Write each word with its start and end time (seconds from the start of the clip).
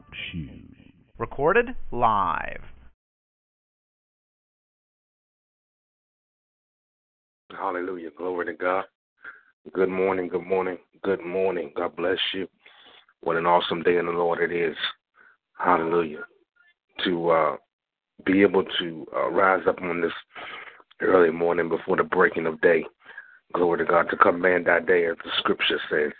Talk 0.00 0.14
shoes. 0.32 0.64
Recorded 1.18 1.66
live. 1.92 2.62
Hallelujah. 7.50 8.10
Glory 8.16 8.46
to 8.46 8.54
God. 8.54 8.84
Good 9.74 9.90
morning. 9.90 10.28
Good 10.28 10.46
morning. 10.46 10.78
Good 11.02 11.22
morning. 11.24 11.72
God 11.76 11.96
bless 11.96 12.16
you. 12.32 12.48
What 13.20 13.36
an 13.36 13.44
awesome 13.44 13.82
day 13.82 13.98
in 13.98 14.06
the 14.06 14.12
Lord 14.12 14.40
it 14.40 14.54
is. 14.54 14.76
Hallelujah. 15.58 16.24
To 17.04 17.30
uh, 17.30 17.56
be 18.24 18.40
able 18.40 18.64
to 18.78 19.06
uh, 19.14 19.28
rise 19.30 19.64
up 19.68 19.82
on 19.82 20.00
this 20.00 20.12
early 21.02 21.30
morning 21.30 21.68
before 21.68 21.96
the 21.96 22.04
breaking 22.04 22.46
of 22.46 22.60
day. 22.62 22.86
Glory 23.52 23.78
to 23.78 23.84
God. 23.84 24.06
To 24.10 24.16
command 24.16 24.66
that 24.66 24.86
day, 24.86 25.06
as 25.06 25.16
the 25.22 25.30
scripture 25.40 25.80
says. 25.90 26.12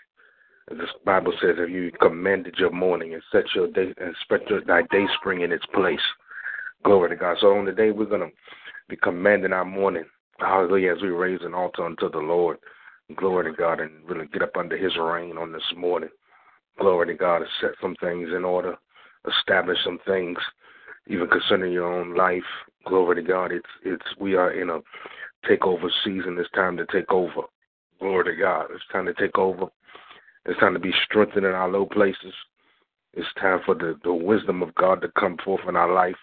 The 0.69 0.85
Bible 1.05 1.33
says, 1.41 1.55
if 1.57 1.69
you 1.69 1.91
commanded 2.01 2.55
your 2.57 2.71
morning 2.71 3.13
and 3.13 3.23
set 3.31 3.43
your 3.55 3.67
day 3.67 3.93
and 3.97 4.15
set 4.29 4.49
your, 4.49 4.61
thy 4.61 4.83
day 4.83 5.05
spring 5.19 5.41
in 5.41 5.51
its 5.51 5.65
place. 5.73 5.99
Glory 6.83 7.09
to 7.09 7.15
God. 7.15 7.37
So 7.41 7.57
on 7.57 7.65
the 7.65 7.71
day 7.71 7.91
we're 7.91 8.05
to 8.05 8.29
be 8.87 8.95
commanding 8.95 9.53
our 9.53 9.65
morning 9.65 10.05
Hallelujah. 10.41 10.93
As 10.95 11.01
we 11.01 11.09
raise 11.09 11.41
an 11.43 11.53
altar 11.53 11.85
unto 11.85 12.09
the 12.09 12.17
Lord. 12.17 12.57
Glory 13.15 13.51
to 13.51 13.55
God 13.55 13.79
and 13.79 13.91
really 14.05 14.25
get 14.27 14.41
up 14.41 14.57
under 14.57 14.75
his 14.75 14.97
reign 14.97 15.37
on 15.37 15.51
this 15.51 15.61
morning. 15.77 16.09
Glory 16.79 17.07
to 17.07 17.13
God 17.13 17.39
to 17.39 17.45
set 17.59 17.71
some 17.81 17.95
things 18.01 18.29
in 18.35 18.43
order, 18.43 18.75
establish 19.27 19.77
some 19.83 19.99
things, 20.07 20.37
even 21.07 21.27
concerning 21.27 21.71
your 21.71 21.93
own 21.93 22.15
life. 22.15 22.43
Glory 22.87 23.15
to 23.17 23.21
God. 23.21 23.51
It's 23.51 23.69
it's 23.83 24.05
we 24.19 24.35
are 24.35 24.51
in 24.51 24.69
a 24.69 24.79
takeover 25.47 25.89
season. 26.03 26.37
It's 26.39 26.49
time 26.51 26.77
to 26.77 26.85
take 26.87 27.11
over. 27.11 27.41
Glory 27.99 28.35
to 28.35 28.41
God. 28.41 28.67
It's 28.73 28.83
time 28.91 29.05
to 29.05 29.13
take 29.13 29.37
over. 29.37 29.65
It's 30.45 30.59
time 30.59 30.73
to 30.73 30.79
be 30.79 30.93
strengthened 31.05 31.45
in 31.45 31.51
our 31.51 31.69
low 31.69 31.85
places. 31.85 32.33
It's 33.13 33.27
time 33.39 33.59
for 33.65 33.75
the, 33.75 33.99
the 34.03 34.13
wisdom 34.13 34.63
of 34.63 34.73
God 34.75 35.01
to 35.01 35.09
come 35.19 35.37
forth 35.43 35.61
in 35.67 35.75
our 35.75 35.91
life. 35.91 36.15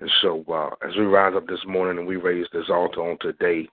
And 0.00 0.10
so, 0.22 0.44
uh, 0.48 0.70
as 0.86 0.94
we 0.96 1.04
rise 1.04 1.34
up 1.36 1.46
this 1.46 1.64
morning 1.66 1.98
and 1.98 2.06
we 2.06 2.16
raise 2.16 2.46
this 2.52 2.68
altar 2.70 3.00
on 3.00 3.18
today, 3.20 3.68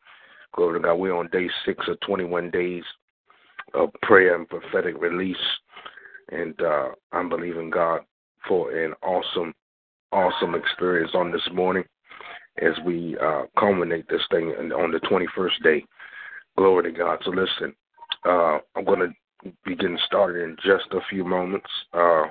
glory 0.53 0.79
to 0.79 0.83
God, 0.83 0.95
we're 0.95 1.15
on 1.15 1.27
day 1.31 1.49
six 1.65 1.87
of 1.87 1.99
21 2.01 2.51
days 2.51 2.83
of 3.73 3.89
prayer 4.01 4.35
and 4.35 4.47
prophetic 4.47 4.99
release. 4.99 5.35
And 6.31 6.59
uh, 6.61 6.89
I'm 7.11 7.29
believing 7.29 7.69
God 7.69 8.01
for 8.47 8.71
an 8.71 8.93
awesome, 9.03 9.53
awesome 10.11 10.55
experience 10.55 11.11
on 11.13 11.31
this 11.31 11.47
morning 11.53 11.83
as 12.59 12.73
we 12.85 13.17
uh, 13.21 13.43
culminate 13.59 14.07
this 14.07 14.21
thing 14.31 14.47
on 14.49 14.91
the 14.91 14.99
21st 14.99 15.63
day. 15.63 15.85
Glory 16.57 16.91
to 16.91 16.97
God. 16.97 17.19
So, 17.25 17.31
listen, 17.31 17.75
uh, 18.25 18.59
I'm 18.75 18.85
going 18.85 18.99
to 18.99 19.09
be 19.65 19.75
getting 19.75 19.99
started 20.05 20.43
in 20.43 20.55
just 20.57 20.85
a 20.91 20.99
few 21.09 21.23
moments. 21.23 21.69
Uh, 21.93 22.25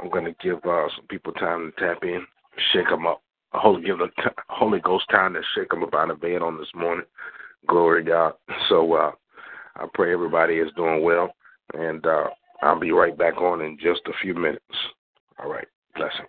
I'm 0.00 0.10
going 0.10 0.24
to 0.24 0.34
give 0.42 0.58
uh, 0.64 0.88
some 0.96 1.06
people 1.08 1.32
time 1.34 1.72
to 1.76 1.84
tap 1.84 2.02
in 2.02 2.26
shake 2.72 2.88
them 2.88 3.06
up. 3.06 3.22
Holy, 3.52 3.82
give 3.82 3.98
the 3.98 4.08
Holy 4.48 4.80
Ghost 4.80 5.04
time 5.10 5.34
to 5.34 5.42
shake 5.54 5.70
them 5.70 5.82
up 5.82 5.94
out 5.94 6.10
of 6.10 6.20
bed 6.20 6.42
on 6.42 6.56
this 6.56 6.70
morning. 6.74 7.06
Glory 7.66 8.04
to 8.04 8.10
God. 8.10 8.32
So 8.68 8.94
uh, 8.94 9.12
I 9.76 9.86
pray 9.92 10.12
everybody 10.12 10.54
is 10.54 10.72
doing 10.76 11.02
well, 11.02 11.34
and 11.74 12.06
uh, 12.06 12.28
I'll 12.62 12.78
be 12.78 12.92
right 12.92 13.16
back 13.16 13.36
on 13.38 13.60
in 13.60 13.76
just 13.78 14.00
a 14.06 14.12
few 14.22 14.34
minutes. 14.34 14.64
All 15.38 15.50
right. 15.50 15.66
Blessings. 15.94 16.28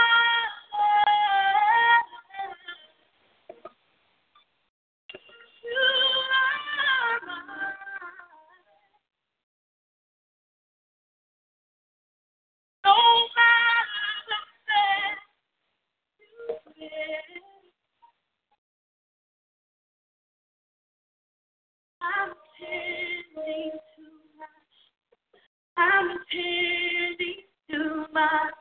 pity 26.31 27.45
to 27.71 28.05
my 28.13 28.51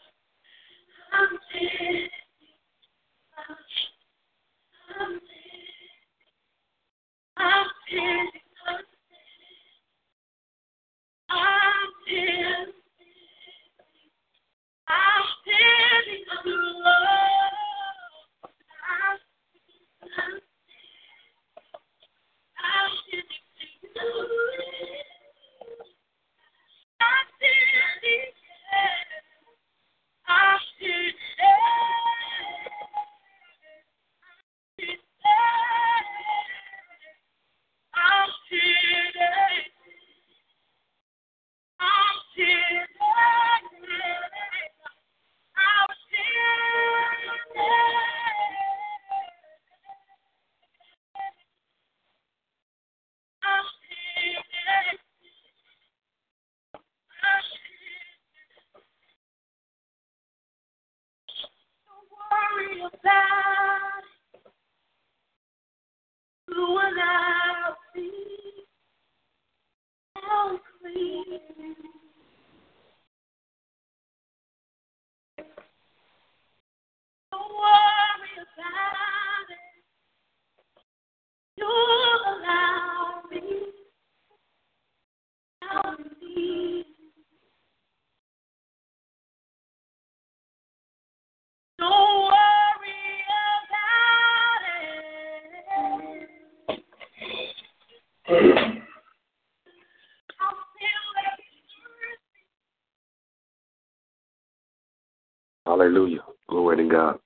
Hallelujah. 105.70 106.24
Glory 106.48 106.78
to 106.78 106.84
God. 106.84 107.18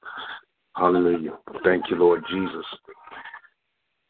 Hallelujah. 0.77 1.39
Thank 1.63 1.85
you, 1.89 1.97
Lord 1.97 2.25
Jesus. 2.29 2.65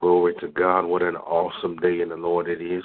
Glory 0.00 0.34
to 0.40 0.48
God. 0.48 0.86
What 0.86 1.02
an 1.02 1.16
awesome 1.16 1.76
day 1.76 2.00
in 2.00 2.08
the 2.08 2.16
Lord 2.16 2.48
it 2.48 2.62
is. 2.62 2.84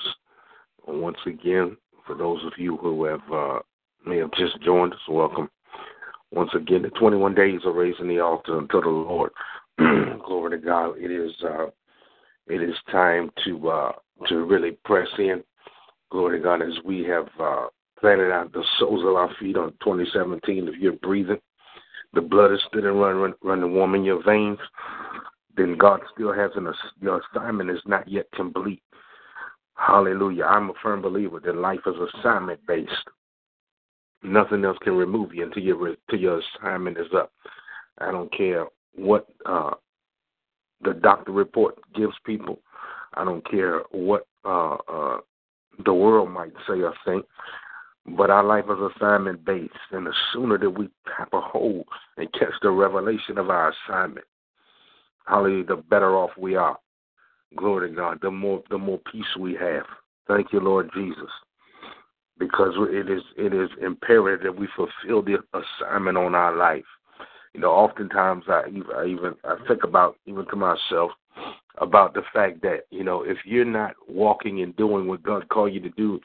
Once 0.86 1.18
again, 1.26 1.78
for 2.06 2.16
those 2.16 2.44
of 2.46 2.54
you 2.58 2.78
who 2.78 3.06
have 3.06 3.22
uh, 3.32 3.60
may 4.06 4.18
have 4.18 4.32
just 4.34 4.62
joined 4.64 4.94
us, 4.94 5.00
welcome. 5.08 5.50
Once 6.32 6.52
again, 6.54 6.82
the 6.82 6.90
21 6.90 7.34
days 7.36 7.62
of 7.66 7.76
raising 7.76 8.08
the 8.08 8.20
altar 8.20 8.58
unto 8.58 8.82
the 8.82 8.90
Lord. 8.90 9.32
Glory 9.78 10.52
to 10.52 10.58
God. 10.58 10.96
It 10.98 11.12
is 11.12 11.32
uh, 11.44 11.68
it 12.48 12.62
is 12.62 12.76
time 12.92 13.32
to 13.46 13.70
uh, 13.70 13.92
to 14.28 14.46
really 14.46 14.72
press 14.84 15.08
in. 15.18 15.44
Glory 16.12 16.40
to 16.40 16.44
God 16.44 16.62
as 16.62 16.74
we 16.84 17.04
have 17.04 17.28
uh, 17.40 17.68
planted 18.00 18.32
out 18.32 18.52
the 18.52 18.64
soles 18.78 19.02
of 19.02 19.16
our 19.16 19.30
feet 19.40 19.56
on 19.56 19.72
2017. 19.84 20.68
If 20.68 20.76
you're 20.80 20.94
breathing, 20.94 21.40
the 22.14 22.22
blood 22.22 22.52
is 22.52 22.60
still 22.68 22.84
run, 22.84 23.18
run, 23.18 23.34
running 23.44 23.74
warm 23.74 23.96
in 23.96 24.04
your 24.04 24.24
veins, 24.24 24.60
then 25.56 25.78
God 25.78 26.02
still 26.14 26.34
has 26.34 26.52
an 26.56 26.72
your 27.02 27.22
assignment 27.34 27.70
is 27.70 27.82
not 27.86 28.08
yet 28.08 28.26
complete. 28.36 28.82
Hallelujah. 29.76 30.46
I'm 30.46 30.70
a 30.70 30.74
firm 30.82 31.02
believer 31.02 31.40
that 31.40 31.56
life 31.56 31.80
is 31.86 31.96
assignment 32.16 32.66
based. 32.68 32.92
Nothing 34.24 34.66
else 34.66 34.78
can 34.82 34.94
remove 34.94 35.34
you 35.34 35.46
until 35.46 35.64
your 35.64 35.88
until 35.88 36.20
your 36.20 36.42
assignment 36.58 36.98
is 36.98 37.08
up. 37.16 37.32
I 38.00 38.12
don't 38.12 38.32
care 38.36 38.66
what 38.96 39.28
uh, 39.46 39.72
the 40.82 40.94
doctor 40.94 41.32
report 41.32 41.76
gives 41.96 42.14
people. 42.26 42.60
I 43.14 43.24
don't 43.24 43.50
care 43.50 43.82
what 43.92 44.28
uh, 44.46 44.76
uh, 44.88 45.18
the 45.86 45.94
world 45.94 46.30
might 46.32 46.54
say 46.68 46.82
or 46.82 46.94
think. 47.06 47.26
But 48.18 48.30
our 48.30 48.44
life 48.44 48.66
is 48.66 48.92
assignment 48.96 49.46
based, 49.46 49.74
and 49.92 50.06
the 50.06 50.14
sooner 50.34 50.58
that 50.58 50.70
we 50.70 50.90
tap 51.18 51.30
a 51.34 51.42
hold 51.42 51.86
and 52.18 52.32
catch 52.34 52.54
the 52.62 52.72
revelation 52.72 53.38
of 53.38 53.50
our 53.50 53.74
assignment, 53.88 54.26
hallelujah, 55.28 55.66
the 55.66 55.76
better 55.76 56.16
off 56.16 56.32
we 56.38 56.56
are. 56.56 56.78
Glory 57.56 57.90
to 57.90 57.96
God. 57.96 58.20
The 58.22 58.32
more 58.32 58.62
the 58.70 58.78
more 58.78 59.00
peace 59.12 59.36
we 59.40 59.54
have. 59.56 59.86
Thank 60.28 60.54
you, 60.54 60.60
Lord 60.60 60.90
Jesus. 60.94 61.30
Because 62.38 62.74
it 62.78 63.10
is 63.10 63.24
it 63.38 63.54
is 63.54 63.70
imperative 63.82 64.44
that 64.44 64.60
we 64.60 64.68
fulfill 64.76 65.22
the 65.22 65.40
assignment 65.54 66.18
on 66.18 66.36
our 66.36 66.56
life. 66.56 66.86
You 67.54 67.62
know, 67.62 67.72
oftentimes 67.72 68.44
I 68.48 68.64
even 68.70 68.92
I 68.96 69.06
even 69.06 69.34
I 69.44 69.56
think 69.68 69.84
about 69.84 70.18
even 70.26 70.46
to 70.48 70.56
myself 70.56 71.12
about 71.80 72.14
the 72.14 72.22
fact 72.34 72.62
that 72.62 72.82
you 72.92 73.04
know 73.04 73.24
if 73.24 73.38
you're 73.46 73.66
not 73.66 73.96
walking 74.08 74.62
and 74.62 74.76
doing 74.76 75.08
what 75.08 75.24
God 75.24 75.50
called 75.50 75.74
you 75.74 75.80
to 75.82 75.90
do, 75.90 76.20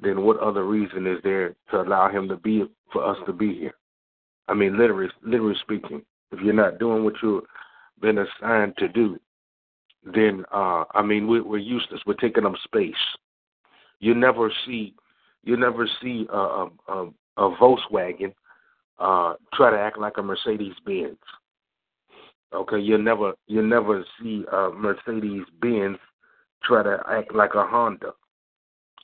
then 0.00 0.22
what 0.22 0.38
other 0.38 0.64
reason 0.64 1.06
is 1.06 1.18
there 1.22 1.54
to 1.70 1.80
allow 1.80 2.08
Him 2.08 2.28
to 2.28 2.36
be 2.36 2.64
for 2.92 3.04
us 3.04 3.16
to 3.26 3.32
be 3.32 3.54
here? 3.54 3.74
I 4.48 4.54
mean, 4.54 4.78
literally, 4.78 5.10
literally 5.22 5.56
speaking, 5.60 6.02
if 6.32 6.40
you're 6.40 6.54
not 6.54 6.78
doing 6.78 7.04
what 7.04 7.14
you've 7.22 7.44
been 8.00 8.18
assigned 8.18 8.76
to 8.78 8.88
do, 8.88 9.18
then 10.04 10.44
uh, 10.52 10.84
I 10.94 11.02
mean 11.02 11.26
we, 11.26 11.40
we're 11.40 11.58
useless. 11.58 12.00
We're 12.06 12.14
taking 12.14 12.46
up 12.46 12.54
space. 12.64 12.94
You 14.00 14.14
never 14.14 14.52
see, 14.66 14.94
you 15.42 15.56
never 15.56 15.88
see 16.00 16.26
a, 16.32 16.36
a, 16.36 16.70
a, 16.88 17.10
a 17.36 17.56
Volkswagen 17.56 18.32
uh, 18.98 19.34
try 19.54 19.70
to 19.70 19.78
act 19.78 19.98
like 19.98 20.18
a 20.18 20.22
Mercedes 20.22 20.74
Benz. 20.84 21.18
Okay, 22.54 22.78
you 22.78 22.96
never 22.96 23.34
you 23.46 23.62
never 23.62 24.04
see 24.20 24.44
a 24.50 24.70
Mercedes 24.70 25.44
Benz 25.60 25.98
try 26.62 26.82
to 26.82 27.02
act 27.10 27.34
like 27.34 27.54
a 27.54 27.66
Honda. 27.66 28.12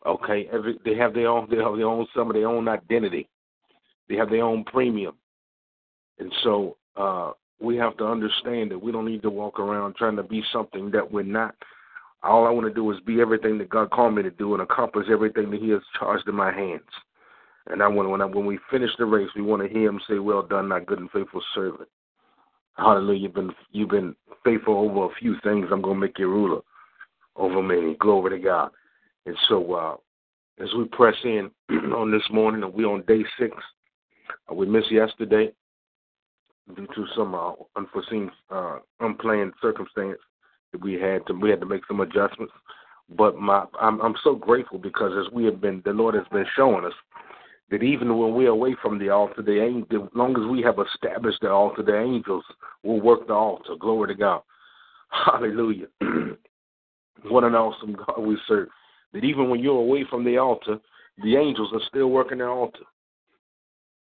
Okay, 0.07 0.49
Every, 0.53 0.79
they 0.85 0.95
have 0.97 1.15
their 1.15 1.29
own 1.29 1.49
they 1.51 1.57
have 1.57 1.77
their 1.77 1.87
own 1.87 2.07
some 2.15 2.29
of 2.29 2.35
their 2.35 2.49
own 2.49 2.69
identity. 2.69 3.29
They 4.09 4.17
have 4.17 4.29
their 4.29 4.45
own 4.45 4.65
premium, 4.65 5.15
and 6.19 6.31
so 6.43 6.77
uh, 6.97 7.33
we 7.59 7.77
have 7.77 7.97
to 7.97 8.05
understand 8.05 8.71
that 8.71 8.83
we 8.83 8.93
don't 8.93 9.07
need 9.07 9.23
to 9.23 9.31
walk 9.31 9.59
around 9.59 9.97
trying 9.97 10.17
to 10.17 10.23
be 10.23 10.43
something 10.53 10.91
that 10.91 11.11
we're 11.11 11.23
not. 11.23 11.55
All 12.23 12.47
I 12.47 12.51
want 12.51 12.67
to 12.67 12.75
do 12.75 12.91
is 12.91 13.01
be 13.07 13.21
everything 13.21 13.57
that 13.59 13.71
God 13.71 13.91
called 13.91 14.15
me 14.15 14.23
to 14.23 14.31
do 14.31 14.53
and 14.55 14.63
accomplish 14.63 15.07
everything 15.11 15.51
that 15.51 15.61
He 15.61 15.71
has 15.71 15.83
charged 15.99 16.29
in 16.29 16.35
my 16.35 16.53
hands. 16.53 16.83
And 17.69 17.83
I 17.83 17.89
want 17.89 18.11
when 18.11 18.21
I, 18.21 18.27
when 18.27 18.45
we 18.45 18.59
finish 18.71 18.91
the 18.99 19.07
race, 19.07 19.29
we 19.35 19.43
want 19.43 19.63
to 19.63 19.69
hear 19.69 19.89
Him 19.89 20.01
say, 20.07 20.19
"Well 20.19 20.43
done, 20.43 20.69
my 20.69 20.81
good 20.81 20.99
and 20.99 21.11
faithful 21.11 21.43
servant." 21.55 21.89
Hallelujah. 22.77 23.21
You've 23.21 23.35
been 23.35 23.51
you've 23.73 23.91
been 23.91 24.15
faithful 24.45 24.77
over 24.77 25.11
a 25.11 25.17
few 25.19 25.37
things. 25.43 25.69
I'm 25.73 25.81
gonna 25.81 25.99
make 25.99 26.19
you 26.19 26.29
ruler 26.29 26.61
over 27.37 27.63
many. 27.63 27.95
Glory 27.95 28.39
to 28.39 28.45
God. 28.45 28.71
And 29.27 29.37
so 29.49 29.75
uh 29.75 29.97
as 30.63 30.69
we 30.77 30.85
press 30.87 31.17
in 31.25 31.51
on 31.95 32.11
this 32.11 32.23
morning 32.31 32.63
and 32.63 32.73
we're 32.73 32.89
on 32.89 33.03
day 33.03 33.25
six, 33.39 33.57
uh, 34.51 34.55
we 34.55 34.67
missed 34.67 34.93
yesterday 34.93 35.53
due 36.77 36.87
to 36.87 37.07
some 37.17 37.35
uh, 37.35 37.53
unforeseen 37.77 38.31
uh 38.51 38.79
unplanned 39.01 39.53
circumstance 39.61 40.19
that 40.73 40.83
we 40.83 40.95
had 40.95 41.27
to 41.27 41.35
we 41.35 41.51
had 41.51 41.61
to 41.61 41.67
make 41.67 41.87
some 41.87 42.01
adjustments. 42.01 42.53
But 43.17 43.37
my 43.37 43.65
I'm 43.81 44.01
I'm 44.01 44.15
so 44.23 44.35
grateful 44.35 44.79
because 44.79 45.13
as 45.27 45.33
we 45.33 45.45
have 45.45 45.61
been 45.61 45.83
the 45.85 45.93
Lord 45.93 46.15
has 46.15 46.27
been 46.33 46.47
showing 46.57 46.85
us 46.85 46.95
that 47.71 47.83
even 47.83 48.17
when 48.19 48.35
we're 48.35 48.49
away 48.49 48.77
from 48.81 48.99
the 48.99 49.09
altar, 49.09 49.43
the 49.43 49.61
angel, 49.63 50.05
as 50.05 50.11
long 50.15 50.37
as 50.41 50.49
we 50.51 50.63
have 50.63 50.77
established 50.79 51.41
the 51.41 51.51
altar, 51.51 51.83
the 51.83 51.99
angels 51.99 52.45
will 52.83 53.01
work 53.01 53.27
the 53.27 53.33
altar. 53.33 53.75
Glory 53.79 54.09
to 54.09 54.15
God. 54.15 54.43
Hallelujah. 55.09 55.87
what 57.29 57.45
an 57.45 57.55
awesome 57.55 57.95
God 57.95 58.21
we 58.21 58.37
serve. 58.47 58.69
That 59.15 59.25
even 59.25 59.49
when 59.49 59.61
you're 59.61 59.81
away 59.81 60.05
from 60.11 60.25
the 60.25 60.37
altar, 60.37 60.79
the 61.23 61.37
angels 61.37 61.71
are 61.73 61.81
still 61.89 62.11
working 62.11 62.39
the 62.39 62.47
altar. 62.47 62.85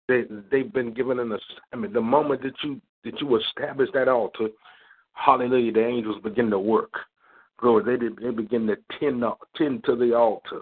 They 0.07 0.23
they've 0.51 0.71
been 0.71 0.93
given 0.93 1.19
an 1.19 1.31
assignment. 1.31 1.93
The 1.93 2.01
moment 2.01 2.43
that 2.43 2.53
you 2.63 2.79
that 3.03 3.19
you 3.19 3.35
establish 3.35 3.89
that 3.93 4.07
altar, 4.07 4.49
hallelujah, 5.13 5.73
the 5.73 5.85
angels 5.85 6.21
begin 6.23 6.49
to 6.51 6.59
work. 6.59 6.93
Glory, 7.59 7.97
they 7.97 8.07
they 8.23 8.31
begin 8.31 8.67
to 8.67 8.77
tend 8.99 9.23
tend 9.57 9.83
to 9.85 9.95
the 9.95 10.15
altar. 10.15 10.61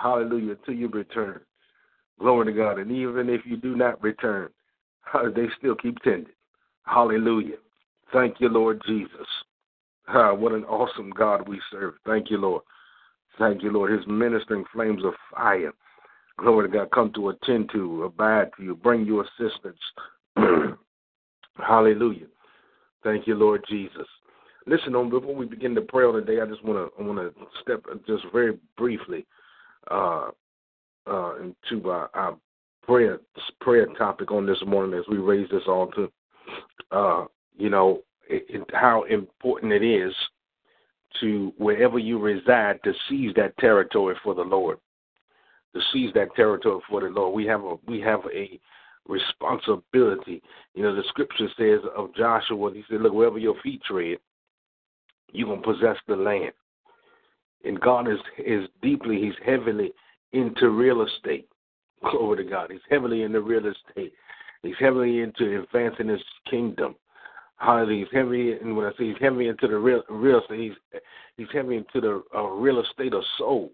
Hallelujah, 0.00 0.56
till 0.64 0.74
you 0.74 0.88
return. 0.88 1.40
Glory 2.20 2.52
to 2.52 2.52
God. 2.52 2.78
And 2.78 2.92
even 2.92 3.28
if 3.28 3.40
you 3.44 3.56
do 3.56 3.74
not 3.74 4.00
return, 4.02 4.50
they 5.34 5.46
still 5.58 5.74
keep 5.74 5.98
tending. 6.00 6.26
Hallelujah. 6.84 7.56
Thank 8.12 8.40
you, 8.40 8.48
Lord 8.48 8.80
Jesus. 8.86 9.26
Ah, 10.08 10.34
what 10.34 10.52
an 10.52 10.64
awesome 10.64 11.10
God 11.10 11.48
we 11.48 11.60
serve. 11.70 11.94
Thank 12.04 12.30
you, 12.30 12.38
Lord. 12.38 12.62
Thank 13.40 13.62
you, 13.62 13.72
Lord. 13.72 13.90
His 13.90 14.06
ministering 14.06 14.66
flames 14.70 15.02
of 15.02 15.14
fire. 15.34 15.72
Glory 16.36 16.68
to 16.68 16.72
God. 16.72 16.90
Come 16.90 17.10
to 17.14 17.30
attend 17.30 17.70
to, 17.72 18.04
abide 18.04 18.50
to 18.58 18.62
you, 18.62 18.74
bring 18.74 19.06
you 19.06 19.22
assistance. 19.22 19.78
Hallelujah. 21.56 22.26
Thank 23.02 23.26
you, 23.26 23.34
Lord 23.34 23.64
Jesus. 23.66 24.06
Listen, 24.66 24.94
on 24.94 25.08
before 25.08 25.34
we 25.34 25.46
begin 25.46 25.74
to 25.74 25.80
pray 25.80 26.04
on 26.04 26.14
today, 26.14 26.42
I 26.42 26.46
just 26.46 26.62
want 26.62 26.78
to 26.78 27.02
I 27.02 27.06
want 27.06 27.18
to 27.18 27.32
step 27.62 27.82
just 28.06 28.24
very 28.30 28.58
briefly 28.76 29.26
uh, 29.90 30.28
uh, 31.06 31.32
into 31.38 31.88
our, 31.88 32.10
our 32.12 32.36
prayer 32.82 33.20
prayer 33.62 33.86
topic 33.96 34.30
on 34.30 34.44
this 34.44 34.62
morning 34.66 34.98
as 34.98 35.04
we 35.10 35.16
raise 35.16 35.48
this 35.50 35.62
altar. 35.66 36.08
Uh, 36.92 37.24
you 37.56 37.70
know 37.70 38.02
it, 38.28 38.44
it, 38.50 38.70
how 38.74 39.04
important 39.04 39.72
it 39.72 39.82
is 39.82 40.12
to 41.20 41.52
wherever 41.58 41.98
you 41.98 42.18
reside 42.18 42.80
to 42.84 42.92
seize 43.08 43.32
that 43.36 43.56
territory 43.58 44.14
for 44.22 44.34
the 44.34 44.42
Lord. 44.42 44.78
To 45.74 45.80
seize 45.92 46.12
that 46.14 46.34
territory 46.34 46.80
for 46.88 47.00
the 47.00 47.08
Lord, 47.08 47.34
we 47.34 47.46
have 47.46 47.62
a 47.64 47.76
we 47.86 48.00
have 48.00 48.20
a 48.34 48.58
responsibility. 49.08 50.42
You 50.74 50.82
know, 50.82 50.94
the 50.94 51.04
scripture 51.08 51.48
says 51.56 51.80
of 51.96 52.14
Joshua, 52.14 52.72
he 52.72 52.84
said, 52.88 53.00
"Look, 53.00 53.12
wherever 53.12 53.38
your 53.38 53.54
feet 53.62 53.82
tread, 53.84 54.18
you 55.32 55.46
gonna 55.46 55.62
possess 55.62 55.96
the 56.06 56.16
land." 56.16 56.52
And 57.64 57.80
God 57.80 58.08
is 58.08 58.18
is 58.38 58.68
deeply, 58.82 59.20
He's 59.20 59.38
heavily 59.44 59.92
into 60.32 60.70
real 60.70 61.02
estate. 61.02 61.48
Glory 62.10 62.44
to 62.44 62.50
God. 62.50 62.70
He's 62.70 62.80
heavily 62.88 63.22
into 63.22 63.40
real 63.40 63.66
estate. 63.66 64.14
He's 64.62 64.78
heavily 64.78 65.20
into 65.20 65.60
advancing 65.60 66.08
his 66.08 66.22
kingdom. 66.48 66.94
Hallelujah. 67.60 68.06
He's 68.06 68.18
heavy, 68.18 68.52
and 68.52 68.74
when 68.74 68.86
I 68.86 68.90
say 68.92 69.08
he's 69.08 69.20
heavy 69.20 69.48
into 69.48 69.68
the 69.68 69.76
real 69.76 70.02
real 70.08 70.40
estate, 70.40 70.60
he's 70.60 71.00
he's 71.36 71.46
heavy 71.52 71.76
into 71.76 72.00
the 72.00 72.22
uh, 72.34 72.44
real 72.44 72.82
estate 72.82 73.12
of 73.12 73.22
souls. 73.36 73.70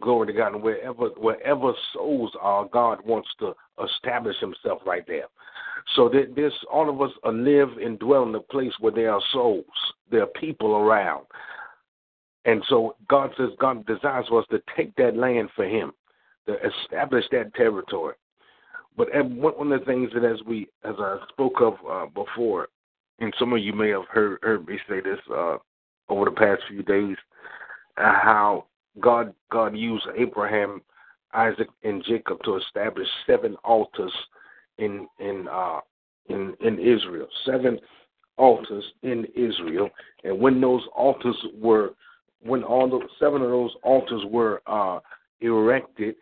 Glory 0.00 0.26
to 0.26 0.32
God. 0.34 0.54
And 0.54 0.62
wherever 0.62 1.08
wherever 1.16 1.72
souls 1.94 2.32
are, 2.38 2.66
God 2.66 2.98
wants 3.06 3.28
to 3.38 3.54
establish 3.82 4.36
Himself 4.38 4.82
right 4.84 5.04
there. 5.06 5.28
So 5.96 6.10
that 6.10 6.36
this 6.36 6.52
all 6.70 6.90
of 6.90 7.00
us 7.00 7.10
are 7.24 7.32
live 7.32 7.70
and 7.82 7.98
dwell 7.98 8.24
in 8.24 8.34
a 8.34 8.40
place 8.40 8.72
where 8.80 8.92
there 8.92 9.12
are 9.12 9.22
souls, 9.32 9.64
there 10.10 10.22
are 10.22 10.38
people 10.38 10.76
around. 10.76 11.24
And 12.44 12.62
so 12.68 12.96
God 13.08 13.30
says 13.38 13.48
God 13.58 13.86
desires 13.86 14.26
for 14.28 14.40
us 14.40 14.46
to 14.50 14.60
take 14.76 14.94
that 14.96 15.16
land 15.16 15.48
for 15.56 15.64
him, 15.66 15.92
to 16.46 16.56
establish 16.66 17.24
that 17.32 17.54
territory. 17.54 18.14
But 18.94 19.08
one 19.24 19.72
of 19.72 19.80
the 19.80 19.86
things 19.86 20.10
that 20.12 20.24
as 20.24 20.42
we 20.46 20.68
as 20.84 20.96
I 20.98 21.16
spoke 21.30 21.62
of 21.62 21.74
uh, 21.90 22.06
before, 22.06 22.68
and 23.20 23.34
some 23.38 23.52
of 23.52 23.60
you 23.60 23.72
may 23.72 23.90
have 23.90 24.06
heard 24.10 24.38
heard 24.42 24.66
me 24.66 24.78
say 24.88 25.00
this 25.00 25.18
uh, 25.30 25.58
over 26.08 26.24
the 26.24 26.30
past 26.32 26.62
few 26.68 26.82
days, 26.82 27.16
uh, 27.96 28.12
how 28.22 28.66
God 28.98 29.32
God 29.52 29.76
used 29.76 30.06
Abraham, 30.16 30.82
Isaac, 31.32 31.68
and 31.84 32.04
Jacob 32.04 32.42
to 32.44 32.56
establish 32.56 33.06
seven 33.26 33.56
altars 33.64 34.12
in 34.78 35.06
in 35.18 35.46
uh, 35.50 35.80
in 36.28 36.54
in 36.60 36.78
Israel. 36.78 37.28
Seven 37.44 37.78
altars 38.36 38.84
in 39.02 39.26
Israel, 39.36 39.90
and 40.24 40.38
when 40.38 40.60
those 40.60 40.82
altars 40.96 41.36
were 41.54 41.90
when 42.42 42.64
all 42.64 42.88
the 42.88 43.06
seven 43.18 43.42
of 43.42 43.50
those 43.50 43.72
altars 43.82 44.22
were 44.30 44.62
uh, 44.66 44.98
erected, 45.40 46.14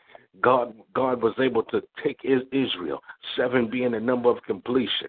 God 0.42 0.74
God 0.94 1.22
was 1.22 1.34
able 1.38 1.62
to 1.64 1.80
take 2.02 2.18
Israel, 2.24 3.00
seven 3.36 3.70
being 3.70 3.92
the 3.92 4.00
number 4.00 4.28
of 4.28 4.42
completion. 4.44 5.08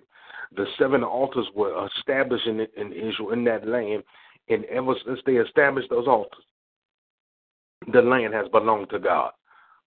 The 0.56 0.66
seven 0.78 1.04
altars 1.04 1.48
were 1.56 1.88
established 1.98 2.48
in, 2.48 2.60
in 2.78 2.94
Israel 2.94 3.32
in 3.32 3.44
that 3.46 3.68
land, 3.68 4.04
and 4.50 4.66
ever 4.66 4.96
since 5.06 5.20
they 5.26 5.34
established 5.34 5.90
those 5.90 6.08
altars, 6.08 6.44
the 7.94 8.02
land 8.02 8.34
has 8.34 8.48
belonged 8.50 8.90
to 8.90 9.00
God. 9.00 9.32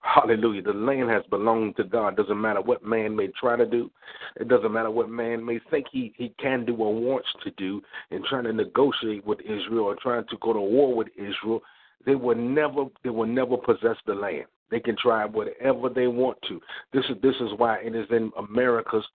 Hallelujah. 0.02 0.62
The 0.62 0.72
land 0.72 1.10
has 1.10 1.22
belonged 1.30 1.76
to 1.76 1.84
God. 1.84 2.16
Doesn't 2.16 2.40
matter 2.40 2.60
what 2.60 2.84
man 2.84 3.14
may 3.14 3.28
try 3.28 3.56
to 3.56 3.64
do. 3.64 3.88
It 4.36 4.48
doesn't 4.48 4.72
matter 4.72 4.90
what 4.90 5.08
man 5.08 5.44
may 5.44 5.60
think 5.70 5.86
he, 5.92 6.12
he 6.16 6.34
can 6.40 6.64
do 6.64 6.74
or 6.74 6.92
wants 6.92 7.28
to 7.44 7.52
do 7.52 7.80
in 8.10 8.24
trying 8.28 8.44
to 8.44 8.52
negotiate 8.52 9.24
with 9.24 9.40
Israel 9.42 9.84
or 9.84 9.96
trying 10.02 10.24
to 10.28 10.36
go 10.40 10.52
to 10.52 10.60
war 10.60 10.94
with 10.94 11.06
Israel. 11.16 11.62
They 12.04 12.16
will 12.16 12.34
never 12.34 12.86
they 13.04 13.10
will 13.10 13.26
never 13.26 13.56
possess 13.56 13.96
the 14.06 14.14
land. 14.14 14.46
They 14.72 14.80
can 14.80 14.96
try 14.96 15.24
whatever 15.24 15.88
they 15.88 16.08
want 16.08 16.38
to. 16.48 16.60
This 16.92 17.04
is 17.04 17.16
this 17.22 17.36
is 17.36 17.50
why 17.56 17.78
it 17.78 17.94
is 17.94 18.06
in 18.10 18.32
America's 18.36 19.06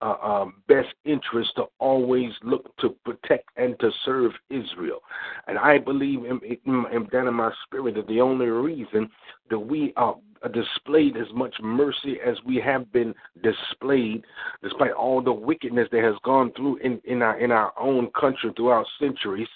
uh, 0.00 0.16
um, 0.22 0.62
best 0.68 0.94
interest 1.04 1.50
to 1.56 1.64
always 1.78 2.30
look 2.42 2.76
to 2.78 2.90
protect 3.04 3.48
and 3.56 3.78
to 3.80 3.90
serve 4.04 4.32
Israel. 4.50 5.00
And 5.46 5.58
I 5.58 5.78
believe 5.78 6.24
in, 6.24 6.40
in, 6.42 6.84
in, 6.92 7.04
down 7.06 7.28
in 7.28 7.34
my 7.34 7.52
spirit 7.64 7.96
that 7.96 8.06
the 8.06 8.20
only 8.20 8.46
reason 8.46 9.10
that 9.50 9.58
we 9.58 9.92
are 9.96 10.16
displayed 10.52 11.16
as 11.16 11.26
much 11.34 11.54
mercy 11.60 12.18
as 12.24 12.36
we 12.46 12.56
have 12.56 12.92
been 12.92 13.14
displayed, 13.42 14.22
despite 14.62 14.92
all 14.92 15.20
the 15.20 15.32
wickedness 15.32 15.88
that 15.90 16.04
has 16.04 16.14
gone 16.24 16.52
through 16.56 16.76
in, 16.76 17.00
in 17.04 17.22
our 17.22 17.38
in 17.40 17.50
our 17.50 17.72
own 17.78 18.08
country 18.18 18.52
throughout 18.56 18.86
centuries. 19.00 19.48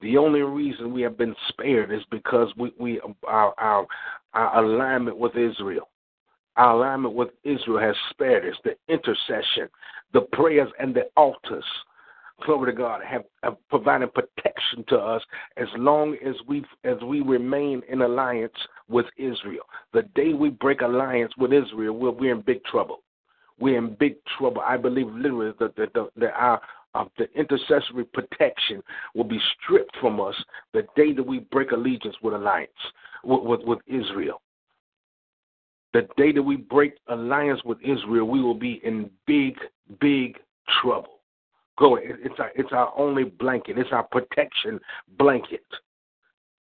The 0.00 0.16
only 0.16 0.42
reason 0.42 0.92
we 0.92 1.02
have 1.02 1.18
been 1.18 1.34
spared 1.48 1.90
is 1.90 2.02
because 2.10 2.52
we, 2.56 2.72
we 2.78 3.00
our, 3.26 3.54
our 3.58 3.86
our 4.34 4.64
alignment 4.64 5.18
with 5.18 5.34
Israel. 5.36 5.88
Our 6.58 6.74
alignment 6.74 7.14
with 7.14 7.28
Israel 7.44 7.78
has 7.78 7.94
spared 8.10 8.44
us. 8.44 8.58
The 8.64 8.74
intercession, 8.92 9.68
the 10.12 10.22
prayers, 10.32 10.68
and 10.80 10.92
the 10.92 11.04
altars, 11.16 11.64
glory 12.44 12.72
to 12.72 12.76
God, 12.76 13.00
have, 13.04 13.22
have 13.44 13.56
provided 13.68 14.12
protection 14.12 14.84
to 14.88 14.98
us 14.98 15.22
as 15.56 15.68
long 15.76 16.16
as 16.26 16.34
we 16.48 16.64
as 16.82 16.96
we 17.04 17.20
remain 17.20 17.82
in 17.88 18.02
alliance 18.02 18.52
with 18.88 19.06
Israel. 19.16 19.64
The 19.92 20.02
day 20.16 20.32
we 20.32 20.50
break 20.50 20.80
alliance 20.80 21.32
with 21.38 21.52
Israel, 21.52 21.96
we're, 21.96 22.10
we're 22.10 22.34
in 22.34 22.40
big 22.40 22.64
trouble. 22.64 23.02
We're 23.60 23.78
in 23.78 23.94
big 23.94 24.16
trouble. 24.36 24.60
I 24.60 24.76
believe 24.76 25.06
literally 25.08 25.52
that, 25.60 25.76
that, 25.76 25.94
that, 25.94 26.10
that 26.16 26.32
our 26.34 26.60
uh, 26.94 27.04
the 27.18 27.30
intercessory 27.38 28.04
protection 28.04 28.82
will 29.14 29.24
be 29.24 29.38
stripped 29.54 29.94
from 30.00 30.20
us 30.20 30.34
the 30.72 30.82
day 30.96 31.12
that 31.12 31.22
we 31.22 31.40
break 31.40 31.70
allegiance 31.70 32.16
with 32.22 32.34
alliance 32.34 32.70
with, 33.22 33.42
with, 33.44 33.60
with 33.62 33.78
Israel. 33.86 34.40
The 35.94 36.06
day 36.16 36.32
that 36.32 36.42
we 36.42 36.56
break 36.56 36.94
alliance 37.08 37.60
with 37.64 37.78
Israel, 37.82 38.28
we 38.28 38.42
will 38.42 38.54
be 38.54 38.80
in 38.84 39.10
big, 39.26 39.56
big 40.00 40.38
trouble. 40.80 41.20
Go, 41.78 41.96
it's 41.96 42.38
our, 42.38 42.50
it's 42.56 42.72
our 42.72 42.92
only 42.98 43.24
blanket. 43.24 43.78
It's 43.78 43.92
our 43.92 44.02
protection 44.02 44.80
blanket. 45.16 45.64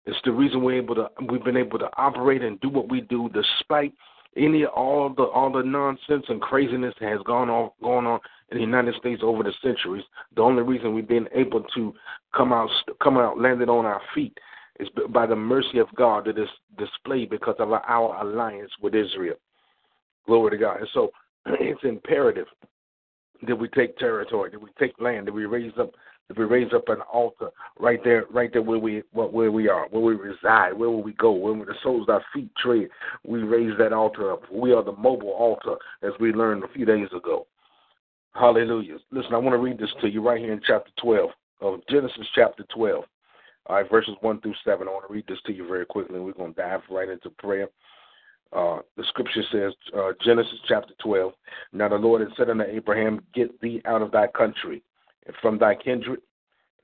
It's 0.06 0.18
the 0.26 0.32
reason 0.32 0.62
we're 0.62 0.78
able 0.78 0.96
to 0.96 1.10
we've 1.30 1.44
been 1.44 1.58
able 1.58 1.80
to 1.80 1.90
operate 1.98 2.42
and 2.42 2.60
do 2.62 2.70
what 2.70 2.90
we 2.90 3.02
do 3.02 3.30
despite 3.30 3.94
any 4.36 4.66
all 4.66 5.10
the 5.10 5.24
all 5.24 5.52
the 5.52 5.64
nonsense 5.64 6.26
and 6.28 6.42
craziness 6.42 6.94
that 7.00 7.10
has 7.10 7.22
gone 7.26 7.50
on 7.50 7.72
going 7.82 8.08
on 8.08 8.20
in 8.52 8.58
the 8.58 8.64
United 8.64 8.96
States 8.96 9.22
over 9.24 9.44
the 9.44 9.54
centuries. 9.62 10.04
The 10.36 10.42
only 10.42 10.64
reason 10.64 10.94
we've 10.94 11.08
been 11.08 11.30
able 11.34 11.64
to 11.76 11.94
come 12.36 12.52
out 12.52 12.70
come 13.02 13.18
out 13.18 13.40
landed 13.40 13.70
on 13.70 13.86
our 13.86 14.02
feet 14.14 14.38
is 14.80 14.88
by 15.10 15.26
the 15.26 15.36
mercy 15.36 15.80
of 15.80 15.88
God 15.96 16.26
that 16.26 16.38
is 16.38 16.50
displayed 16.78 17.30
because 17.30 17.56
of 17.60 17.72
our 17.72 18.22
alliance 18.22 18.72
with 18.82 18.96
Israel. 18.96 19.36
Glory 20.26 20.52
to 20.52 20.58
God. 20.58 20.80
And 20.80 20.90
so 20.94 21.12
it's 21.46 21.84
imperative 21.84 22.48
that 23.48 23.56
we 23.56 23.68
take 23.70 23.98
territory, 23.98 24.52
that 24.52 24.62
we 24.62 24.70
take 24.80 25.00
land, 25.00 25.28
that 25.28 25.34
we 25.34 25.46
raise 25.46 25.74
up 25.80 25.92
that 26.28 26.38
we 26.38 26.46
raise 26.46 26.72
up 26.74 26.88
an 26.90 27.02
altar 27.12 27.50
right 27.80 28.00
there, 28.04 28.26
right 28.30 28.54
there 28.54 28.62
where 28.62 28.78
we 28.78 29.02
where 29.12 29.52
we 29.52 29.68
are, 29.68 29.88
where 29.90 30.02
we 30.02 30.14
reside, 30.14 30.74
where 30.74 30.90
will 30.90 31.02
we 31.02 31.14
go, 31.14 31.32
where 31.32 31.56
the 31.66 31.74
soles 31.82 32.04
of 32.04 32.10
our 32.10 32.24
feet 32.34 32.52
tread, 32.56 32.88
we 33.26 33.40
raise 33.40 33.76
that 33.80 33.94
altar 33.94 34.32
up. 34.32 34.44
We 34.52 34.72
are 34.74 34.84
the 34.84 34.92
mobile 34.92 35.32
altar, 35.32 35.76
as 36.04 36.12
we 36.20 36.32
learned 36.32 36.64
a 36.64 36.68
few 36.68 36.86
days 36.86 37.08
ago. 37.16 37.48
Hallelujah. 38.34 38.98
Listen, 39.12 39.34
I 39.34 39.38
want 39.38 39.54
to 39.54 39.58
read 39.58 39.80
this 39.80 39.90
to 40.02 40.10
you 40.10 40.22
right 40.22 40.40
here 40.40 40.54
in 40.54 40.62
chapter 40.66 40.92
12 41.02 41.32
of 41.62 41.80
Genesis 41.90 42.28
chapter 42.36 42.64
12. 42.76 43.04
All 43.70 43.76
right, 43.76 43.90
verses 43.90 44.16
1 44.22 44.42
through 44.42 44.56
7. 44.66 44.88
I 44.88 44.92
want 44.92 45.08
to 45.08 45.14
read 45.14 45.26
this 45.28 45.38
to 45.46 45.54
you 45.54 45.68
very 45.68 45.86
quickly, 45.86 46.16
and 46.16 46.26
we're 46.26 46.34
going 46.34 46.56
to 46.56 46.60
dive 46.60 46.82
right 46.90 47.08
into 47.08 47.30
prayer. 47.30 47.68
Uh, 48.52 48.80
the 48.98 49.04
scripture 49.10 49.44
says, 49.52 49.74
uh, 49.96 50.10
Genesis 50.26 50.58
chapter 50.68 50.96
12, 51.04 51.34
Now 51.72 51.88
the 51.88 51.96
Lord 51.96 52.22
had 52.22 52.32
said 52.36 52.50
unto 52.50 52.64
Abraham, 52.64 53.22
Get 53.36 53.62
thee 53.62 53.80
out 53.86 54.02
of 54.02 54.12
thy 54.12 54.26
country, 54.26 54.82
and 55.28 55.36
from 55.40 55.60
thy 55.60 55.76
kindred, 55.76 56.20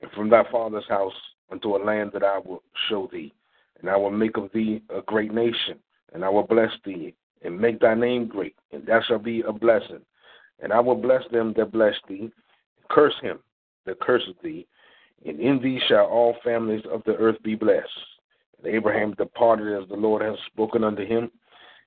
and 0.00 0.12
from 0.12 0.30
thy 0.30 0.44
father's 0.52 0.88
house, 0.88 1.12
unto 1.50 1.74
a 1.74 1.84
land 1.84 2.12
that 2.14 2.22
I 2.22 2.38
will 2.38 2.62
show 2.88 3.08
thee. 3.12 3.34
And 3.80 3.90
I 3.90 3.96
will 3.96 4.12
make 4.12 4.36
of 4.36 4.50
thee 4.54 4.80
a 4.88 5.02
great 5.02 5.34
nation, 5.34 5.80
and 6.12 6.24
I 6.24 6.28
will 6.28 6.46
bless 6.46 6.70
thee, 6.84 7.16
and 7.42 7.60
make 7.60 7.80
thy 7.80 7.94
name 7.94 8.28
great, 8.28 8.54
and 8.70 8.86
thou 8.86 9.00
shalt 9.02 9.24
be 9.24 9.40
a 9.40 9.52
blessing. 9.52 10.02
And 10.60 10.72
I 10.72 10.78
will 10.78 10.94
bless 10.94 11.22
them 11.32 11.52
that 11.56 11.72
bless 11.72 11.94
thee, 12.08 12.30
curse 12.88 13.14
him 13.20 13.40
that 13.86 13.98
curses 13.98 14.36
thee, 14.40 14.68
and 15.24 15.40
in 15.40 15.60
thee 15.60 15.80
shall 15.88 16.06
all 16.06 16.36
families 16.44 16.84
of 16.90 17.02
the 17.04 17.14
earth 17.16 17.42
be 17.42 17.54
blessed. 17.54 17.88
And 18.58 18.74
Abraham 18.74 19.14
departed 19.14 19.80
as 19.80 19.88
the 19.88 19.96
Lord 19.96 20.22
had 20.22 20.36
spoken 20.46 20.84
unto 20.84 21.04
him, 21.04 21.30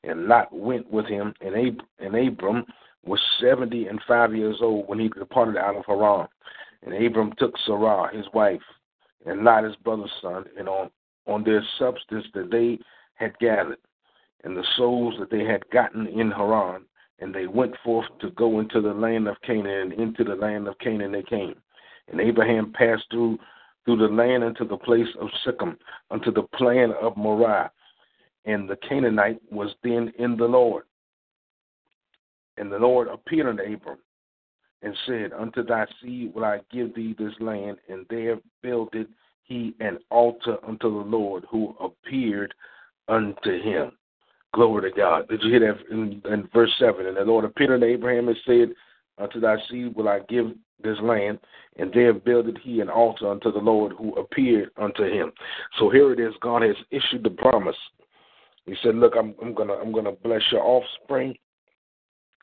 and 0.03 0.27
Lot 0.27 0.51
went 0.53 0.89
with 0.91 1.05
him, 1.05 1.33
and, 1.41 1.55
Ab- 1.55 1.85
and 1.99 2.15
Abram 2.15 2.65
was 3.05 3.19
seventy 3.39 3.87
and 3.87 3.99
five 4.07 4.35
years 4.35 4.57
old 4.61 4.87
when 4.87 4.99
he 4.99 5.09
departed 5.09 5.57
out 5.57 5.75
of 5.75 5.85
Haran. 5.85 6.27
And 6.83 6.93
Abram 6.93 7.33
took 7.37 7.53
Sarah, 7.65 8.09
his 8.15 8.25
wife, 8.33 8.61
and 9.25 9.43
Lot, 9.43 9.65
his 9.65 9.75
brother's 9.77 10.11
son, 10.21 10.45
and 10.57 10.69
on, 10.69 10.89
on 11.27 11.43
their 11.43 11.63
substance 11.77 12.25
that 12.33 12.51
they 12.51 12.79
had 13.15 13.37
gathered, 13.39 13.77
and 14.43 14.55
the 14.55 14.63
souls 14.77 15.15
that 15.19 15.29
they 15.29 15.43
had 15.43 15.69
gotten 15.71 16.07
in 16.07 16.31
Haran, 16.31 16.83
and 17.19 17.35
they 17.35 17.47
went 17.47 17.75
forth 17.83 18.07
to 18.21 18.31
go 18.31 18.59
into 18.59 18.79
the 18.79 18.93
land 18.93 19.27
of 19.27 19.41
Canaan, 19.41 19.91
and 19.91 19.93
into 19.93 20.23
the 20.23 20.35
land 20.35 20.67
of 20.67 20.79
Canaan 20.79 21.11
they 21.11 21.23
came. 21.23 21.55
And 22.11 22.19
Abraham 22.19 22.73
passed 22.73 23.05
through 23.11 23.37
through 23.85 23.97
the 23.97 24.13
land 24.13 24.43
unto 24.43 24.67
the 24.67 24.77
place 24.77 25.07
of 25.19 25.29
Shechem, 25.43 25.77
unto 26.11 26.31
the 26.31 26.43
plain 26.55 26.93
of 27.01 27.17
Moriah. 27.17 27.71
And 28.45 28.69
the 28.69 28.75
Canaanite 28.87 29.39
was 29.51 29.73
then 29.83 30.11
in 30.19 30.37
the 30.37 30.45
Lord. 30.45 30.83
And 32.57 32.71
the 32.71 32.77
Lord 32.77 33.07
appeared 33.07 33.47
unto 33.47 33.63
Abram 33.63 33.97
and 34.81 34.95
said, 35.05 35.31
Unto 35.33 35.63
thy 35.63 35.85
seed 36.01 36.33
will 36.33 36.45
I 36.45 36.59
give 36.71 36.93
thee 36.93 37.15
this 37.17 37.33
land, 37.39 37.77
and 37.87 38.05
there 38.09 38.37
builded 38.61 39.07
he 39.43 39.75
an 39.79 39.97
altar 40.11 40.57
unto 40.65 40.89
the 40.89 41.09
Lord 41.09 41.45
who 41.49 41.75
appeared 41.79 42.53
unto 43.07 43.61
him. 43.61 43.91
Glory 44.53 44.89
to 44.89 44.95
God. 44.95 45.27
Did 45.27 45.41
you 45.43 45.49
hear 45.51 45.59
that 45.59 45.91
in, 45.91 46.21
in 46.31 46.49
verse 46.53 46.71
7? 46.79 47.05
And 47.05 47.17
the 47.17 47.21
Lord 47.21 47.45
appeared 47.45 47.71
unto 47.71 47.85
Abraham 47.85 48.27
and 48.27 48.37
said, 48.45 48.69
Unto 49.19 49.39
thy 49.39 49.57
seed 49.69 49.95
will 49.95 50.07
I 50.07 50.19
give 50.29 50.47
this 50.81 50.97
land, 51.01 51.39
and 51.77 51.91
there 51.93 52.13
builded 52.13 52.57
he 52.63 52.79
an 52.79 52.89
altar 52.89 53.29
unto 53.29 53.51
the 53.51 53.59
Lord 53.59 53.93
who 53.97 54.13
appeared 54.13 54.69
unto 54.77 55.03
him. 55.03 55.31
So 55.77 55.89
here 55.89 56.13
it 56.13 56.19
is, 56.19 56.33
God 56.41 56.61
has 56.61 56.75
issued 56.89 57.23
the 57.23 57.31
promise. 57.31 57.75
He 58.65 58.75
said, 58.83 58.95
Look, 58.95 59.13
I'm, 59.17 59.35
I'm 59.41 59.53
gonna 59.53 59.73
I'm 59.73 59.91
gonna 59.91 60.11
bless 60.11 60.41
your 60.51 60.63
offspring. 60.63 61.35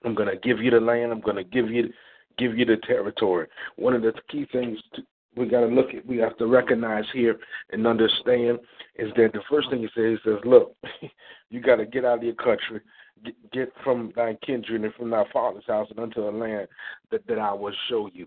I'm 0.04 0.14
gonna 0.14 0.36
give 0.36 0.60
you 0.60 0.70
the 0.70 0.80
land, 0.80 1.12
I'm 1.12 1.20
gonna 1.20 1.44
give 1.44 1.70
you 1.70 1.92
give 2.38 2.58
you 2.58 2.66
the 2.66 2.76
territory. 2.86 3.46
One 3.76 3.94
of 3.94 4.02
the 4.02 4.12
key 4.30 4.46
things 4.52 4.78
to, 4.94 5.02
we 5.36 5.46
got 5.46 5.60
to 5.60 5.66
look 5.66 5.94
at, 5.94 6.06
we 6.06 6.16
have 6.18 6.36
to 6.38 6.46
recognize 6.46 7.04
here 7.12 7.38
and 7.70 7.86
understand 7.86 8.58
is 8.96 9.10
that 9.16 9.32
the 9.32 9.40
first 9.50 9.70
thing 9.70 9.80
he 9.80 9.88
says, 9.94 10.18
he 10.22 10.30
says, 10.30 10.38
look, 10.44 10.74
you 11.50 11.60
got 11.60 11.76
to 11.76 11.86
get 11.86 12.04
out 12.04 12.18
of 12.18 12.24
your 12.24 12.34
country, 12.34 12.80
get, 13.24 13.52
get 13.52 13.72
from 13.84 14.12
thy 14.16 14.34
kindred 14.44 14.82
and 14.82 14.94
from 14.94 15.10
thy 15.10 15.24
father's 15.32 15.66
house 15.66 15.88
and 15.90 15.98
unto 15.98 16.28
a 16.28 16.30
land 16.30 16.68
that, 17.10 17.26
that 17.26 17.38
I 17.38 17.52
will 17.52 17.74
show 17.88 18.08
you. 18.12 18.26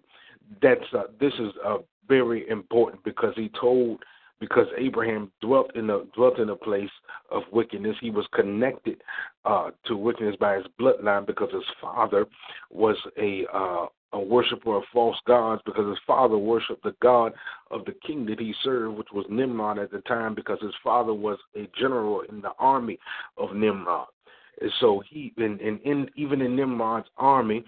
That's 0.62 0.82
uh, 0.94 1.04
this 1.20 1.34
is 1.34 1.51
a 1.63 1.78
very 2.08 2.48
important 2.50 3.04
because 3.04 3.34
he 3.36 3.51
told 3.60 4.00
because 4.39 4.66
Abraham 4.78 5.32
dwelt 5.42 5.75
in 5.75 5.89
a 5.89 6.06
dwelt 6.16 6.39
in 6.39 6.50
a 6.50 6.56
place 6.56 6.89
of 7.30 7.44
wickedness. 7.51 7.96
He 8.01 8.10
was 8.10 8.25
connected 8.34 9.01
uh, 9.46 9.70
to 9.86 9.96
wickedness 9.96 10.36
by 10.39 10.56
his 10.56 10.66
bloodline 10.80 11.28
because 11.28 11.50
his 11.54 11.63
father 11.80 12.25
was 12.72 12.98
a 13.18 13.46
uh, 13.54 13.86
a 14.13 14.20
worshiper 14.20 14.78
of 14.78 14.84
false 14.92 15.18
gods 15.28 15.62
because 15.66 15.88
his 15.88 16.00
father 16.08 16.38
worshipped 16.38 16.84
the 16.84 16.96
god 17.01 17.34
of 17.72 17.86
the 17.86 17.94
king 18.06 18.25
that 18.25 18.39
he 18.39 18.54
served, 18.63 18.98
which 18.98 19.10
was 19.13 19.25
Nimrod 19.30 19.78
at 19.78 19.92
the 19.92 20.01
time, 20.01 20.34
because 20.34 20.60
his 20.62 20.74
father 20.84 21.13
was 21.13 21.38
a 21.56 21.70
general 21.80 22.22
in 22.22 22.42
the 22.42 22.51
army 22.58 22.98
of 23.38 23.56
Nimrod. 23.56 24.08
And 24.62 24.72
so 24.80 25.01
he, 25.10 25.34
in, 25.38 25.60
in, 25.60 25.80
in 25.86 26.10
even 26.16 26.42
in 26.42 26.56
Nimrod's 26.56 27.08
army, 27.18 27.63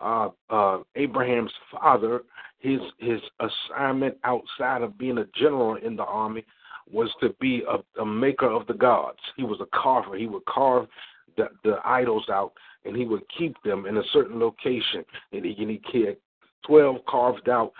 uh, 0.00 0.28
uh, 0.50 0.78
Abraham's 0.94 1.52
father, 1.72 2.22
his 2.58 2.80
his 2.98 3.20
assignment 3.40 4.16
outside 4.24 4.82
of 4.82 4.98
being 4.98 5.18
a 5.18 5.26
general 5.34 5.76
in 5.76 5.96
the 5.96 6.04
army 6.04 6.44
was 6.90 7.10
to 7.20 7.34
be 7.40 7.62
a, 7.68 8.00
a 8.00 8.06
maker 8.06 8.50
of 8.50 8.66
the 8.66 8.74
gods. 8.74 9.18
He 9.36 9.42
was 9.42 9.60
a 9.60 9.66
carver. 9.76 10.16
He 10.16 10.26
would 10.26 10.44
carve 10.44 10.86
the, 11.36 11.76
idols 11.84 12.26
out 12.30 12.52
and 12.84 12.96
he 12.96 13.04
would 13.04 13.22
keep 13.36 13.56
them 13.64 13.86
in 13.86 13.96
a 13.96 14.02
certain 14.12 14.38
location. 14.38 15.04
And 15.32 15.44
he, 15.44 15.56
and 15.58 15.78
he 15.92 16.06
had 16.06 16.16
12 16.66 16.96
carved 17.08 17.48
out 17.48 17.72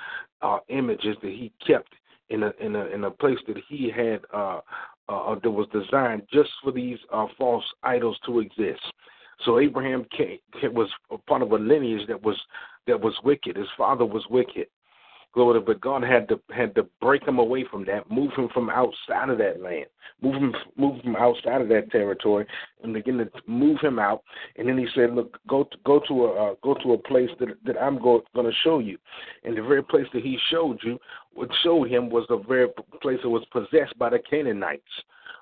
uh, 0.43 0.59
images 0.69 1.17
that 1.23 1.31
he 1.31 1.53
kept 1.67 1.93
in 2.31 2.43
a, 2.43 2.53
in 2.61 2.77
a, 2.77 2.87
in 2.87 3.05
a 3.05 3.11
place 3.11 3.39
that 3.47 3.57
he 3.69 3.91
had 3.91 4.21
uh, 4.35 4.61
uh, 5.09 5.37
that 5.43 5.51
was 5.51 5.69
designed 5.73 6.23
just 6.33 6.51
for 6.63 6.73
these 6.73 6.99
uh, 7.13 7.27
false 7.39 7.65
idols 7.83 8.19
to 8.27 8.41
exist. 8.41 8.81
So 9.45 9.59
Abraham 9.59 10.07
came, 10.17 10.39
was 10.73 10.89
part 11.29 11.43
of 11.43 11.53
a 11.53 11.57
lineage 11.57 12.07
that 12.09 12.23
was 12.23 12.37
that 12.87 13.01
was 13.01 13.15
wicked. 13.23 13.57
His 13.57 13.69
father 13.77 14.07
was 14.07 14.25
wicked, 14.31 14.69
Glory, 15.37 15.61
but 15.61 15.83
God 15.83 16.03
had 16.03 16.29
to 16.31 16.41
had 16.51 16.75
to 16.77 16.87
break 16.99 17.23
him 17.29 17.39
away 17.39 17.67
from 17.71 17.85
that, 17.85 18.11
move 18.11 18.33
him 18.35 18.49
from 18.55 18.71
outside 18.71 19.29
of 19.29 19.37
that 19.37 19.61
land, 19.61 19.85
move 20.23 20.37
him 20.37 20.55
move 20.79 20.99
him 21.03 21.15
outside 21.15 21.61
of 21.61 21.69
that 21.69 21.91
territory, 21.93 22.47
and 22.83 22.95
begin 22.95 23.19
to 23.19 23.29
move 23.47 23.79
him 23.83 23.99
out. 23.99 24.23
And 24.57 24.67
then 24.67 24.79
he 24.79 24.87
said, 24.95 25.13
"Look, 25.15 25.39
go 25.47 25.65
to, 25.65 25.77
go 25.85 26.01
to 26.09 26.25
a 26.25 26.53
uh, 26.53 26.55
go 26.63 26.73
to 26.83 26.95
a 26.95 26.99
place 26.99 27.29
that 27.39 27.51
that 27.67 27.77
I'm 27.77 27.99
go, 27.99 28.25
going 28.35 28.47
to 28.47 28.57
show 28.65 28.79
you." 28.79 28.97
And 29.45 29.55
the 29.55 29.61
very 29.61 29.83
place 29.83 30.07
that 30.15 30.23
he 30.23 30.39
showed 30.51 30.79
you, 30.83 30.99
what 31.35 31.51
showed 31.63 31.91
him 31.91 32.09
was 32.09 32.25
the 32.31 32.39
very 32.39 32.69
place 33.03 33.19
that 33.23 33.29
was 33.29 33.45
possessed 33.53 33.99
by 33.99 34.09
the 34.09 34.19
Canaanites 34.19 34.85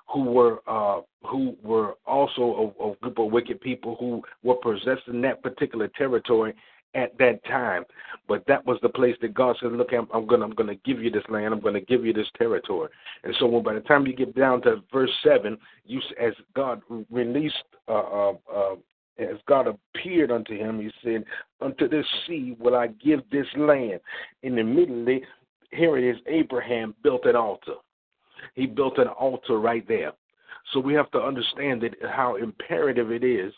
who 0.07 0.23
were 0.23 0.61
uh, 0.67 0.99
who 1.23 1.55
were 1.63 1.95
also 2.05 2.73
a, 2.81 2.91
a, 2.91 2.95
group 2.97 3.17
of 3.17 3.31
wicked 3.31 3.61
people 3.61 3.95
who 3.97 4.21
were 4.43 4.55
possessed 4.55 5.07
in 5.07 5.21
that 5.21 5.41
particular 5.41 5.87
territory 5.87 6.53
at 6.95 7.17
that 7.17 7.43
time. 7.45 7.83
But 8.27 8.43
that 8.47 8.65
was 8.65 8.79
the 8.81 8.89
place 8.89 9.15
that 9.21 9.33
God 9.33 9.55
said, 9.59 9.71
"Look, 9.71 9.93
I'm, 9.93 10.07
I'm 10.13 10.25
gonna 10.25 10.45
I'm 10.45 10.55
gonna 10.55 10.75
give 10.75 11.01
you 11.01 11.11
this 11.11 11.23
land. 11.29 11.53
I'm 11.53 11.59
gonna 11.59 11.81
give 11.81 12.05
you 12.05 12.13
this 12.13 12.29
territory." 12.37 12.89
And 13.23 13.35
so, 13.39 13.45
when 13.45 13.63
by 13.63 13.73
the 13.73 13.81
time 13.81 14.07
you 14.07 14.13
get 14.13 14.35
down 14.35 14.61
to 14.63 14.81
verse 14.91 15.11
seven, 15.23 15.57
you 15.85 16.01
as 16.19 16.33
God 16.55 16.81
released. 17.11 17.55
Uh, 17.87 17.91
uh, 17.91 18.33
uh, 18.53 18.75
as 19.17 19.37
God 19.47 19.67
appeared 19.67 20.29
unto 20.29 20.57
him, 20.57 20.79
he 20.79 20.91
said, 21.01 21.23
Unto 21.61 21.87
this 21.87 22.05
sea 22.27 22.55
will 22.59 22.75
I 22.75 22.87
give 22.87 23.21
this 23.31 23.47
land. 23.55 24.01
And 24.43 24.59
immediately, 24.59 25.23
here 25.71 25.97
it 25.97 26.03
is 26.03 26.21
Abraham 26.27 26.93
built 27.01 27.25
an 27.25 27.35
altar. 27.35 27.75
He 28.55 28.65
built 28.65 28.97
an 28.97 29.07
altar 29.07 29.59
right 29.59 29.87
there. 29.87 30.11
So 30.73 30.79
we 30.79 30.93
have 30.93 31.11
to 31.11 31.21
understand 31.21 31.81
that 31.81 31.95
how 32.09 32.35
imperative 32.35 33.11
it 33.11 33.23
is 33.23 33.53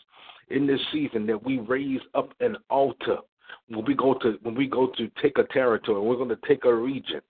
in 0.50 0.66
this 0.66 0.80
season 0.92 1.26
that 1.26 1.42
we 1.44 1.58
raise 1.58 2.00
up 2.14 2.30
an 2.40 2.56
altar 2.70 3.18
when 3.68 3.84
we 3.84 3.94
go 3.94 4.14
to 4.14 4.38
when 4.42 4.54
we 4.54 4.66
go 4.66 4.88
to 4.96 5.10
take 5.22 5.38
a 5.38 5.44
territory, 5.44 6.00
we're 6.00 6.16
going 6.16 6.28
to 6.28 6.38
take 6.48 6.64
a 6.64 6.74
region. 6.74 7.20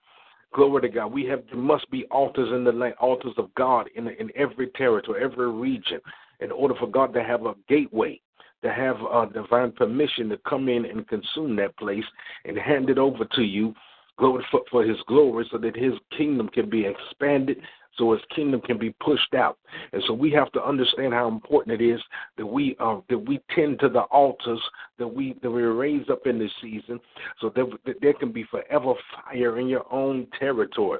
Glory 0.53 0.81
to 0.81 0.89
God. 0.89 1.11
We 1.11 1.25
have 1.25 1.43
there 1.51 1.61
must 1.61 1.89
be 1.91 2.05
altars 2.05 2.49
in 2.51 2.63
the 2.63 2.71
land, 2.71 2.95
altars 2.99 3.33
of 3.37 3.53
God 3.55 3.89
in 3.95 4.07
in 4.07 4.31
every 4.35 4.67
territory, 4.75 5.23
every 5.23 5.51
region, 5.51 5.99
in 6.39 6.51
order 6.51 6.75
for 6.75 6.87
God 6.87 7.13
to 7.13 7.23
have 7.23 7.45
a 7.45 7.53
gateway, 7.67 8.19
to 8.63 8.71
have 8.71 8.97
a 9.01 9.27
divine 9.31 9.71
permission 9.71 10.29
to 10.29 10.37
come 10.49 10.69
in 10.69 10.85
and 10.85 11.07
consume 11.07 11.55
that 11.57 11.77
place 11.77 12.05
and 12.45 12.57
hand 12.57 12.89
it 12.89 12.97
over 12.97 13.25
to 13.25 13.43
you, 13.43 13.75
glory 14.17 14.45
for, 14.49 14.61
for 14.71 14.83
His 14.83 14.97
glory, 15.07 15.47
so 15.51 15.57
that 15.57 15.75
His 15.75 15.93
kingdom 16.17 16.49
can 16.49 16.69
be 16.69 16.85
expanded 16.85 17.57
so 17.99 18.13
his 18.13 18.21
kingdom 18.35 18.61
can 18.61 18.79
be 18.79 18.95
pushed 18.99 19.35
out. 19.35 19.59
And 19.93 20.01
so 20.07 20.13
we 20.13 20.31
have 20.31 20.51
to 20.53 20.63
understand 20.63 21.13
how 21.13 21.27
important 21.27 21.79
it 21.79 21.85
is 21.85 22.01
that 22.37 22.45
we 22.45 22.75
uh, 22.79 23.01
that 23.09 23.19
we 23.19 23.39
tend 23.53 23.79
to 23.81 23.89
the 23.89 24.01
altars 24.03 24.61
that 24.97 25.07
we 25.07 25.35
that 25.43 25.51
we 25.51 25.61
raise 25.61 26.09
up 26.09 26.25
in 26.25 26.39
this 26.39 26.51
season, 26.59 26.99
so 27.39 27.51
that, 27.55 27.69
that 27.85 28.01
there 28.01 28.13
can 28.13 28.31
be 28.31 28.45
forever 28.45 28.93
fire 29.13 29.59
in 29.59 29.67
your 29.67 29.85
own 29.93 30.25
territory. 30.39 30.99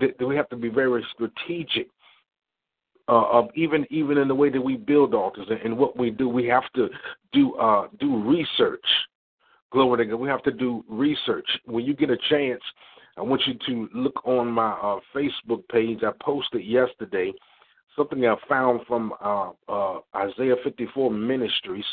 That, 0.00 0.18
that 0.18 0.26
we 0.26 0.34
have 0.34 0.48
to 0.48 0.56
be 0.56 0.68
very 0.68 1.04
strategic. 1.14 1.88
Uh, 3.08 3.42
even 3.56 3.84
even 3.90 4.18
in 4.18 4.28
the 4.28 4.34
way 4.34 4.50
that 4.50 4.60
we 4.60 4.76
build 4.76 5.14
altars 5.14 5.46
and, 5.50 5.60
and 5.60 5.76
what 5.76 5.96
we 5.96 6.10
do, 6.10 6.28
we 6.28 6.46
have 6.46 6.70
to 6.74 6.88
do 7.32 7.54
uh, 7.54 7.88
do 7.98 8.22
research. 8.22 8.84
Glory 9.72 10.04
to 10.04 10.10
God. 10.10 10.20
We 10.20 10.28
have 10.28 10.42
to 10.44 10.52
do 10.52 10.84
research. 10.88 11.46
When 11.64 11.84
you 11.84 11.94
get 11.94 12.10
a 12.10 12.18
chance, 12.28 12.62
I 13.16 13.22
want 13.22 13.42
you 13.46 13.54
to 13.66 13.88
look 13.94 14.24
on 14.26 14.48
my 14.48 14.72
uh, 14.72 15.00
Facebook 15.14 15.66
page. 15.68 16.00
I 16.02 16.10
posted 16.22 16.64
yesterday 16.64 17.32
something 17.96 18.24
I 18.26 18.36
found 18.48 18.80
from 18.86 19.12
uh, 19.22 19.50
uh, 19.68 19.98
Isaiah 20.16 20.56
54 20.64 21.10
Ministries, 21.10 21.84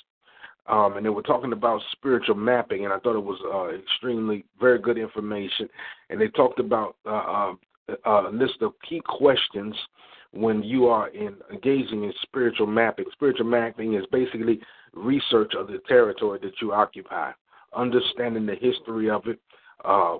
um, 0.67 0.97
and 0.97 1.05
they 1.05 1.09
were 1.09 1.23
talking 1.23 1.53
about 1.53 1.81
spiritual 1.91 2.35
mapping, 2.35 2.85
and 2.85 2.93
I 2.93 2.99
thought 2.99 3.15
it 3.15 3.23
was 3.23 3.39
uh, 3.53 3.77
extremely 3.77 4.45
very 4.59 4.79
good 4.79 4.97
information. 4.97 5.67
And 6.09 6.19
they 6.19 6.27
talked 6.29 6.59
about 6.59 6.95
uh, 7.05 7.53
uh, 7.89 8.29
a 8.29 8.31
list 8.31 8.61
of 8.61 8.73
key 8.87 9.01
questions 9.05 9.75
when 10.31 10.61
you 10.61 10.87
are 10.87 11.07
in 11.09 11.35
engaging 11.51 12.03
in 12.03 12.13
spiritual 12.21 12.67
mapping. 12.67 13.05
Spiritual 13.13 13.45
mapping 13.45 13.95
is 13.95 14.05
basically 14.11 14.59
research 14.93 15.53
of 15.57 15.67
the 15.67 15.79
territory 15.87 16.39
that 16.41 16.53
you 16.61 16.73
occupy, 16.73 17.31
understanding 17.75 18.45
the 18.45 18.55
history 18.55 19.09
of 19.09 19.25
it, 19.27 19.39
uh, 19.87 20.17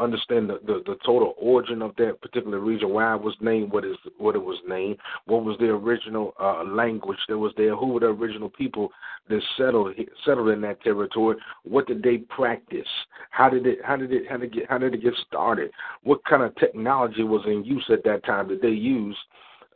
understand 0.00 0.48
the, 0.48 0.60
the, 0.64 0.80
the 0.86 0.96
total 1.04 1.34
origin 1.38 1.82
of 1.82 1.94
that 1.96 2.20
particular 2.22 2.60
region, 2.60 2.90
why 2.90 3.16
it 3.16 3.20
was 3.20 3.34
named 3.40 3.72
what 3.72 3.84
is 3.84 3.96
what 4.18 4.36
it 4.36 4.42
was 4.42 4.58
named, 4.68 4.96
what 5.26 5.44
was 5.44 5.56
the 5.58 5.66
original 5.66 6.34
uh, 6.40 6.62
language 6.62 7.18
that 7.28 7.36
was 7.36 7.52
there, 7.56 7.74
who 7.74 7.88
were 7.88 8.00
the 8.00 8.06
original 8.06 8.48
people 8.48 8.90
that 9.28 9.40
settled 9.56 9.92
settled 10.24 10.50
in 10.50 10.60
that 10.60 10.80
territory, 10.82 11.36
what 11.64 11.88
did 11.88 12.00
they 12.00 12.18
practice, 12.18 12.86
how 13.30 13.48
did 13.48 13.66
it 13.66 13.78
how 13.84 13.96
did 13.96 14.12
it 14.12 14.22
how 14.30 14.36
did 14.36 14.52
it 14.52 14.54
get 14.54 14.70
how 14.70 14.78
did 14.78 14.94
it 14.94 15.02
get 15.02 15.14
started, 15.26 15.72
what 16.04 16.24
kind 16.24 16.44
of 16.44 16.54
technology 16.54 17.24
was 17.24 17.42
in 17.46 17.64
use 17.64 17.84
at 17.92 18.04
that 18.04 18.24
time 18.24 18.46
that 18.48 18.62
they 18.62 18.68
used 18.68 19.18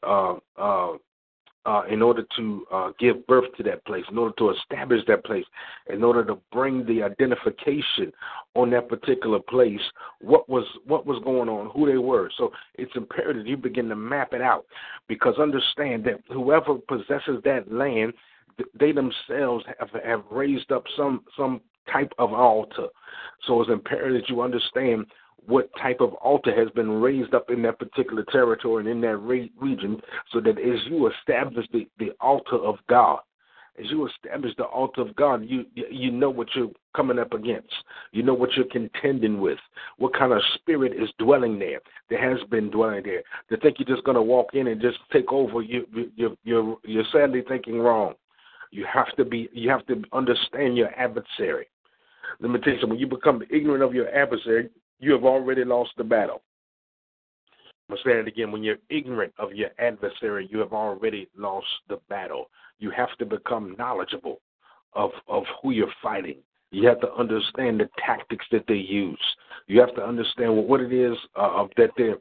uh, 0.05 0.35
uh, 0.57 0.93
uh, 1.65 1.83
in 1.89 2.03
order 2.03 2.25
to 2.37 2.67
uh, 2.73 2.91
give 2.99 3.27
birth 3.27 3.45
to 3.57 3.63
that 3.63 3.85
place, 3.85 4.05
in 4.11 4.19
order 4.19 4.35
to 4.39 4.51
establish 4.51 5.01
that 5.07 5.25
place, 5.25 5.45
in 5.89 6.03
order 6.03 6.25
to 6.25 6.39
bring 6.51 6.85
the 6.87 7.03
identification 7.03 8.13
on 8.55 8.71
that 8.71 8.89
particular 8.89 9.39
place, 9.39 9.81
what 10.21 10.49
was 10.49 10.65
what 10.87 11.07
was 11.07 11.23
going 11.25 11.49
on, 11.49 11.71
who 11.71 11.87
they 11.87 11.99
were. 11.99 12.31
So 12.37 12.51
it's 12.75 12.93
imperative 12.97 13.47
you 13.47 13.57
begin 13.57 13.89
to 13.89 13.97
map 13.97 14.33
it 14.33 14.43
out, 14.43 14.65
because 15.09 15.35
understand 15.39 16.05
that 16.05 16.21
whoever 16.29 16.75
possesses 16.75 17.41
that 17.45 17.71
land, 17.73 18.13
they 18.79 18.93
themselves 18.93 19.65
have, 19.79 19.91
have 20.05 20.25
raised 20.31 20.73
up 20.73 20.85
some 20.97 21.25
some 21.37 21.61
type 21.93 22.13
of 22.19 22.33
altar. 22.33 22.89
So 23.47 23.61
it's 23.61 23.71
imperative 23.71 24.23
that 24.23 24.29
you 24.29 24.41
understand 24.43 25.07
what 25.47 25.71
type 25.81 26.01
of 26.01 26.15
altar 26.15 26.55
has 26.55 26.71
been 26.71 26.91
raised 26.91 27.35
up 27.35 27.51
in 27.51 27.63
that 27.63 27.79
particular 27.79 28.25
territory 28.31 28.83
and 28.83 28.89
in 28.89 29.01
that 29.01 29.17
re- 29.17 29.53
region, 29.61 30.01
so 30.33 30.41
that 30.41 30.59
as 30.59 30.79
you 30.87 31.11
establish 31.11 31.67
the, 31.73 31.89
the 31.99 32.11
altar 32.21 32.57
of 32.57 32.77
God, 32.89 33.21
as 33.79 33.91
you 33.91 34.07
establish 34.07 34.53
the 34.57 34.65
altar 34.65 35.01
of 35.01 35.17
God, 35.17 35.45
you 35.47 35.65
you 35.75 36.11
know 36.11 36.29
what 36.29 36.49
you're 36.55 36.71
coming 36.95 37.19
up 37.19 37.33
against. 37.33 37.73
You 38.13 38.23
know 38.23 38.35
what 38.35 38.53
you're 38.53 38.67
contending 38.67 39.41
with. 39.41 39.59
What 39.97 40.15
kind 40.15 40.33
of 40.33 40.43
spirit 40.57 40.93
is 40.93 41.09
dwelling 41.19 41.59
there? 41.59 41.81
That 42.11 42.21
has 42.21 42.39
been 42.51 42.71
dwelling 42.71 43.03
there. 43.05 43.23
To 43.49 43.57
think 43.57 43.79
you're 43.79 43.95
just 43.95 44.05
going 44.05 44.17
to 44.17 44.23
walk 44.23 44.51
in 44.53 44.67
and 44.67 44.81
just 44.81 44.99
take 45.11 45.33
over, 45.33 45.63
you 45.63 45.87
you 46.15 46.37
you're 46.45 46.77
you're 46.85 47.05
sadly 47.13 47.43
thinking 47.49 47.79
wrong. 47.79 48.15
You 48.71 48.87
have 48.93 49.15
to 49.17 49.25
be. 49.25 49.49
You 49.53 49.71
have 49.71 49.87
to 49.87 50.03
understand 50.13 50.77
your 50.77 50.91
adversary. 50.91 51.67
Something. 52.41 52.91
When 52.91 52.99
you 52.99 53.07
become 53.07 53.43
ignorant 53.51 53.83
of 53.83 53.95
your 53.95 54.15
adversary, 54.15 54.69
you 55.03 55.13
have 55.13 55.25
already 55.25 55.65
lost 55.65 55.91
the 55.99 56.05
battle. 56.05 56.43
I'm 57.89 57.97
going 57.97 58.03
to 58.05 58.09
say 58.09 58.21
it 58.21 58.29
again. 58.29 58.53
When 58.53 58.63
you're 58.63 58.79
ignorant 58.89 59.35
of 59.39 59.53
your 59.53 59.71
adversary, 59.79 60.49
you 60.51 60.61
have 60.61 60.73
already 60.73 61.29
lost 61.37 61.67
the 61.89 61.99
battle. 62.09 62.49
You 62.79 62.91
have 62.93 63.15
to 63.19 63.27
become 63.27 63.75
knowledgeable 63.77 64.41
of, 64.95 65.11
of 65.29 65.43
who 65.61 65.73
you're 65.73 65.93
fighting. 66.01 66.37
You 66.71 66.87
have 66.89 67.01
to 67.01 67.13
understand 67.15 67.81
the 67.81 67.89
tactics 67.99 68.47
that 68.53 68.65
they 68.69 68.77
use. 68.77 69.21
You 69.67 69.81
have 69.81 69.95
to 69.97 70.03
understand 70.03 70.57
what, 70.57 70.69
what 70.69 70.81
it 70.81 70.93
is 70.93 71.19
uh, 71.35 71.67
that 71.77 71.91
they're 71.97 72.17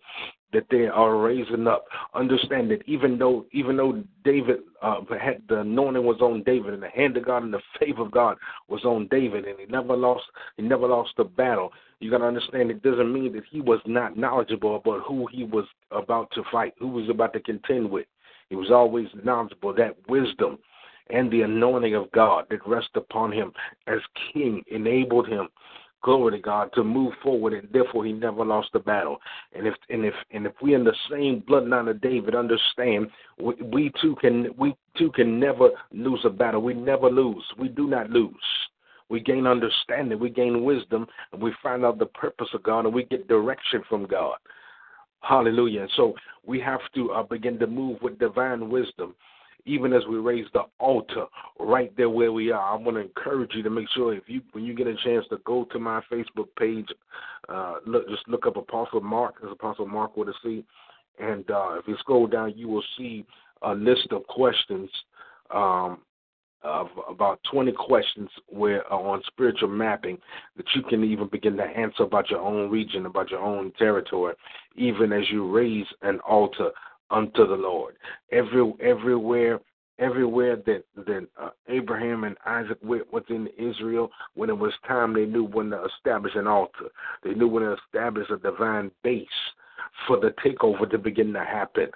that 0.54 0.66
they 0.70 0.88
are 0.88 1.18
raising 1.18 1.68
up. 1.68 1.86
Understand 2.14 2.72
that 2.72 2.82
even 2.86 3.18
though 3.18 3.46
even 3.52 3.78
though 3.78 4.04
David 4.24 4.60
uh, 4.82 5.02
had 5.20 5.42
the 5.48 5.62
anointing 5.62 6.06
was 6.06 6.22
on 6.22 6.44
David 6.44 6.74
and 6.74 6.84
the 6.84 6.90
hand 6.90 7.18
of 7.18 7.26
God 7.26 7.44
and 7.44 7.54
the 7.54 7.62
favor 7.80 8.04
of 8.04 8.12
God 8.12 8.38
was 8.68 8.84
on 8.86 9.08
David 9.10 9.46
and 9.46 9.60
he 9.60 9.66
never 9.66 9.96
lost 9.96 10.24
he 10.58 10.64
never 10.64 10.88
lost 10.88 11.12
the 11.18 11.24
battle. 11.24 11.72
You 12.00 12.10
gotta 12.10 12.26
understand 12.26 12.72
it 12.72 12.84
doesn't 12.84 13.14
mean 13.14 13.34
that 13.34 13.44
he 13.50 13.62
was 13.62 13.80
not 13.86 14.18
knowledgeable 14.18 14.76
about 14.76 15.02
who 15.08 15.28
he 15.28 15.44
was 15.44 15.66
about 15.92 16.32
to 16.32 16.44
fight, 16.52 16.74
who 16.80 16.88
was 16.88 17.10
about 17.10 17.34
to 17.34 17.40
contend 17.40 17.90
with. 17.90 18.08
He 18.50 18.56
was 18.56 18.72
always 18.72 19.08
knowledgeable. 19.24 19.74
That 19.74 19.96
wisdom 20.10 20.58
and 21.10 21.32
the 21.32 21.42
anointing 21.42 21.96
of 21.96 22.12
God 22.12 22.46
that 22.50 22.66
rested 22.68 22.98
upon 22.98 23.32
him 23.32 23.52
as 23.88 24.00
king 24.34 24.64
enabled 24.72 25.28
him 25.28 25.48
glory 26.02 26.38
to 26.38 26.42
God, 26.42 26.70
to 26.74 26.84
move 26.84 27.14
forward, 27.24 27.54
and 27.54 27.68
therefore 27.72 28.06
he 28.06 28.12
never 28.12 28.44
lost 28.46 28.70
the 28.74 28.80
battle. 28.80 29.18
And 29.54 29.68
if 29.68 29.76
and 29.90 30.06
if 30.06 30.14
and 30.32 30.46
if 30.46 30.54
we 30.62 30.74
in 30.74 30.84
the 30.84 30.96
same 31.10 31.44
bloodline 31.48 31.90
of 31.90 32.02
David, 32.02 32.36
understand 32.36 33.10
we, 33.40 33.56
we 33.56 33.92
too 34.02 34.16
can 34.22 34.50
we 34.58 34.76
too 34.98 35.12
can 35.12 35.40
never 35.40 35.70
lose 35.92 36.22
a 36.26 36.30
battle. 36.30 36.62
We 36.62 36.74
never 36.74 37.10
lose. 37.10 37.44
We 37.58 37.70
do 37.70 37.88
not 37.88 38.10
lose. 38.10 38.34
We 39.10 39.20
gain 39.20 39.46
understanding, 39.46 40.20
we 40.20 40.30
gain 40.30 40.64
wisdom, 40.64 41.06
and 41.34 41.42
we 41.42 41.52
find 41.62 41.84
out 41.84 42.00
the 42.00 42.06
purpose 42.06 42.48
of 42.54 42.64
God, 42.64 42.86
and 42.86 42.94
we 42.94 43.04
get 43.04 43.28
direction 43.28 43.84
from 43.90 44.06
God. 44.06 44.38
Hallelujah. 45.20 45.82
And 45.82 45.92
so 45.98 46.14
we 46.46 46.62
have 46.62 46.80
to 46.96 47.12
uh, 47.12 47.24
begin 47.24 47.60
to 47.60 47.68
move 47.68 48.02
with 48.02 48.18
divine 48.20 48.70
wisdom 48.70 49.14
even 49.66 49.94
as 49.94 50.02
we 50.10 50.18
raise 50.18 50.48
the 50.54 50.64
altar 50.80 51.26
right 51.72 51.96
there 51.96 52.10
where 52.10 52.32
we 52.32 52.52
are. 52.52 52.74
I 52.74 52.76
want 52.76 52.98
to 52.98 53.02
encourage 53.02 53.52
you 53.56 53.64
to 53.64 53.70
make 53.70 53.88
sure 53.96 54.14
if 54.14 54.24
you 54.28 54.42
when 54.52 54.66
you 54.66 54.76
get 54.76 54.88
a 54.88 54.96
chance 55.04 55.26
to 55.30 55.38
go 55.46 55.66
to 55.72 55.80
my 55.80 56.02
Facebook 56.12 56.48
page, 56.60 56.88
uh, 57.50 57.76
look 57.86 58.08
just 58.10 58.28
look 58.28 58.46
up 58.46 58.58
Apostle 58.58 59.02
Marc 59.02 59.36
as 59.44 59.52
Apostle 59.52 59.88
Marc 59.88 60.18
with 60.18 60.28
a 60.28 60.34
C, 60.44 60.66
and 61.20 61.50
uh, 61.50 61.80
if 61.80 61.88
you 61.88 61.96
scroll 62.00 62.28
down, 62.28 62.54
you 62.58 62.68
will 62.68 62.84
see 62.98 63.26
a 63.62 63.74
list 63.74 64.08
of 64.12 64.28
questions. 64.28 64.90
Um, 65.54 66.00
of 66.64 66.90
about 67.10 67.40
20 67.52 67.72
questions 67.72 68.30
where 68.48 68.86
uh, 68.94 68.96
on 68.96 69.20
spiritual 69.26 69.68
mapping 69.68 70.20
that 70.58 70.66
you 70.76 70.84
can 70.84 71.04
even 71.04 71.28
begin 71.28 71.58
to 71.58 71.64
answer 71.64 72.04
about 72.04 72.30
your 72.30 72.40
own 72.40 72.70
region, 72.70 73.08
about 73.08 73.32
your 73.32 73.40
own 73.40 73.72
territory, 73.80 74.36
even 74.76 75.12
as 75.12 75.24
you 75.32 75.52
raise 75.52 75.88
an 76.04 76.20
altar 76.20 76.70
unto 77.10 77.48
the 77.48 77.56
Lord. 77.56 77.96
Every 78.32 78.72
everywhere 78.80 79.60
everywhere 80.02 80.58
that 80.58 80.84
that 80.96 81.28
uh, 81.40 81.50
Abraham 81.70 82.26
and 82.26 82.36
Isaac 82.46 82.80
went 82.84 83.12
within 83.14 83.48
Israel, 83.58 84.10
when 84.34 84.50
it 84.50 84.58
was 84.58 84.74
time, 84.86 85.14
they 85.14 85.26
knew 85.26 85.46
when 85.46 85.70
to 85.70 85.86
establish 85.86 86.34
an 86.36 86.48
altar. 86.48 86.90
They 87.24 87.34
knew 87.34 87.48
when 87.48 87.64
to 87.64 87.78
establish 87.86 88.28
a 88.30 88.38
divine 88.38 88.92
base 89.04 89.28
for 90.08 90.20
the 90.20 90.34
takeover 90.44 90.90
to 90.90 90.98
begin 90.98 91.32
to 91.34 91.44
happen. 91.44 91.88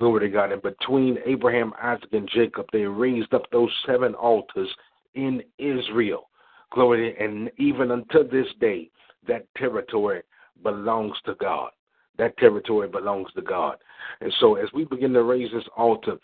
Glory 0.00 0.28
to 0.28 0.32
God. 0.32 0.52
And 0.52 0.62
between 0.62 1.18
Abraham, 1.26 1.72
Isaac, 1.82 2.08
and 2.12 2.30
Jacob, 2.32 2.66
they 2.72 2.84
raised 2.84 3.34
up 3.34 3.50
those 3.50 3.70
seven 3.84 4.14
altars 4.14 4.68
in 5.14 5.42
Israel. 5.58 6.28
Glory. 6.70 7.16
And 7.18 7.50
even 7.58 7.90
until 7.90 8.22
this 8.24 8.46
day, 8.60 8.90
that 9.26 9.46
territory 9.56 10.22
belongs 10.62 11.16
to 11.26 11.34
God. 11.40 11.70
That 12.16 12.36
territory 12.38 12.88
belongs 12.88 13.28
to 13.34 13.42
God. 13.42 13.78
And 14.20 14.32
so 14.38 14.54
as 14.54 14.68
we 14.72 14.84
begin 14.84 15.12
to 15.14 15.22
raise 15.22 15.50
this 15.52 15.64
altar, 15.76 16.16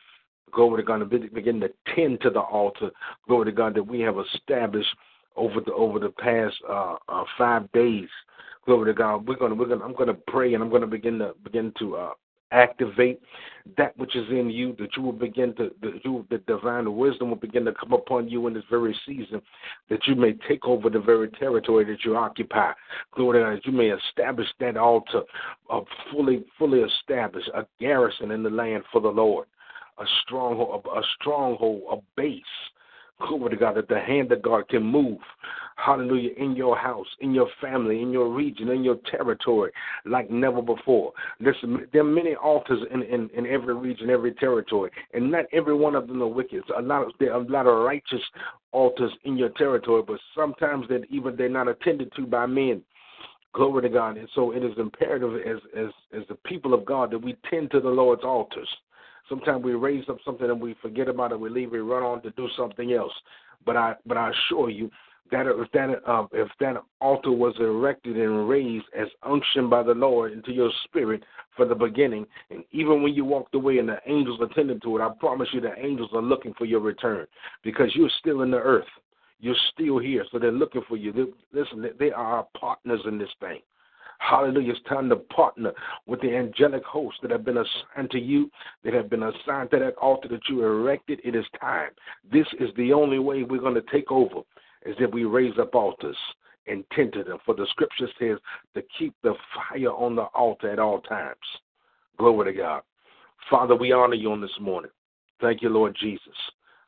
glory 0.54 0.82
to 0.82 0.86
God, 0.86 1.02
and 1.02 1.34
begin 1.34 1.60
to 1.60 1.70
tend 1.94 2.20
to 2.22 2.30
the 2.30 2.40
altar, 2.40 2.90
glory 3.26 3.46
to 3.46 3.52
God, 3.52 3.74
that 3.74 3.82
we 3.82 4.00
have 4.00 4.16
established 4.34 4.94
over 5.36 5.60
the 5.60 5.72
over 5.72 5.98
the 5.98 6.10
past 6.10 6.54
uh, 6.68 6.96
uh, 7.08 7.24
five 7.36 7.70
days. 7.72 8.08
Glory 8.64 8.92
to 8.92 8.96
God. 8.96 9.28
We're 9.28 9.36
gonna 9.36 9.54
we're 9.54 9.66
gonna 9.66 9.84
I'm 9.84 9.94
gonna 9.94 10.14
pray 10.14 10.54
and 10.54 10.62
I'm 10.62 10.70
gonna 10.70 10.86
begin 10.86 11.18
to 11.18 11.34
begin 11.42 11.72
to 11.78 11.96
uh, 11.96 12.10
activate 12.54 13.20
that 13.76 13.96
which 13.98 14.14
is 14.14 14.28
in 14.30 14.50
you, 14.50 14.76
that 14.78 14.96
you 14.96 15.02
will 15.02 15.12
begin 15.12 15.54
to, 15.54 15.70
that 15.82 16.04
you, 16.04 16.24
the 16.30 16.38
divine 16.38 16.94
wisdom 16.96 17.30
will 17.30 17.36
begin 17.36 17.64
to 17.64 17.72
come 17.72 17.92
upon 17.92 18.28
you 18.28 18.46
in 18.46 18.54
this 18.54 18.64
very 18.70 18.96
season, 19.06 19.40
that 19.88 20.06
you 20.06 20.14
may 20.14 20.34
take 20.48 20.64
over 20.66 20.88
the 20.88 21.00
very 21.00 21.28
territory 21.30 21.84
that 21.84 22.04
you 22.04 22.16
occupy. 22.16 22.72
Glory 23.14 23.40
to 23.40 23.44
God, 23.44 23.56
that 23.56 23.66
you 23.66 23.72
may 23.72 23.90
establish 23.90 24.46
that 24.60 24.76
altar, 24.76 25.22
uh, 25.70 25.80
fully, 26.12 26.44
fully 26.58 26.80
establish 26.80 27.44
a 27.54 27.66
garrison 27.80 28.30
in 28.30 28.42
the 28.42 28.50
land 28.50 28.84
for 28.92 29.00
the 29.00 29.08
Lord, 29.08 29.46
a 29.98 30.04
stronghold, 30.22 30.86
a 30.94 31.02
stronghold, 31.20 31.82
a 31.90 31.96
base 32.20 32.42
Glory 33.20 33.50
to 33.50 33.56
God, 33.56 33.76
that 33.76 33.88
the 33.88 34.00
hand 34.00 34.32
of 34.32 34.42
God 34.42 34.68
can 34.68 34.82
move. 34.82 35.18
Hallelujah. 35.76 36.30
In 36.36 36.56
your 36.56 36.76
house, 36.76 37.06
in 37.20 37.32
your 37.32 37.48
family, 37.60 38.02
in 38.02 38.10
your 38.10 38.28
region, 38.28 38.68
in 38.70 38.82
your 38.82 38.98
territory, 39.08 39.70
like 40.04 40.30
never 40.30 40.60
before. 40.60 41.12
Listen, 41.40 41.86
there 41.92 42.02
are 42.02 42.04
many 42.04 42.34
altars 42.34 42.80
in, 42.92 43.02
in, 43.02 43.30
in 43.30 43.46
every 43.46 43.74
region, 43.74 44.10
every 44.10 44.32
territory, 44.34 44.90
and 45.12 45.30
not 45.30 45.44
every 45.52 45.74
one 45.74 45.94
of 45.94 46.08
them 46.08 46.22
are 46.22 46.28
wicked. 46.28 46.64
A 46.76 46.82
lot 46.82 47.02
of 47.02 47.12
there 47.20 47.32
are 47.32 47.40
a 47.40 47.44
lot 47.44 47.66
of 47.66 47.84
righteous 47.84 48.22
altars 48.72 49.12
in 49.24 49.36
your 49.36 49.50
territory, 49.50 50.02
but 50.06 50.18
sometimes 50.34 50.86
that 50.88 51.04
even 51.08 51.36
they're 51.36 51.48
not 51.48 51.68
attended 51.68 52.12
to 52.16 52.26
by 52.26 52.46
men. 52.46 52.82
Glory 53.52 53.82
to 53.82 53.88
God. 53.88 54.16
And 54.16 54.28
so 54.34 54.50
it 54.50 54.64
is 54.64 54.76
imperative 54.76 55.34
as 55.46 55.58
as 55.76 55.90
as 56.16 56.22
the 56.28 56.36
people 56.46 56.74
of 56.74 56.84
God 56.84 57.12
that 57.12 57.22
we 57.22 57.36
tend 57.48 57.70
to 57.70 57.80
the 57.80 57.88
Lord's 57.88 58.24
altars. 58.24 58.68
Sometimes 59.28 59.64
we 59.64 59.74
raise 59.74 60.08
up 60.08 60.18
something 60.24 60.48
and 60.48 60.60
we 60.60 60.74
forget 60.82 61.08
about 61.08 61.32
it. 61.32 61.40
We 61.40 61.50
leave 61.50 61.72
We 61.72 61.78
run 61.78 62.02
on 62.02 62.22
to 62.22 62.30
do 62.30 62.48
something 62.56 62.92
else. 62.92 63.12
But 63.64 63.76
I, 63.76 63.94
but 64.06 64.16
I 64.16 64.30
assure 64.30 64.68
you 64.70 64.90
that 65.30 65.46
if 65.46 65.72
that 65.72 66.02
uh, 66.06 66.26
if 66.32 66.48
that 66.60 66.76
altar 67.00 67.32
was 67.32 67.54
erected 67.58 68.16
and 68.16 68.48
raised 68.48 68.84
as 68.96 69.08
unction 69.22 69.70
by 69.70 69.82
the 69.82 69.94
Lord 69.94 70.32
into 70.32 70.52
your 70.52 70.70
spirit 70.84 71.22
for 71.56 71.64
the 71.66 71.74
beginning, 71.74 72.26
and 72.50 72.62
even 72.72 73.02
when 73.02 73.14
you 73.14 73.24
walked 73.24 73.54
away 73.54 73.78
and 73.78 73.88
the 73.88 73.98
angels 74.06 74.40
attended 74.42 74.82
to 74.82 74.96
it, 74.96 75.00
I 75.00 75.10
promise 75.18 75.48
you 75.52 75.60
the 75.60 75.78
angels 75.78 76.10
are 76.12 76.22
looking 76.22 76.54
for 76.54 76.66
your 76.66 76.80
return 76.80 77.26
because 77.62 77.90
you're 77.94 78.10
still 78.18 78.42
in 78.42 78.50
the 78.50 78.58
earth. 78.58 78.84
You're 79.40 79.56
still 79.72 79.98
here, 79.98 80.24
so 80.30 80.38
they're 80.38 80.52
looking 80.52 80.82
for 80.88 80.96
you. 80.96 81.12
They, 81.12 81.58
listen, 81.58 81.84
they 81.98 82.10
are 82.12 82.36
our 82.36 82.46
partners 82.58 83.00
in 83.06 83.18
this 83.18 83.28
thing. 83.40 83.60
Hallelujah. 84.18 84.72
It's 84.72 84.88
time 84.88 85.08
to 85.10 85.16
partner 85.16 85.72
with 86.06 86.20
the 86.20 86.34
angelic 86.34 86.84
hosts 86.84 87.20
that 87.22 87.30
have 87.30 87.44
been 87.44 87.58
assigned 87.58 88.10
to 88.10 88.18
you, 88.18 88.50
that 88.84 88.94
have 88.94 89.10
been 89.10 89.22
assigned 89.22 89.70
to 89.70 89.78
that 89.78 89.96
altar 89.96 90.28
that 90.28 90.48
you 90.48 90.64
erected. 90.64 91.20
It 91.24 91.34
is 91.34 91.44
time. 91.60 91.90
This 92.32 92.46
is 92.58 92.70
the 92.76 92.92
only 92.92 93.18
way 93.18 93.42
we're 93.42 93.60
going 93.60 93.74
to 93.74 93.84
take 93.92 94.10
over, 94.10 94.40
is 94.86 94.96
that 95.00 95.12
we 95.12 95.24
raise 95.24 95.58
up 95.58 95.74
altars 95.74 96.16
and 96.66 96.84
tend 96.92 97.12
to 97.12 97.22
them. 97.22 97.38
For 97.44 97.54
the 97.54 97.66
scripture 97.70 98.08
says 98.18 98.38
to 98.74 98.82
keep 98.98 99.14
the 99.22 99.34
fire 99.54 99.90
on 99.90 100.16
the 100.16 100.22
altar 100.34 100.70
at 100.70 100.78
all 100.78 101.00
times. 101.00 101.36
Glory 102.18 102.52
to 102.52 102.58
God. 102.58 102.82
Father, 103.50 103.76
we 103.76 103.92
honor 103.92 104.14
you 104.14 104.32
on 104.32 104.40
this 104.40 104.58
morning. 104.60 104.90
Thank 105.40 105.60
you, 105.60 105.68
Lord 105.68 105.96
Jesus. 106.00 106.34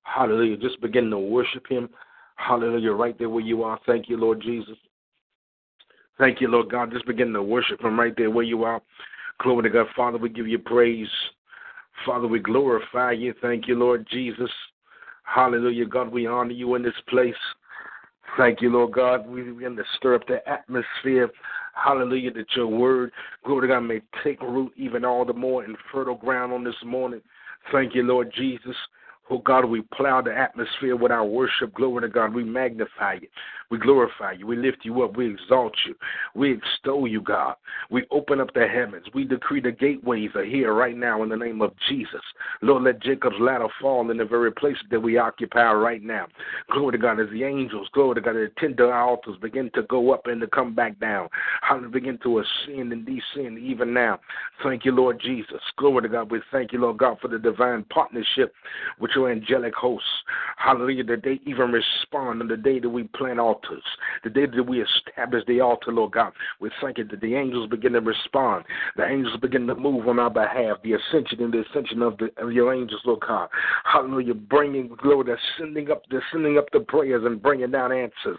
Hallelujah. 0.05 0.57
Just 0.57 0.81
begin 0.81 1.11
to 1.11 1.19
worship 1.19 1.67
him. 1.69 1.91
Hallelujah. 2.37 2.93
Right 2.93 3.19
there 3.19 3.29
where 3.29 3.45
you 3.45 3.63
are. 3.65 3.79
Thank 3.85 4.09
you, 4.09 4.17
Lord 4.17 4.41
Jesus. 4.41 4.77
Thank 6.19 6.41
you, 6.41 6.49
Lord 6.49 6.71
God. 6.71 6.93
Just 6.93 7.07
begin 7.07 7.33
to 7.33 7.43
worship 7.43 7.83
Him 7.83 7.99
right 7.99 8.15
there 8.17 8.31
where 8.31 8.45
you 8.45 8.65
are. 8.65 8.81
Glory 9.41 9.65
to 9.65 9.71
God. 9.71 9.87
Father, 9.95 10.19
we 10.19 10.29
give 10.29 10.49
you 10.49 10.59
praise. 10.59 11.09
Father, 12.05 12.27
we 12.27 12.39
glorify 12.39 13.13
you. 13.13 13.35
Thank 13.43 13.69
you, 13.69 13.75
Lord 13.75 14.07
Jesus. 14.11 14.51
Hallelujah. 15.25 15.87
God, 15.87 16.11
we 16.11 16.27
honor 16.27 16.53
you 16.53 16.75
in 16.75 16.83
this 16.83 16.95
place. 17.09 17.35
Thank 18.37 18.61
you, 18.61 18.71
Lord 18.71 18.93
God. 18.93 19.27
We 19.27 19.43
begin 19.43 19.77
to 19.77 19.85
stir 19.97 20.15
up 20.15 20.27
the 20.27 20.47
atmosphere. 20.49 21.31
Hallelujah. 21.75 22.33
That 22.33 22.47
your 22.55 22.67
word, 22.67 23.13
glory 23.45 23.69
to 23.69 23.75
God, 23.75 23.81
may 23.81 24.01
take 24.25 24.41
root 24.41 24.73
even 24.77 25.05
all 25.05 25.25
the 25.25 25.33
more 25.33 25.65
in 25.65 25.77
fertile 25.93 26.17
ground 26.17 26.53
on 26.53 26.65
this 26.65 26.75
morning. 26.85 27.21
Thank 27.73 27.95
you, 27.95 28.03
Lord 28.03 28.33
Jesus. 28.35 28.77
Oh 29.29 29.39
God, 29.39 29.65
we 29.65 29.83
plow 29.93 30.23
the 30.23 30.37
atmosphere 30.37 30.97
with 30.97 31.11
our 31.11 31.25
worship. 31.25 31.75
Glory 31.75 32.03
to 32.03 32.09
God. 32.09 32.33
We 32.33 32.45
magnify 32.45 33.15
you. 33.15 33.29
We 33.71 33.79
glorify 33.79 34.33
you. 34.33 34.47
We 34.47 34.57
lift 34.57 34.79
you 34.85 35.03
up. 35.03 35.17
We 35.17 35.31
exalt 35.31 35.75
you. 35.87 35.95
We 36.35 36.53
extol 36.53 37.09
you, 37.09 37.21
God. 37.21 37.57
We 37.91 38.05
open 38.11 38.41
up 38.41 38.55
the 38.55 38.67
heavens. 38.67 39.07
We 39.15 39.25
decree 39.25 39.61
the 39.61 39.73
gateways 39.73 40.31
are 40.37 40.45
here 40.45 40.73
right 40.73 40.97
now 40.97 41.23
in 41.23 41.29
the 41.29 41.37
name 41.37 41.61
of 41.63 41.73
Jesus. 41.89 42.21
Lord, 42.63 42.85
let 42.85 43.03
Jacob's 43.03 43.37
ladder 43.41 43.69
fall 43.81 44.11
in 44.11 44.19
the 44.19 44.25
very 44.25 44.53
place 44.53 44.77
that 44.91 45.01
we 45.01 45.19
occupy 45.19 45.73
right 45.73 46.03
now. 46.03 46.27
Glory 46.71 46.93
to 46.93 46.99
God. 46.99 47.19
As 47.19 47.29
the 47.31 47.45
angels, 47.45 47.89
glory 47.93 48.17
to 48.17 48.21
God, 48.21 48.35
the 48.35 48.51
tender 48.59 48.95
altars 48.95 49.37
begin 49.41 49.71
to 49.75 49.83
go 49.83 50.13
up 50.13 50.27
and 50.27 50.41
to 50.41 50.47
come 50.47 50.75
back 50.75 50.99
down. 51.01 51.29
To 51.69 51.89
begin 51.89 52.19
to 52.23 52.39
ascend 52.39 52.93
and 52.93 53.05
descend 53.05 53.59
even 53.59 53.93
now. 53.93 54.19
Thank 54.63 54.85
you, 54.85 54.93
Lord 54.93 55.21
Jesus. 55.21 55.61
Glory 55.77 56.03
to 56.03 56.09
God. 56.09 56.31
We 56.31 56.41
thank 56.51 56.73
you, 56.73 56.81
Lord 56.81 56.99
God, 56.99 57.19
for 57.21 57.29
the 57.29 57.39
divine 57.39 57.85
partnership 57.91 58.55
with 58.99 59.11
your 59.15 59.31
angelic 59.31 59.75
hosts. 59.75 60.09
Hallelujah. 60.57 61.05
That 61.05 61.23
they 61.23 61.41
even 61.45 61.73
respond 61.73 62.41
on 62.41 62.49
the 62.49 62.57
day 62.57 62.79
that 62.79 62.89
we 62.89 63.05
plant 63.05 63.41
our 63.41 63.56
altars. 63.57 63.83
The 64.25 64.31
day 64.31 64.47
that 64.47 64.63
we 64.63 64.83
establish 64.83 65.43
the 65.47 65.61
altar, 65.61 65.93
Lord 65.93 66.13
God, 66.13 66.33
we 66.61 66.71
thank 66.81 66.99
you 66.99 67.05
that 67.05 67.21
the 67.21 67.35
angels 67.35 67.69
begin 67.69 67.93
to 67.93 68.01
respond. 68.01 68.65
The 68.97 69.07
angels 69.07 69.37
begin 69.41 69.67
to 69.67 69.75
move 69.75 70.09
on 70.09 70.19
our 70.19 70.31
behalf. 70.31 70.79
The 70.83 70.95
ascension 70.95 71.43
and 71.43 71.53
the 71.53 71.65
ascension 71.71 72.03
of, 72.03 72.19
the, 72.19 72.31
of 72.37 72.53
your 72.53 72.75
angels, 72.75 73.01
Lord 73.05 73.21
God. 73.27 73.49
Hallelujah. 73.85 74.35
Bringing 74.35 74.89
glory, 74.89 75.27
they're 75.27 75.41
sending 75.59 75.91
up, 75.91 76.03
they're 76.11 76.25
sending 76.33 76.59
up 76.59 76.67
the 76.73 76.81
prayers 76.81 77.23
and 77.25 77.43
bringing 77.43 77.71
down 77.71 77.93
answers. 77.93 78.39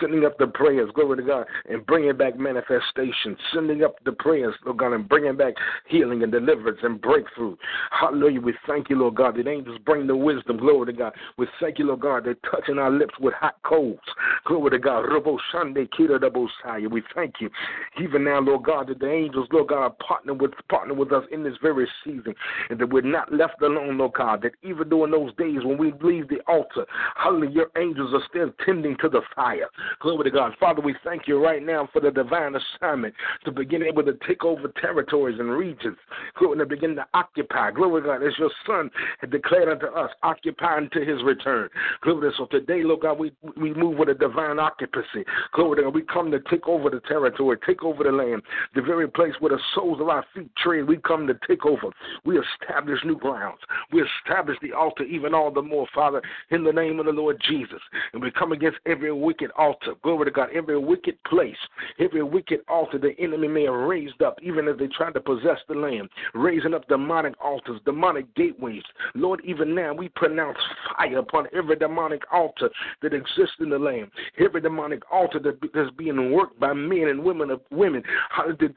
Sending 0.00 0.24
up 0.24 0.38
the 0.38 0.46
prayers, 0.46 0.90
glory 0.94 1.16
to 1.18 1.22
God, 1.22 1.46
and 1.68 1.84
bringing 1.86 2.16
back 2.16 2.38
manifestation. 2.38 3.36
Sending 3.52 3.82
up 3.82 3.96
the 4.04 4.12
prayers, 4.12 4.54
Lord 4.64 4.78
God, 4.78 4.92
and 4.92 5.08
bringing 5.08 5.36
back 5.36 5.54
healing 5.88 6.22
and 6.22 6.32
deliverance 6.32 6.78
and 6.82 7.00
breakthrough. 7.00 7.56
Hallelujah. 7.90 8.40
We 8.40 8.54
thank 8.66 8.90
you, 8.90 8.96
Lord 8.96 9.16
God, 9.16 9.36
that 9.36 9.46
angels 9.46 9.78
bring 9.84 10.06
the 10.06 10.16
wisdom, 10.16 10.58
glory 10.58 10.86
to 10.86 10.92
God. 10.92 11.12
We 11.36 11.46
thank 11.60 11.78
you, 11.78 11.86
Lord 11.86 12.00
God, 12.00 12.24
they're 12.24 12.36
touching 12.50 12.78
our 12.78 12.90
lips 12.90 13.14
with 13.20 13.34
hot 13.34 13.56
coals. 13.62 13.98
Glory 14.46 14.53
to 14.62 14.78
God. 14.78 15.00
Robo 15.00 15.38
Shande 15.52 15.88
Kira 15.90 16.90
We 16.90 17.02
thank 17.14 17.34
you. 17.40 17.50
Even 18.00 18.24
now, 18.24 18.40
Lord 18.40 18.64
God, 18.64 18.88
that 18.88 19.00
the 19.00 19.10
angels, 19.10 19.48
Lord 19.52 19.68
God, 19.68 19.98
partner 19.98 20.34
with 20.34 20.52
partner 20.68 20.94
with 20.94 21.12
us 21.12 21.24
in 21.32 21.42
this 21.42 21.54
very 21.62 21.88
season. 22.04 22.34
And 22.70 22.78
that 22.78 22.92
we're 22.92 23.02
not 23.02 23.32
left 23.32 23.60
alone, 23.62 23.98
Lord 23.98 24.12
God. 24.14 24.42
That 24.42 24.52
even 24.62 24.88
during 24.88 25.12
those 25.12 25.34
days 25.36 25.58
when 25.64 25.78
we 25.78 25.92
leave 26.02 26.28
the 26.28 26.40
altar, 26.46 26.86
hallelujah, 27.16 27.50
your 27.50 27.70
angels 27.76 28.12
are 28.14 28.22
still 28.28 28.52
tending 28.64 28.96
to 29.00 29.08
the 29.08 29.22
fire. 29.34 29.68
Glory 30.00 30.24
to 30.24 30.30
God. 30.30 30.52
Father, 30.58 30.80
we 30.80 30.94
thank 31.04 31.26
you 31.26 31.42
right 31.42 31.64
now 31.64 31.88
for 31.92 32.00
the 32.00 32.10
divine 32.10 32.54
assignment 32.54 33.14
to 33.44 33.52
begin 33.52 33.82
able 33.82 34.04
to 34.04 34.16
take 34.26 34.44
over 34.44 34.68
territories 34.80 35.38
and 35.38 35.50
regions. 35.50 35.96
Glory 36.38 36.58
to 36.58 36.66
begin 36.66 36.94
to 36.96 37.06
occupy. 37.14 37.70
Glory 37.70 38.02
to 38.02 38.08
God. 38.08 38.22
As 38.22 38.32
your 38.38 38.50
son 38.66 38.90
had 39.20 39.30
declared 39.30 39.68
unto 39.68 39.86
us, 39.86 40.10
occupy 40.22 40.78
until 40.78 41.04
his 41.04 41.22
return. 41.24 41.68
Glory 42.02 42.30
to. 42.30 42.36
So 42.36 42.46
today, 42.46 42.82
Lord 42.82 43.00
God, 43.00 43.18
we, 43.18 43.32
we 43.56 43.72
move 43.74 43.98
with 43.98 44.08
a 44.08 44.14
divine 44.14 44.43
occupancy. 44.52 45.24
Glory 45.52 45.76
to 45.76 45.82
God. 45.84 45.94
We 45.94 46.02
come 46.02 46.30
to 46.30 46.40
take 46.50 46.68
over 46.68 46.90
the 46.90 47.00
territory, 47.00 47.56
take 47.66 47.82
over 47.82 48.04
the 48.04 48.12
land, 48.12 48.42
the 48.74 48.82
very 48.82 49.08
place 49.08 49.32
where 49.40 49.50
the 49.50 49.60
soles 49.74 50.00
of 50.00 50.08
our 50.08 50.24
feet 50.34 50.50
tread. 50.56 50.88
We 50.88 50.96
come 50.98 51.26
to 51.26 51.38
take 51.46 51.66
over. 51.66 51.90
We 52.24 52.38
establish 52.38 52.98
new 53.04 53.16
grounds. 53.16 53.60
We 53.92 54.02
establish 54.02 54.58
the 54.62 54.72
altar 54.72 55.04
even 55.04 55.34
all 55.34 55.50
the 55.50 55.62
more, 55.62 55.86
Father, 55.94 56.22
in 56.50 56.64
the 56.64 56.72
name 56.72 57.00
of 57.00 57.06
the 57.06 57.12
Lord 57.12 57.40
Jesus. 57.48 57.80
And 58.12 58.22
we 58.22 58.30
come 58.30 58.52
against 58.52 58.78
every 58.86 59.12
wicked 59.12 59.50
altar. 59.56 59.94
Glory 60.02 60.26
to 60.26 60.30
God. 60.30 60.48
Every 60.54 60.78
wicked 60.78 61.22
place, 61.24 61.56
every 61.98 62.22
wicked 62.22 62.60
altar 62.68 62.98
the 62.98 63.14
enemy 63.18 63.48
may 63.48 63.64
have 63.64 63.74
raised 63.74 64.22
up, 64.22 64.38
even 64.42 64.68
as 64.68 64.76
they 64.78 64.86
tried 64.88 65.14
to 65.14 65.20
possess 65.20 65.58
the 65.68 65.74
land, 65.74 66.08
raising 66.34 66.74
up 66.74 66.86
demonic 66.88 67.34
altars, 67.42 67.80
demonic 67.84 68.32
gateways. 68.34 68.82
Lord, 69.14 69.40
even 69.44 69.74
now 69.74 69.94
we 69.94 70.08
pronounce 70.10 70.58
fire 70.96 71.18
upon 71.18 71.48
every 71.54 71.76
demonic 71.76 72.22
altar 72.32 72.70
that 73.02 73.14
exists 73.14 73.56
in 73.60 73.70
the 73.70 73.78
land, 73.78 74.10
every 74.38 74.60
demonic 74.60 75.02
altar 75.10 75.38
that 75.38 75.58
is 75.78 75.90
being 75.96 76.32
worked 76.32 76.58
by 76.58 76.72
men 76.72 77.08
and 77.08 77.22
women 77.22 77.50
of 77.50 77.60
women 77.70 78.02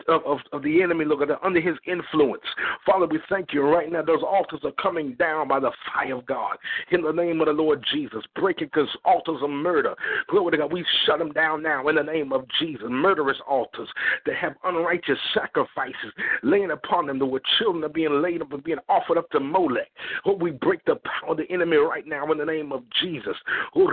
of, 0.08 0.24
of, 0.26 0.40
of 0.52 0.64
the 0.64 0.82
enemy, 0.82 1.06
look 1.06 1.22
at 1.22 1.30
under 1.44 1.60
his 1.60 1.76
influence. 1.86 2.44
Father, 2.86 3.06
we 3.06 3.20
thank 3.30 3.54
you 3.54 3.62
right 3.62 3.92
now. 3.92 4.02
Those 4.02 4.24
altars 4.24 4.62
are 4.64 4.72
coming 4.74 5.14
down 5.14 5.48
by 5.48 5.60
the 5.60 5.72
fire 5.94 6.16
of 6.16 6.26
God. 6.26 6.58
In 6.92 7.02
the 7.02 7.12
name 7.12 7.42
of 7.42 7.48
the 7.48 7.54
Lord 7.54 7.84
Jesus, 7.94 8.24
breaking 8.36 8.68
because 8.68 8.90
altars 9.06 9.42
of 9.42 9.50
murder. 9.50 9.96
Glory 10.30 10.52
to 10.52 10.58
God. 10.58 10.74
We 10.74 10.86
shut 11.06 11.20
them 11.20 11.32
down 11.32 11.64
now 11.64 11.88
in 11.88 11.96
the 11.96 12.04
name 12.04 12.32
of 12.34 12.46
Jesus. 12.60 12.88
Murderous 12.90 13.38
altars 13.48 13.90
that 14.26 14.36
have 14.36 14.56
unrighteous 14.64 15.18
sacrifices 15.34 15.96
laying 16.44 16.72
upon 16.72 17.08
them, 17.08 17.20
where 17.20 17.42
children 17.58 17.84
are 17.84 17.90
being 17.90 18.22
laid 18.22 18.42
up 18.42 18.52
and 18.54 18.64
being 18.64 18.78
offered 18.90 19.18
up 19.18 19.30
to 19.32 19.40
Molech. 19.40 19.88
Oh, 20.26 20.36
we 20.36 20.52
break 20.52 20.84
the 20.86 20.96
power 20.96 21.32
of 21.32 21.38
the 21.38 21.52
enemy 21.52 21.78
right 21.78 22.06
now 22.06 22.32
in 22.32 22.38
the 22.38 22.46
name 22.46 22.72
of 22.72 22.84
Jesus. 23.02 23.36
Oh, 23.76 23.88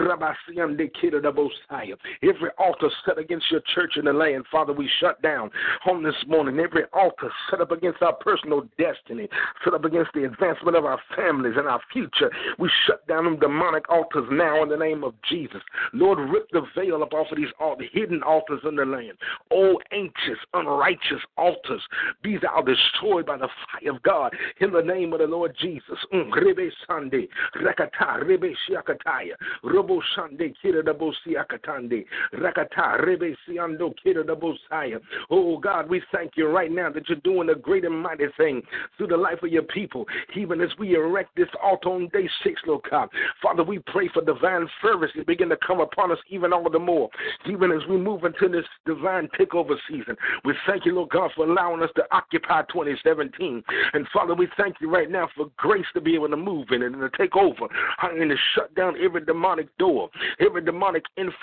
Every 1.71 2.51
altar 2.59 2.89
set 3.05 3.19
against 3.19 3.51
your 3.51 3.61
church 3.75 3.97
in 3.97 4.05
the 4.05 4.13
land, 4.13 4.45
Father, 4.51 4.73
we 4.73 4.89
shut 5.01 5.21
down 5.23 5.51
on 5.87 6.03
this 6.03 6.15
morning. 6.27 6.59
Every 6.61 6.85
altar 6.93 7.31
set 7.51 7.61
up 7.61 7.73
against 7.73 8.03
our 8.03 8.15
personal 8.15 8.63
destiny, 8.79 9.29
set 9.65 9.75
up 9.75 9.85
against 9.85 10.11
the 10.15 10.25
advancement 10.25 10.77
of 10.77 10.85
our 10.85 11.01
families 11.17 11.55
and 11.57 11.67
our 11.67 11.81
future. 11.93 12.31
We 12.59 12.71
shut 12.87 13.07
down 13.09 13.25
them 13.25 13.39
demonic 13.39 13.89
altars 13.89 14.29
now 14.31 14.63
in 14.63 14.69
the 14.69 14.77
name 14.77 15.03
of 15.05 15.15
Jesus. 15.29 15.61
Lord, 15.93 16.19
rip 16.31 16.49
the 16.53 16.63
veil 16.77 17.03
up 17.03 17.13
off 17.13 17.31
of 17.31 17.37
these 17.37 17.49
the 17.79 17.87
hidden 17.93 18.23
altars 18.23 18.61
in 18.69 18.77
the 18.77 18.85
land. 18.85 19.13
All 19.51 19.81
anxious, 19.93 20.39
unrighteous 20.53 21.21
altars, 21.37 21.83
be 22.23 22.39
thou 22.41 22.63
destroyed 22.63 23.27
by 23.27 23.39
the 23.39 23.49
fire 23.49 23.95
of 23.95 24.03
God 24.03 24.35
in 24.61 24.71
the 24.71 24.83
name 24.83 25.13
of 25.13 25.21
the 25.21 25.27
Lord 25.27 25.57
Jesus. 25.61 25.99
Mm, 26.13 26.31
rebe 26.31 26.71
sande, 26.87 27.29
rakata, 27.57 28.23
rebe 28.23 28.55
shiakataya, 28.69 29.35
robo 29.63 30.01
shande, 30.17 30.55
kiradabo 30.63 31.13
siakatande, 31.45 32.07
rakata, 32.33 32.97
rebe 33.05 33.37
siando, 33.47 33.95
kiradabo 33.95 34.57
saya. 34.69 34.99
Oh 35.31 35.59
God, 35.59 35.89
we 35.89 36.03
thank 36.13 36.33
you 36.37 36.49
right 36.49 36.71
now 36.71 36.91
that 36.91 37.09
you're 37.09 37.19
doing 37.19 37.51
a 37.51 37.55
great 37.55 37.85
and 37.85 38.01
mighty 38.01 38.27
thing 38.37 38.63
through 38.97 39.09
the 39.09 39.17
life 39.17 39.43
of 39.43 39.51
your 39.51 39.63
people, 39.63 40.07
even 40.37 40.61
as 40.61 40.71
we 40.79 40.95
erect 40.95 41.31
this 41.37 41.49
altar 41.63 41.91
on 41.91 42.09
day 42.13 42.29
six, 42.43 42.61
Lord 42.67 42.83
God. 42.91 43.09
Father, 43.43 43.63
we 43.63 43.79
pray 43.79 44.09
for 44.13 44.25
divine 44.25 44.69
fervency 44.81 45.21
to 45.21 45.25
begin 45.25 45.49
to 45.51 45.57
come 45.67 45.81
upon 45.81 46.11
us 46.11 46.19
even 46.29 46.53
all 46.53 46.69
the 46.71 46.79
more, 46.79 47.09
even 47.49 47.71
as 47.73 47.87
we 47.89 47.97
move 47.97 48.25
into 48.25 48.49
this 48.49 48.67
divine 48.87 49.29
takeover 49.39 49.77
season. 49.89 50.17
We 50.45 50.55
thank 50.67 50.85
you, 50.85 50.95
Lord 50.95 51.11
God, 51.11 51.31
for 51.35 51.47
allowing 51.47 51.83
us 51.83 51.91
to 51.97 52.05
occupy 52.11 52.63
2017. 52.73 53.63
And 53.93 54.07
Father, 54.13 54.35
we 54.35 54.49
thank 54.57 54.77
you 54.81 54.91
right 54.91 55.11
now 55.11 55.29
for 55.37 55.47
grace 55.57 55.87
to 55.95 56.01
be 56.01 56.15
able 56.15 56.29
to 56.29 56.37
move 56.37 56.69
in 56.71 56.83
it 56.83 56.93
and 56.93 57.01
to 57.01 57.11
take 57.17 57.37
over 57.37 57.67
and 58.03 58.31
to 58.31 58.37
shut 58.55 58.75
down 58.75 58.95
every 59.03 59.25
demonic 59.25 59.77
door, 59.79 60.11
every 60.41 60.63
demonic 60.63 61.05
influence 61.17 61.34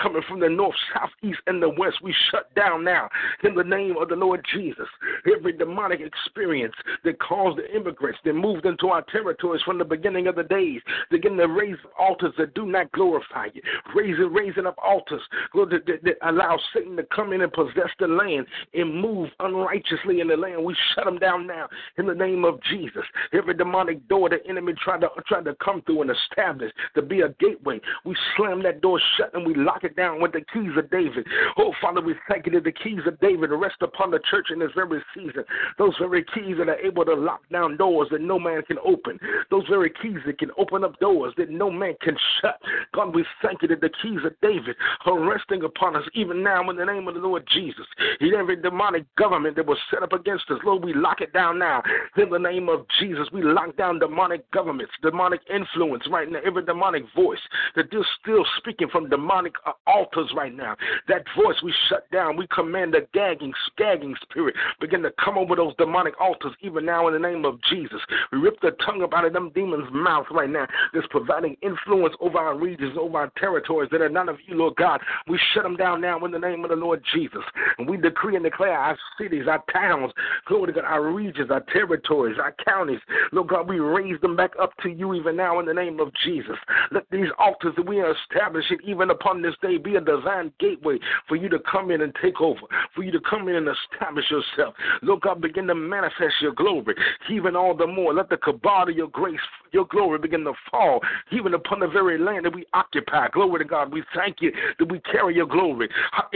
coming 0.00 0.22
from 0.28 0.40
the 0.40 0.48
north, 0.48 0.74
south, 0.94 1.10
east, 1.22 1.40
and 1.46 1.62
the 1.62 1.68
west. 1.68 1.96
We 2.02 2.14
shut 2.30 2.54
down 2.54 2.84
now 2.84 3.08
in 3.44 3.54
the 3.54 3.64
name 3.64 3.96
of 4.00 4.08
the 4.08 4.16
Lord 4.16 4.44
Jesus. 4.54 4.88
Every 5.34 5.52
demonic 5.52 6.00
experience 6.00 6.74
that 7.04 7.20
caused 7.20 7.58
the 7.58 7.74
immigrants 7.74 8.18
that 8.24 8.34
moved 8.34 8.66
into 8.66 8.88
our 8.88 9.02
territories 9.10 9.62
from 9.62 9.78
the 9.78 9.84
beginning 9.84 10.26
of 10.26 10.36
the 10.36 10.44
days, 10.44 10.80
begin 11.10 11.36
to 11.36 11.46
raise 11.46 11.76
altars 11.98 12.34
that 12.38 12.54
do 12.54 12.66
not 12.66 12.90
glorify 12.92 13.46
you, 13.52 13.62
raising, 13.94 14.32
raising 14.32 14.66
up 14.66 14.76
altars 14.82 15.22
Lord, 15.54 15.70
that, 15.70 15.86
that, 15.86 16.02
that 16.04 16.28
allow 16.28 16.58
Satan 16.74 16.96
to 16.96 17.04
come 17.14 17.32
in 17.32 17.42
and 17.42 17.52
possess 17.52 17.90
the 17.98 18.06
land 18.06 18.46
and 18.74 19.00
move 19.00 19.30
unrighteously 19.40 20.20
in 20.20 20.28
the 20.28 20.36
land. 20.36 20.64
We 20.64 20.76
shut 20.94 21.04
them 21.04 21.18
down 21.18 21.46
now 21.46 21.68
in 21.98 22.06
the 22.06 22.14
name 22.14 22.44
of 22.44 22.60
Jesus. 22.70 23.02
Every 23.32 23.54
demonic 23.54 24.06
door 24.08 24.28
the 24.28 24.38
enemy 24.48 24.74
tried 24.82 25.00
to 25.00 25.08
tried 25.26 25.44
to 25.44 25.54
come 25.62 25.82
through 25.82 26.02
and 26.02 26.10
establish 26.10 26.72
to 26.94 27.02
be 27.02 27.20
a 27.20 27.28
gateway, 27.40 27.80
we 28.04 28.16
slam 28.36 28.62
that 28.62 28.80
door 28.80 29.00
shut 29.16 29.34
and 29.34 29.46
we 29.46 29.54
lock 29.54 29.84
it 29.84 29.96
down 29.96 30.20
with 30.20 30.32
the 30.32 30.42
keys 30.52 30.72
of 30.76 30.90
David. 30.90 31.26
Oh, 31.56 31.72
Father, 31.80 32.00
we 32.00 32.14
thank 32.28 32.46
you 32.46 32.52
that 32.52 32.64
the 32.64 32.72
keys 32.72 33.00
of 33.06 33.18
David 33.20 33.50
rest 33.50 33.76
upon 33.80 34.10
the 34.10 34.20
church 34.30 34.48
in 34.50 34.58
this 34.58 34.70
very 34.74 35.02
season. 35.14 35.44
Those 35.78 35.94
very 35.98 36.24
keys 36.34 36.56
that 36.58 36.68
are 36.68 36.78
able 36.78 37.04
to 37.04 37.14
lock 37.14 37.42
down 37.50 37.76
doors 37.76 38.08
that 38.10 38.20
no 38.20 38.38
man 38.38 38.62
can 38.62 38.78
open. 38.84 39.18
Those 39.50 39.64
very 39.68 39.90
keys 40.02 40.18
that 40.26 40.38
can 40.38 40.50
open 40.58 40.84
up 40.84 40.98
doors 41.00 41.32
that 41.36 41.50
no 41.50 41.70
man 41.70 41.94
can 42.00 42.16
shut. 42.40 42.60
God, 42.94 43.14
we 43.14 43.24
thank 43.42 43.62
you 43.62 43.68
that 43.68 43.80
the 43.80 43.90
keys 44.02 44.20
of 44.24 44.32
David 44.42 44.76
are 45.06 45.18
resting 45.18 45.62
upon 45.64 45.96
us 45.96 46.04
even 46.14 46.42
now 46.42 46.68
in 46.70 46.76
the 46.76 46.84
name 46.84 47.08
of 47.08 47.14
the 47.14 47.20
Lord 47.20 47.46
Jesus. 47.52 47.86
Every 48.20 48.56
demonic 48.56 49.04
government 49.16 49.56
that 49.56 49.66
was 49.66 49.78
set 49.90 50.02
up 50.02 50.12
against 50.12 50.50
us, 50.50 50.58
Lord, 50.64 50.84
we 50.84 50.94
lock 50.94 51.20
it 51.20 51.32
down 51.32 51.58
now. 51.58 51.82
In 52.16 52.30
the 52.30 52.38
name 52.38 52.68
of 52.68 52.86
Jesus, 52.98 53.28
we 53.32 53.42
lock 53.42 53.76
down 53.76 53.98
demonic 53.98 54.50
governments, 54.50 54.92
demonic 55.02 55.40
influence 55.52 56.04
right 56.10 56.30
now, 56.30 56.40
every 56.44 56.64
demonic 56.64 57.04
voice 57.14 57.38
that 57.76 57.86
is 57.92 58.04
still 58.20 58.44
speaking 58.58 58.88
from 58.92 59.08
demonic 59.08 59.54
uh, 59.66 59.72
altars 59.86 60.30
right 60.36 60.54
now. 60.54 60.76
That 61.08 61.24
voice 61.36 61.56
we 61.64 61.74
shut 61.88 62.10
down. 62.10 62.36
We 62.36 62.46
command 62.48 62.94
the 62.94 63.06
gagging, 63.12 63.52
gagging 63.76 64.14
spirit 64.22 64.54
begin 64.80 65.02
to 65.02 65.12
come 65.22 65.38
over 65.38 65.56
those 65.56 65.74
demonic 65.76 66.20
altars 66.20 66.52
even 66.60 66.84
now 66.84 67.08
in 67.08 67.14
the 67.14 67.18
name 67.18 67.44
of 67.44 67.58
Jesus. 67.70 68.00
We 68.30 68.38
rip 68.38 68.60
the 68.60 68.72
tongue 68.84 69.02
up 69.02 69.14
out 69.14 69.24
of 69.24 69.32
them 69.32 69.50
demons' 69.54 69.88
mouth 69.92 70.26
right 70.30 70.50
now 70.50 70.66
that's 70.92 71.06
providing 71.10 71.56
influence 71.62 72.14
over 72.20 72.38
our 72.38 72.58
regions, 72.58 72.96
over 72.98 73.18
our 73.18 73.32
territories 73.38 73.88
that 73.92 74.00
are 74.00 74.08
none 74.08 74.28
of 74.28 74.36
you, 74.46 74.56
Lord 74.56 74.76
God. 74.76 75.00
We 75.28 75.38
shut 75.54 75.62
them 75.62 75.76
down 75.76 76.00
now 76.00 76.24
in 76.24 76.30
the 76.30 76.38
name 76.38 76.64
of 76.64 76.70
the 76.70 76.76
Lord 76.76 77.02
Jesus. 77.14 77.42
And 77.78 77.88
we 77.88 77.96
decree 77.96 78.36
and 78.36 78.44
declare 78.44 78.76
our 78.76 78.98
cities, 79.18 79.44
our 79.48 79.62
towns, 79.72 80.12
glory 80.46 80.72
to 80.72 80.80
God, 80.80 80.84
our 80.84 81.10
regions, 81.10 81.50
our 81.50 81.64
territories, 81.72 82.36
our 82.40 82.54
counties. 82.64 83.00
Lord 83.32 83.48
God, 83.48 83.68
we 83.68 83.78
raise 83.78 84.20
them 84.20 84.36
back 84.36 84.52
up 84.60 84.72
to 84.82 84.90
you 84.90 85.14
even 85.14 85.36
now 85.36 85.60
in 85.60 85.66
the 85.66 85.74
name 85.74 86.00
of 86.00 86.10
Jesus. 86.24 86.56
Let 86.90 87.04
these 87.10 87.28
altars 87.38 87.74
that 87.76 87.86
we 87.86 88.00
are 88.00 88.14
establishing 88.24 88.78
even 88.84 89.10
upon 89.10 89.42
this 89.42 89.54
day 89.62 89.78
be 89.78 89.96
a 89.96 90.00
divine 90.00 90.52
gateway 90.58 90.98
for 91.28 91.36
you 91.36 91.48
to 91.48 91.58
come 91.70 91.90
in 91.90 92.02
and 92.02 92.14
take 92.22 92.40
over, 92.40 92.60
for 92.94 93.02
you 93.02 93.12
to 93.12 93.20
come 93.28 93.48
in 93.48 93.56
and 93.56 93.68
establish 93.68 94.24
yourself. 94.30 94.74
Lord 95.02 95.22
God, 95.22 95.40
begin 95.40 95.66
to 95.68 95.74
manifest 95.74 96.34
your 96.40 96.52
glory 96.52 96.94
even 97.30 97.56
all 97.56 97.76
the 97.76 97.86
more. 97.86 98.14
Let 98.14 98.28
the 98.28 98.36
kabod 98.36 98.90
of 98.90 98.96
your 98.96 99.08
grace, 99.08 99.40
your 99.72 99.86
glory 99.86 100.18
begin 100.18 100.44
to 100.44 100.52
fall 100.70 101.00
even 101.30 101.54
upon 101.54 101.80
the 101.80 101.88
very 101.88 102.18
land 102.18 102.44
that 102.44 102.54
we 102.54 102.66
occupy. 102.74 103.28
Glory 103.28 103.60
to 103.60 103.64
God. 103.64 103.92
We 103.92 104.02
thank 104.14 104.36
you 104.40 104.52
that 104.78 104.90
we 104.90 105.00
carry 105.00 105.34
your 105.34 105.46
glory. 105.46 105.88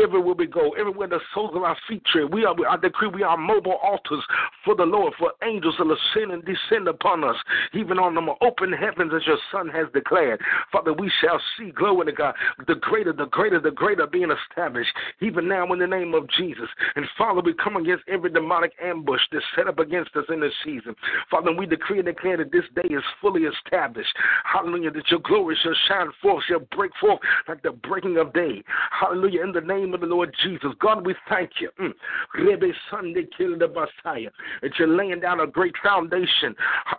Everywhere 0.02 0.35
we 0.35 0.46
go, 0.46 0.70
everywhere 0.72 1.09
the 1.09 1.20
soles 1.35 1.54
of 1.54 1.62
our 1.62 1.76
feet 1.88 2.02
tread, 2.06 2.32
we 2.32 2.44
are, 2.44 2.54
I 2.68 2.76
decree 2.76 3.09
we 3.09 3.22
are 3.22 3.37
mobile 3.37 3.78
altars 3.82 4.24
for 4.64 4.74
the 4.74 4.85
Lord, 4.85 5.14
for 5.18 5.32
angels 5.44 5.76
to 5.76 5.82
ascend 5.85 6.32
and 6.32 6.44
descend 6.44 6.88
upon 6.88 7.24
us, 7.24 7.37
even 7.74 7.98
on 7.98 8.14
the 8.14 8.35
open 8.40 8.72
heavens 8.72 9.12
as 9.14 9.26
your 9.26 9.38
Son 9.52 9.68
has 9.68 9.87
declared. 9.92 10.40
Father, 10.72 10.92
we 10.92 11.11
shall 11.20 11.40
see, 11.56 11.70
glory 11.70 12.06
to 12.06 12.12
God, 12.12 12.35
the 12.66 12.75
greater, 12.77 13.12
the 13.12 13.27
greater, 13.27 13.61
the 13.61 13.70
greater 13.70 14.07
being 14.07 14.31
established, 14.31 14.90
even 15.20 15.49
now 15.49 15.72
in 15.72 15.79
the 15.79 15.87
name 15.87 16.14
of 16.14 16.29
Jesus. 16.37 16.68
And 16.94 17.07
Father, 17.16 17.40
we 17.40 17.55
come 17.55 17.77
against 17.77 18.05
every 18.09 18.31
demonic 18.31 18.72
ambush 18.83 19.20
that's 19.33 19.44
set 19.55 19.68
up 19.68 19.79
against 19.79 20.14
us 20.16 20.25
in 20.29 20.40
this 20.40 20.53
season. 20.64 20.94
Father, 21.31 21.53
we 21.53 21.66
decree 21.66 21.99
and 21.99 22.07
declare 22.07 22.37
that 22.38 22.53
this 22.53 22.64
day 22.75 22.88
is 22.94 23.03
fully 23.20 23.42
established. 23.42 24.14
Hallelujah, 24.44 24.90
that 24.92 25.11
your 25.11 25.20
glory 25.20 25.57
shall 25.62 25.75
shine 25.88 26.11
forth, 26.22 26.44
shall 26.49 26.61
break 26.75 26.92
forth 27.01 27.20
like 27.49 27.62
the 27.62 27.72
breaking 27.72 28.16
of 28.18 28.33
day. 28.33 28.62
Hallelujah, 28.90 29.42
in 29.42 29.53
the 29.53 29.61
name 29.61 29.94
of 29.94 30.01
the 30.01 30.07
Lord 30.07 30.35
Jesus. 30.42 30.70
God, 30.81 31.05
we 31.05 31.14
thank 31.29 31.51
you. 31.61 31.70
Mm. 31.81 31.92
Rebe 32.38 32.72
Sunday, 32.90 33.27
kill 33.37 33.59
the 33.59 33.68
Messiah. 33.68 34.31
That 34.62 34.72
you're 34.79 34.88
laying 34.88 35.20
down 35.20 35.40
a 35.40 35.46
great 35.46 35.75
foundation 35.83 36.55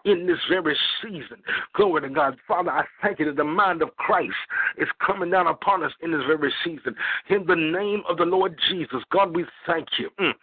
in 0.05 0.25
this 0.27 0.37
very 0.49 0.77
season. 1.01 1.37
Glory 1.73 2.01
to 2.01 2.09
God. 2.09 2.37
Father, 2.47 2.71
I 2.71 2.83
thank 3.01 3.19
you 3.19 3.25
that 3.25 3.35
the 3.35 3.43
mind 3.43 3.81
of 3.81 3.95
Christ 3.97 4.33
is 4.77 4.87
coming 5.05 5.26
down 5.31 5.47
upon 5.47 5.83
us 5.83 5.91
in 6.01 6.11
this 6.11 6.21
very 6.27 6.53
season. 6.63 6.95
In 7.29 7.45
the 7.45 7.55
name 7.55 8.03
of 8.09 8.17
the 8.17 8.25
Lord 8.25 8.55
Jesus, 8.69 9.01
God, 9.11 9.35
we 9.35 9.45
thank 9.65 9.87
you. 9.97 10.09
Mm. 10.19 10.33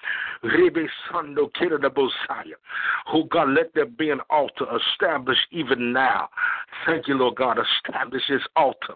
Messiah. 2.29 2.55
Oh 3.13 3.25
God, 3.25 3.51
let 3.51 3.75
there 3.75 3.87
be 3.87 4.11
an 4.11 4.21
altar 4.31 4.67
established 4.77 5.47
even 5.51 5.93
now. 5.93 6.29
Thank 6.87 7.09
you, 7.09 7.15
Lord 7.15 7.37
God. 7.37 7.59
Establish 7.59 8.23
this 8.29 8.43
altar. 8.57 8.95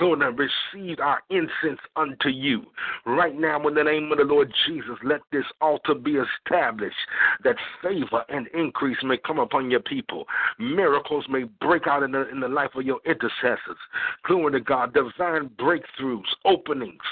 Lord, 0.00 0.22
and 0.22 0.38
receive 0.38 0.98
our 1.00 1.22
incense 1.30 1.80
unto 1.96 2.28
you. 2.28 2.62
Right 3.04 3.38
now, 3.38 3.66
in 3.68 3.74
the 3.74 3.84
name 3.84 4.10
of 4.10 4.18
the 4.18 4.24
Lord 4.24 4.52
Jesus, 4.66 4.96
let 5.04 5.20
this 5.32 5.44
altar 5.60 5.94
be 5.94 6.16
established 6.16 6.96
that 7.44 7.56
favor 7.82 8.24
and 8.28 8.48
increase 8.48 8.96
may 9.02 9.18
come 9.18 9.38
upon 9.38 9.70
your 9.70 9.80
people. 9.80 10.24
Miracles 10.58 11.26
may 11.28 11.44
break 11.60 11.86
out 11.86 12.02
in 12.02 12.12
the, 12.12 12.28
in 12.30 12.40
the 12.40 12.48
life 12.48 12.70
of 12.74 12.84
your 12.84 13.00
intercessors. 13.04 13.76
Glory 14.24 14.52
to 14.52 14.60
God. 14.60 14.94
Breakthroughs, 15.20 16.22
openings. 16.44 17.02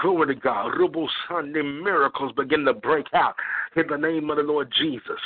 Glory 0.00 0.34
to 0.34 0.40
God. 0.40 0.72
Rubo 0.74 1.06
Sunday 1.28 1.62
miracles 1.62 2.32
begin 2.36 2.64
to 2.64 2.74
break 2.74 3.06
out 3.14 3.34
in 3.76 3.86
the 3.88 3.96
name 3.96 4.30
of 4.30 4.36
the 4.36 4.42
Lord 4.42 4.72
Jesus. 4.78 5.18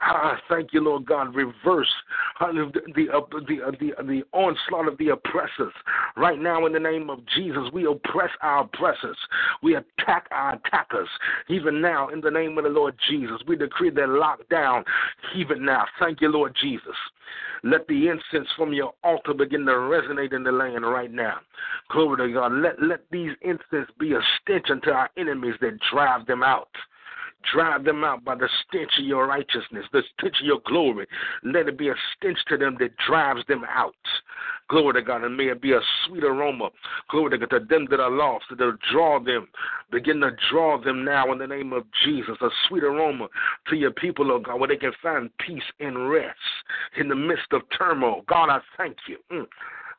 I 0.00 0.36
thank 0.48 0.72
you, 0.72 0.82
Lord 0.82 1.06
God. 1.06 1.34
Reverse 1.34 1.92
the 2.40 2.70
the, 2.94 3.08
uh, 3.10 3.20
the, 3.46 3.62
uh, 3.66 3.70
the, 3.80 3.94
uh, 3.98 4.02
the 4.02 4.22
onslaught 4.32 4.88
of 4.88 4.98
the 4.98 5.08
oppressors. 5.08 5.72
Right 6.16 6.38
now, 6.38 6.66
in 6.66 6.72
the 6.72 6.80
name 6.80 7.10
of 7.10 7.20
Jesus, 7.34 7.64
we 7.72 7.86
oppress 7.86 8.30
our 8.42 8.64
oppressors. 8.64 9.18
We 9.62 9.76
attack 9.76 10.28
our 10.30 10.54
attackers. 10.54 11.08
Even 11.48 11.80
now, 11.80 12.08
in 12.08 12.20
the 12.20 12.30
name 12.30 12.58
of 12.58 12.64
the 12.64 12.70
Lord 12.70 12.94
Jesus, 13.08 13.38
we 13.46 13.56
decree 13.56 13.90
they're. 13.90 14.18
Even 15.36 15.64
now, 15.64 15.84
thank 15.98 16.20
you, 16.20 16.28
Lord 16.28 16.54
Jesus. 16.60 16.94
Let 17.64 17.86
the 17.88 18.08
incense 18.08 18.48
from 18.56 18.72
your 18.72 18.94
altar 19.02 19.34
begin 19.34 19.66
to 19.66 19.72
resonate 19.72 20.32
in 20.32 20.44
the 20.44 20.52
land 20.52 20.86
right 20.86 21.12
now. 21.12 21.38
Glory 21.90 22.28
to 22.28 22.34
God. 22.34 22.52
Let, 22.52 22.82
let 22.82 23.00
these 23.10 23.32
incense 23.42 23.90
be 23.98 24.12
a 24.12 24.20
stench 24.40 24.66
unto 24.70 24.90
our 24.90 25.10
enemies 25.16 25.54
that 25.60 25.78
drive 25.90 26.26
them 26.26 26.42
out. 26.42 26.68
Drive 27.52 27.84
them 27.84 28.02
out 28.02 28.24
by 28.24 28.34
the 28.34 28.48
stench 28.66 28.90
of 28.98 29.04
your 29.04 29.26
righteousness, 29.26 29.84
the 29.92 30.02
stench 30.18 30.34
of 30.40 30.46
your 30.46 30.60
glory. 30.66 31.06
Let 31.44 31.68
it 31.68 31.78
be 31.78 31.88
a 31.88 31.94
stench 32.16 32.38
to 32.48 32.56
them 32.56 32.76
that 32.80 32.96
drives 33.06 33.42
them 33.46 33.64
out. 33.68 33.94
Glory 34.68 34.94
to 34.94 35.02
God. 35.02 35.22
And 35.22 35.36
may 35.36 35.44
it 35.44 35.62
be 35.62 35.72
a 35.72 35.80
sweet 36.06 36.24
aroma. 36.24 36.70
Glory 37.10 37.30
to 37.30 37.38
God 37.38 37.50
to 37.50 37.64
them 37.64 37.86
that 37.90 38.00
are 38.00 38.10
lost, 38.10 38.46
that'll 38.50 38.76
draw 38.92 39.22
them. 39.22 39.48
Begin 39.90 40.20
to 40.20 40.30
draw 40.50 40.82
them 40.82 41.04
now 41.04 41.32
in 41.32 41.38
the 41.38 41.46
name 41.46 41.72
of 41.72 41.84
Jesus. 42.04 42.36
A 42.40 42.48
sweet 42.68 42.82
aroma 42.82 43.28
to 43.68 43.76
your 43.76 43.92
people, 43.92 44.30
oh 44.32 44.40
God, 44.40 44.58
where 44.58 44.68
they 44.68 44.76
can 44.76 44.92
find 45.00 45.30
peace 45.38 45.62
and 45.80 46.10
rest 46.10 46.36
in 46.98 47.08
the 47.08 47.16
midst 47.16 47.52
of 47.52 47.62
turmoil. 47.78 48.24
God, 48.28 48.50
I 48.50 48.58
thank 48.76 48.96
you. 49.06 49.18
Mm. 49.32 49.46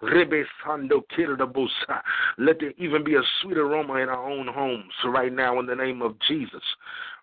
Rebe 0.02 0.44
Sando 0.64 1.02
Kirdabusa. 1.18 2.02
Let 2.38 2.60
there 2.60 2.74
even 2.78 3.04
be 3.04 3.16
a 3.16 3.22
sweet 3.42 3.58
aroma 3.58 3.96
in 3.96 4.10
our 4.10 4.30
own 4.30 4.48
homes 4.48 4.94
right 5.06 5.32
now 5.34 5.60
in 5.60 5.66
the 5.66 5.76
name 5.76 6.02
of 6.02 6.16
Jesus. 6.28 6.64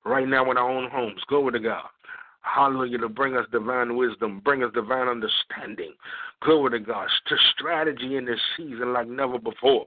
Right 0.05 0.29
now 0.29 0.51
in 0.51 0.57
our 0.57 0.71
own 0.71 0.91
homes. 0.91 1.21
Glory 1.29 1.53
to 1.53 1.59
God. 1.59 1.87
Hallelujah, 2.43 2.99
to 2.99 3.09
bring 3.09 3.37
us 3.37 3.45
divine 3.51 3.97
wisdom, 3.97 4.41
bring 4.45 4.63
us 4.63 4.71
divine 4.73 5.09
understanding. 5.09 5.93
Glory 6.43 6.79
to 6.79 6.79
God. 6.79 7.09
To 7.29 7.37
strategy 7.55 8.17
in 8.17 8.25
this 8.25 8.41
season 8.57 8.93
like 8.93 9.09
never 9.09 9.39
before. 9.39 9.87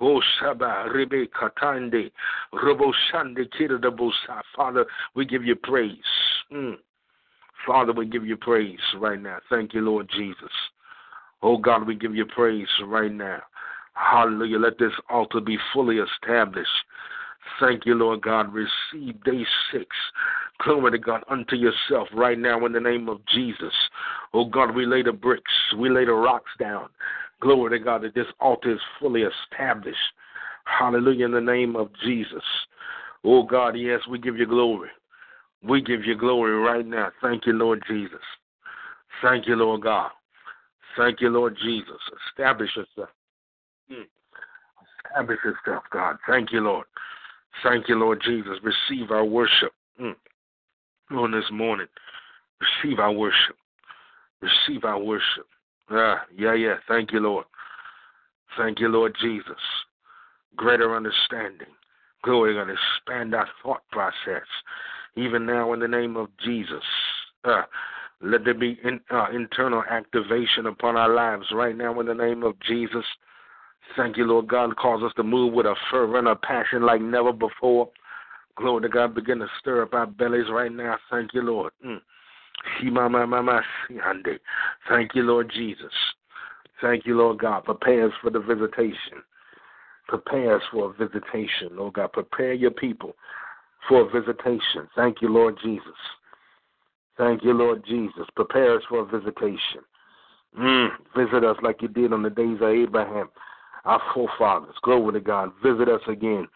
Oh, 0.00 0.20
Shaba, 0.40 0.88
Rebe 0.88 1.28
Katande, 1.30 2.10
Robo 2.52 2.92
Shande 3.12 3.46
Kirdabusa. 3.58 4.42
Father, 4.54 4.84
we 5.14 5.24
give 5.24 5.44
you 5.44 5.54
praise. 5.54 5.96
Mm. 6.52 6.76
Father, 7.66 7.92
we 7.92 8.06
give 8.06 8.26
you 8.26 8.36
praise 8.36 8.78
right 8.98 9.20
now. 9.20 9.38
Thank 9.48 9.72
you, 9.72 9.80
Lord 9.80 10.08
Jesus. 10.14 10.50
Oh 11.42 11.58
God, 11.58 11.86
we 11.86 11.94
give 11.94 12.14
you 12.14 12.26
praise 12.26 12.68
right 12.84 13.12
now. 13.12 13.42
Hallelujah. 13.94 14.58
Let 14.58 14.78
this 14.78 14.92
altar 15.08 15.40
be 15.40 15.58
fully 15.72 15.98
established. 15.98 16.68
Thank 17.60 17.86
you, 17.86 17.94
Lord 17.94 18.22
God. 18.22 18.52
Receive 18.52 19.22
day 19.24 19.44
six. 19.72 19.86
Glory 20.64 20.92
to 20.92 20.98
God 20.98 21.22
unto 21.28 21.56
yourself 21.56 22.08
right 22.14 22.38
now 22.38 22.64
in 22.66 22.72
the 22.72 22.80
name 22.80 23.08
of 23.08 23.20
Jesus. 23.32 23.72
Oh 24.34 24.46
God, 24.46 24.74
we 24.74 24.86
lay 24.86 25.02
the 25.02 25.12
bricks, 25.12 25.52
we 25.78 25.90
lay 25.90 26.04
the 26.04 26.12
rocks 26.12 26.50
down. 26.58 26.88
Glory 27.40 27.78
to 27.78 27.84
God 27.84 28.02
that 28.02 28.14
this 28.14 28.26
altar 28.40 28.72
is 28.72 28.80
fully 28.98 29.22
established. 29.22 29.98
Hallelujah 30.64 31.26
in 31.26 31.32
the 31.32 31.40
name 31.40 31.76
of 31.76 31.90
Jesus. 32.02 32.42
Oh 33.24 33.42
God, 33.42 33.76
yes, 33.76 34.00
we 34.10 34.18
give 34.18 34.36
you 34.36 34.46
glory. 34.46 34.90
We 35.62 35.80
give 35.80 36.04
you 36.04 36.16
glory 36.16 36.56
right 36.56 36.86
now. 36.86 37.10
Thank 37.22 37.46
you, 37.46 37.52
Lord 37.52 37.82
Jesus. 37.88 38.20
Thank 39.22 39.46
you, 39.46 39.56
Lord 39.56 39.82
God. 39.82 40.10
Thank 40.96 41.20
you, 41.20 41.28
Lord 41.28 41.56
Jesus. 41.62 42.00
Establish 42.30 42.70
yourself. 42.76 43.10
Mm. 43.90 44.06
Establish 45.04 45.38
yourself, 45.44 45.84
God. 45.92 46.16
Thank 46.28 46.52
you, 46.52 46.60
Lord. 46.60 46.86
Thank 47.62 47.88
you, 47.88 47.96
Lord 47.96 48.20
Jesus. 48.24 48.58
Receive 48.62 49.10
our 49.10 49.24
worship 49.24 49.72
mm. 50.00 50.14
on 51.10 51.30
this 51.30 51.44
morning. 51.52 51.86
Receive 52.60 52.98
our 52.98 53.12
worship. 53.12 53.56
Receive 54.40 54.84
our 54.84 54.98
worship. 54.98 55.46
Ah, 55.90 56.22
yeah, 56.36 56.54
yeah. 56.54 56.74
Thank 56.88 57.12
you, 57.12 57.20
Lord. 57.20 57.44
Thank 58.56 58.80
you, 58.80 58.88
Lord 58.88 59.14
Jesus. 59.20 59.52
Greater 60.56 60.96
understanding. 60.96 61.68
Glory, 62.22 62.54
going 62.54 62.68
to 62.68 62.74
expand 62.74 63.34
our 63.34 63.48
thought 63.62 63.82
process. 63.92 64.46
Even 65.16 65.46
now, 65.46 65.72
in 65.72 65.80
the 65.80 65.88
name 65.88 66.16
of 66.16 66.28
Jesus. 66.42 66.82
Ah, 67.44 67.66
let 68.22 68.44
there 68.44 68.54
be 68.54 68.78
in, 68.82 69.00
uh, 69.10 69.28
internal 69.32 69.82
activation 69.90 70.66
upon 70.66 70.96
our 70.96 71.08
lives 71.08 71.46
right 71.52 71.76
now 71.76 71.98
in 72.00 72.06
the 72.06 72.14
name 72.14 72.42
of 72.42 72.54
Jesus. 72.60 73.04
Thank 73.96 74.16
you, 74.16 74.24
Lord 74.24 74.48
God. 74.48 74.74
Cause 74.76 75.02
us 75.02 75.12
to 75.16 75.22
move 75.22 75.52
with 75.52 75.66
a 75.66 75.74
fervor 75.90 76.18
and 76.18 76.28
a 76.28 76.36
passion 76.36 76.82
like 76.82 77.00
never 77.00 77.32
before. 77.32 77.88
Glory 78.56 78.82
to 78.82 78.88
God. 78.88 79.14
Begin 79.14 79.38
to 79.40 79.46
stir 79.60 79.82
up 79.82 79.94
our 79.94 80.06
bellies 80.06 80.50
right 80.50 80.72
now. 80.72 80.96
Thank 81.10 81.34
you, 81.34 81.42
Lord. 81.42 81.72
Mm. 81.86 82.00
Thank 84.88 85.14
you, 85.14 85.22
Lord 85.22 85.50
Jesus. 85.54 85.92
Thank 86.80 87.06
you, 87.06 87.16
Lord 87.16 87.38
God. 87.38 87.64
Prepare 87.64 88.06
us 88.06 88.12
for 88.22 88.30
the 88.30 88.40
visitation. 88.40 89.22
Prepare 90.08 90.56
us 90.56 90.62
for 90.72 90.90
a 90.90 90.92
visitation, 90.92 91.70
Lord 91.72 91.94
God. 91.94 92.12
Prepare 92.12 92.54
your 92.54 92.70
people 92.70 93.14
for 93.88 94.02
a 94.02 94.10
visitation. 94.10 94.88
Thank 94.94 95.20
you, 95.20 95.28
Lord 95.28 95.58
Jesus. 95.62 95.84
Thank 97.18 97.44
you, 97.44 97.52
Lord 97.52 97.84
Jesus. 97.86 98.26
Prepare 98.34 98.76
us 98.76 98.82
for 98.88 99.00
a 99.00 99.06
visitation. 99.06 99.80
Mm, 100.58 100.88
visit 101.16 101.44
us 101.44 101.56
like 101.62 101.82
you 101.82 101.88
did 101.88 102.12
on 102.12 102.22
the 102.22 102.30
days 102.30 102.58
of 102.60 102.68
Abraham, 102.68 103.28
our 103.84 104.00
forefathers. 104.14 104.74
Glory 104.82 105.12
to 105.14 105.20
God. 105.20 105.50
Visit 105.62 105.88
us 105.88 106.00
again. 106.08 106.46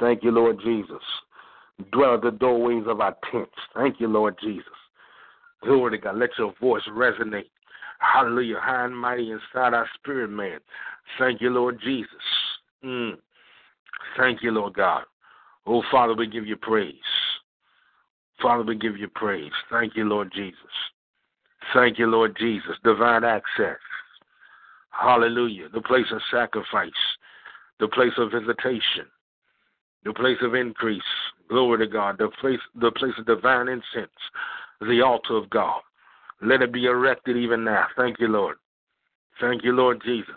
Thank 0.00 0.22
you, 0.22 0.30
Lord 0.30 0.58
Jesus. 0.62 1.02
Dwell 1.92 2.14
at 2.14 2.22
the 2.22 2.30
doorways 2.30 2.84
of 2.86 3.00
our 3.00 3.16
tents. 3.30 3.52
Thank 3.74 4.00
you, 4.00 4.08
Lord 4.08 4.36
Jesus. 4.42 4.64
Glory 5.62 5.92
to 5.92 5.98
God. 5.98 6.16
Let 6.16 6.30
your 6.38 6.54
voice 6.60 6.82
resonate. 6.90 7.50
Hallelujah. 7.98 8.58
High 8.60 8.86
and 8.86 8.96
mighty 8.96 9.30
inside 9.30 9.74
our 9.74 9.88
spirit, 9.94 10.28
man. 10.28 10.58
Thank 11.18 11.40
you, 11.40 11.50
Lord 11.50 11.78
Jesus. 11.82 12.10
Mm. 12.84 13.16
Thank 14.16 14.42
you, 14.42 14.50
Lord 14.50 14.74
God. 14.74 15.04
Oh, 15.66 15.82
Father, 15.90 16.14
we 16.14 16.26
give 16.26 16.46
you 16.46 16.56
praise. 16.56 16.94
Father, 18.42 18.64
we 18.64 18.76
give 18.76 18.96
you 18.96 19.08
praise. 19.08 19.52
Thank 19.70 19.96
you, 19.96 20.04
Lord 20.04 20.32
Jesus. 20.34 20.56
Thank 21.72 21.98
you, 21.98 22.06
Lord 22.06 22.36
Jesus. 22.38 22.76
Divine 22.82 23.24
access. 23.24 23.78
Hallelujah. 24.90 25.68
The 25.72 25.80
place 25.80 26.06
of 26.12 26.20
sacrifice, 26.30 26.90
the 27.80 27.88
place 27.88 28.12
of 28.18 28.32
visitation, 28.32 29.06
the 30.04 30.12
place 30.12 30.38
of 30.42 30.54
increase. 30.54 31.02
Glory 31.48 31.86
to 31.86 31.92
God. 31.92 32.18
The 32.18 32.28
place, 32.40 32.58
the 32.74 32.90
place 32.90 33.12
of 33.18 33.26
divine 33.26 33.68
incense, 33.68 34.10
the 34.80 35.02
altar 35.02 35.36
of 35.36 35.48
God. 35.50 35.80
Let 36.42 36.62
it 36.62 36.72
be 36.72 36.86
erected 36.86 37.36
even 37.36 37.64
now. 37.64 37.86
Thank 37.96 38.18
you, 38.18 38.28
Lord. 38.28 38.56
Thank 39.40 39.64
you, 39.64 39.72
Lord 39.72 40.02
Jesus. 40.04 40.34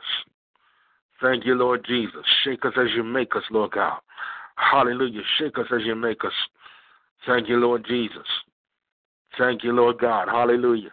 Thank 1.22 1.46
you, 1.46 1.56
Lord 1.56 1.86
Jesus. 1.88 2.22
Shake 2.44 2.66
us 2.66 2.74
as 2.78 2.88
you 2.96 3.04
make 3.04 3.36
us, 3.36 3.44
Lord 3.50 3.72
God. 3.72 4.00
Hallelujah. 4.56 5.22
Shake 5.40 5.58
us 5.58 5.68
as 5.74 5.82
you 5.84 5.96
make 5.96 6.24
us. 6.24 6.34
Thank 7.28 7.50
you, 7.50 7.58
Lord 7.58 7.86
Jesus. 7.88 8.28
Thank 9.38 9.64
you, 9.64 9.74
Lord 9.74 9.98
God. 10.00 10.28
Hallelujah. 10.28 10.92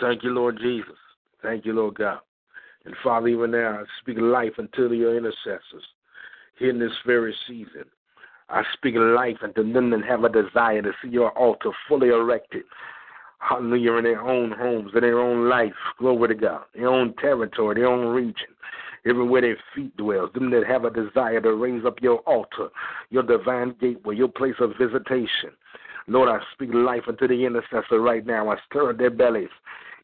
Thank 0.00 0.24
you, 0.24 0.30
Lord 0.30 0.58
Jesus. 0.60 0.96
Thank 1.42 1.64
you, 1.64 1.72
Lord 1.72 1.96
God. 1.96 2.20
And 2.84 2.94
Father, 3.02 3.28
even 3.28 3.52
now, 3.52 3.80
I 3.80 3.84
speak 4.00 4.18
life 4.18 4.52
unto 4.58 4.92
your 4.92 5.16
intercessors 5.16 5.84
here 6.58 6.70
in 6.70 6.78
this 6.78 6.92
very 7.06 7.34
season. 7.46 7.84
I 8.48 8.62
speak 8.74 8.94
life 8.96 9.38
unto 9.42 9.72
them 9.72 9.90
that 9.90 10.04
have 10.04 10.24
a 10.24 10.28
desire 10.28 10.82
to 10.82 10.92
see 11.02 11.08
your 11.08 11.30
altar 11.30 11.70
fully 11.88 12.08
erected. 12.08 12.64
Hallelujah, 13.38 13.94
in 13.94 14.04
their 14.04 14.22
own 14.22 14.52
homes, 14.52 14.90
in 14.94 15.00
their 15.00 15.18
own 15.18 15.48
life. 15.48 15.72
Glory 15.98 16.28
to 16.28 16.34
God. 16.34 16.62
Their 16.74 16.88
own 16.88 17.14
territory, 17.16 17.74
their 17.76 17.88
own 17.88 18.14
region. 18.14 18.53
Everywhere 19.06 19.42
their 19.42 19.58
feet 19.74 19.96
dwells. 19.96 20.30
Them 20.32 20.50
that 20.50 20.66
have 20.66 20.84
a 20.84 20.90
desire 20.90 21.40
to 21.40 21.54
raise 21.54 21.84
up 21.84 22.00
your 22.00 22.18
altar, 22.20 22.68
your 23.10 23.22
divine 23.22 23.74
gateway, 23.80 24.16
your 24.16 24.28
place 24.28 24.54
of 24.60 24.72
visitation. 24.80 25.50
Lord, 26.06 26.28
I 26.28 26.38
speak 26.52 26.70
life 26.72 27.02
unto 27.08 27.28
the 27.28 27.44
intercessor 27.44 28.00
right 28.00 28.24
now. 28.24 28.50
I 28.50 28.56
stir 28.68 28.90
up 28.90 28.98
their 28.98 29.10
bellies, 29.10 29.48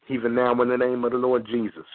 even 0.09 0.35
now 0.35 0.59
in 0.61 0.69
the 0.69 0.77
name 0.77 1.03
of 1.03 1.11
the 1.11 1.17
Lord 1.17 1.45
Jesus 1.45 1.85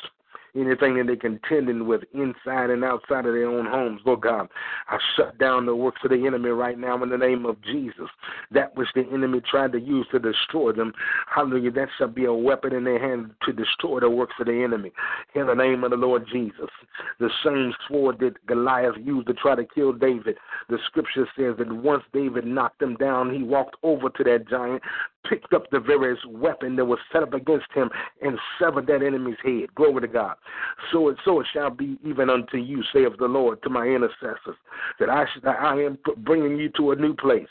anything 0.56 0.96
that 0.96 1.04
they're 1.06 1.16
contending 1.16 1.86
with 1.86 2.02
inside 2.14 2.70
and 2.70 2.84
outside 2.84 3.26
of 3.26 3.34
their 3.34 3.48
own 3.48 3.66
homes. 3.66 4.00
Lord 4.04 4.22
God, 4.22 4.48
I 4.88 4.98
shut 5.16 5.38
down 5.38 5.66
the 5.66 5.76
works 5.76 6.00
of 6.04 6.10
the 6.10 6.26
enemy 6.26 6.50
right 6.50 6.78
now 6.78 7.02
in 7.02 7.10
the 7.10 7.18
name 7.18 7.46
of 7.46 7.60
Jesus. 7.62 8.08
That 8.50 8.76
which 8.76 8.88
the 8.94 9.04
enemy 9.12 9.40
tried 9.48 9.72
to 9.72 9.80
use 9.80 10.06
to 10.12 10.18
destroy 10.18 10.72
them, 10.72 10.92
hallelujah, 11.32 11.70
that 11.72 11.88
shall 11.98 12.08
be 12.08 12.24
a 12.24 12.32
weapon 12.32 12.74
in 12.74 12.84
their 12.84 12.98
hand 12.98 13.30
to 13.44 13.52
destroy 13.52 14.00
the 14.00 14.10
works 14.10 14.34
of 14.40 14.46
the 14.46 14.64
enemy. 14.64 14.92
In 15.34 15.46
the 15.46 15.54
name 15.54 15.84
of 15.84 15.90
the 15.90 15.96
Lord 15.96 16.26
Jesus. 16.32 16.70
The 17.20 17.30
same 17.44 17.72
sword 17.88 18.18
that 18.20 18.34
Goliath 18.46 18.96
used 19.02 19.26
to 19.26 19.34
try 19.34 19.54
to 19.54 19.64
kill 19.64 19.92
David, 19.92 20.36
the 20.68 20.78
scripture 20.86 21.26
says 21.36 21.54
that 21.58 21.72
once 21.72 22.02
David 22.12 22.46
knocked 22.46 22.82
him 22.82 22.96
down, 22.96 23.34
he 23.34 23.42
walked 23.42 23.76
over 23.82 24.08
to 24.10 24.24
that 24.24 24.48
giant, 24.48 24.82
picked 25.28 25.52
up 25.52 25.70
the 25.70 25.80
various 25.80 26.18
weapon 26.28 26.76
that 26.76 26.84
was 26.84 26.98
set 27.12 27.22
up 27.22 27.34
against 27.34 27.66
him, 27.74 27.90
and 28.22 28.38
severed 28.58 28.86
that 28.86 29.02
enemy's 29.02 29.36
head. 29.44 29.74
Glory 29.74 30.00
to 30.02 30.08
God. 30.08 30.36
So 30.92 31.08
it 31.08 31.16
so 31.24 31.40
it 31.40 31.46
shall 31.52 31.70
be 31.70 31.98
even 32.04 32.30
unto 32.30 32.56
you, 32.56 32.82
saith 32.92 33.12
the 33.18 33.26
Lord, 33.26 33.62
to 33.62 33.70
my 33.70 33.86
intercessors, 33.86 34.56
that 35.00 35.08
I 35.08 35.24
should, 35.32 35.42
that 35.42 35.58
I 35.60 35.82
am 35.82 35.98
bringing 36.18 36.58
you 36.58 36.68
to 36.76 36.92
a 36.92 36.96
new 36.96 37.14
place, 37.14 37.48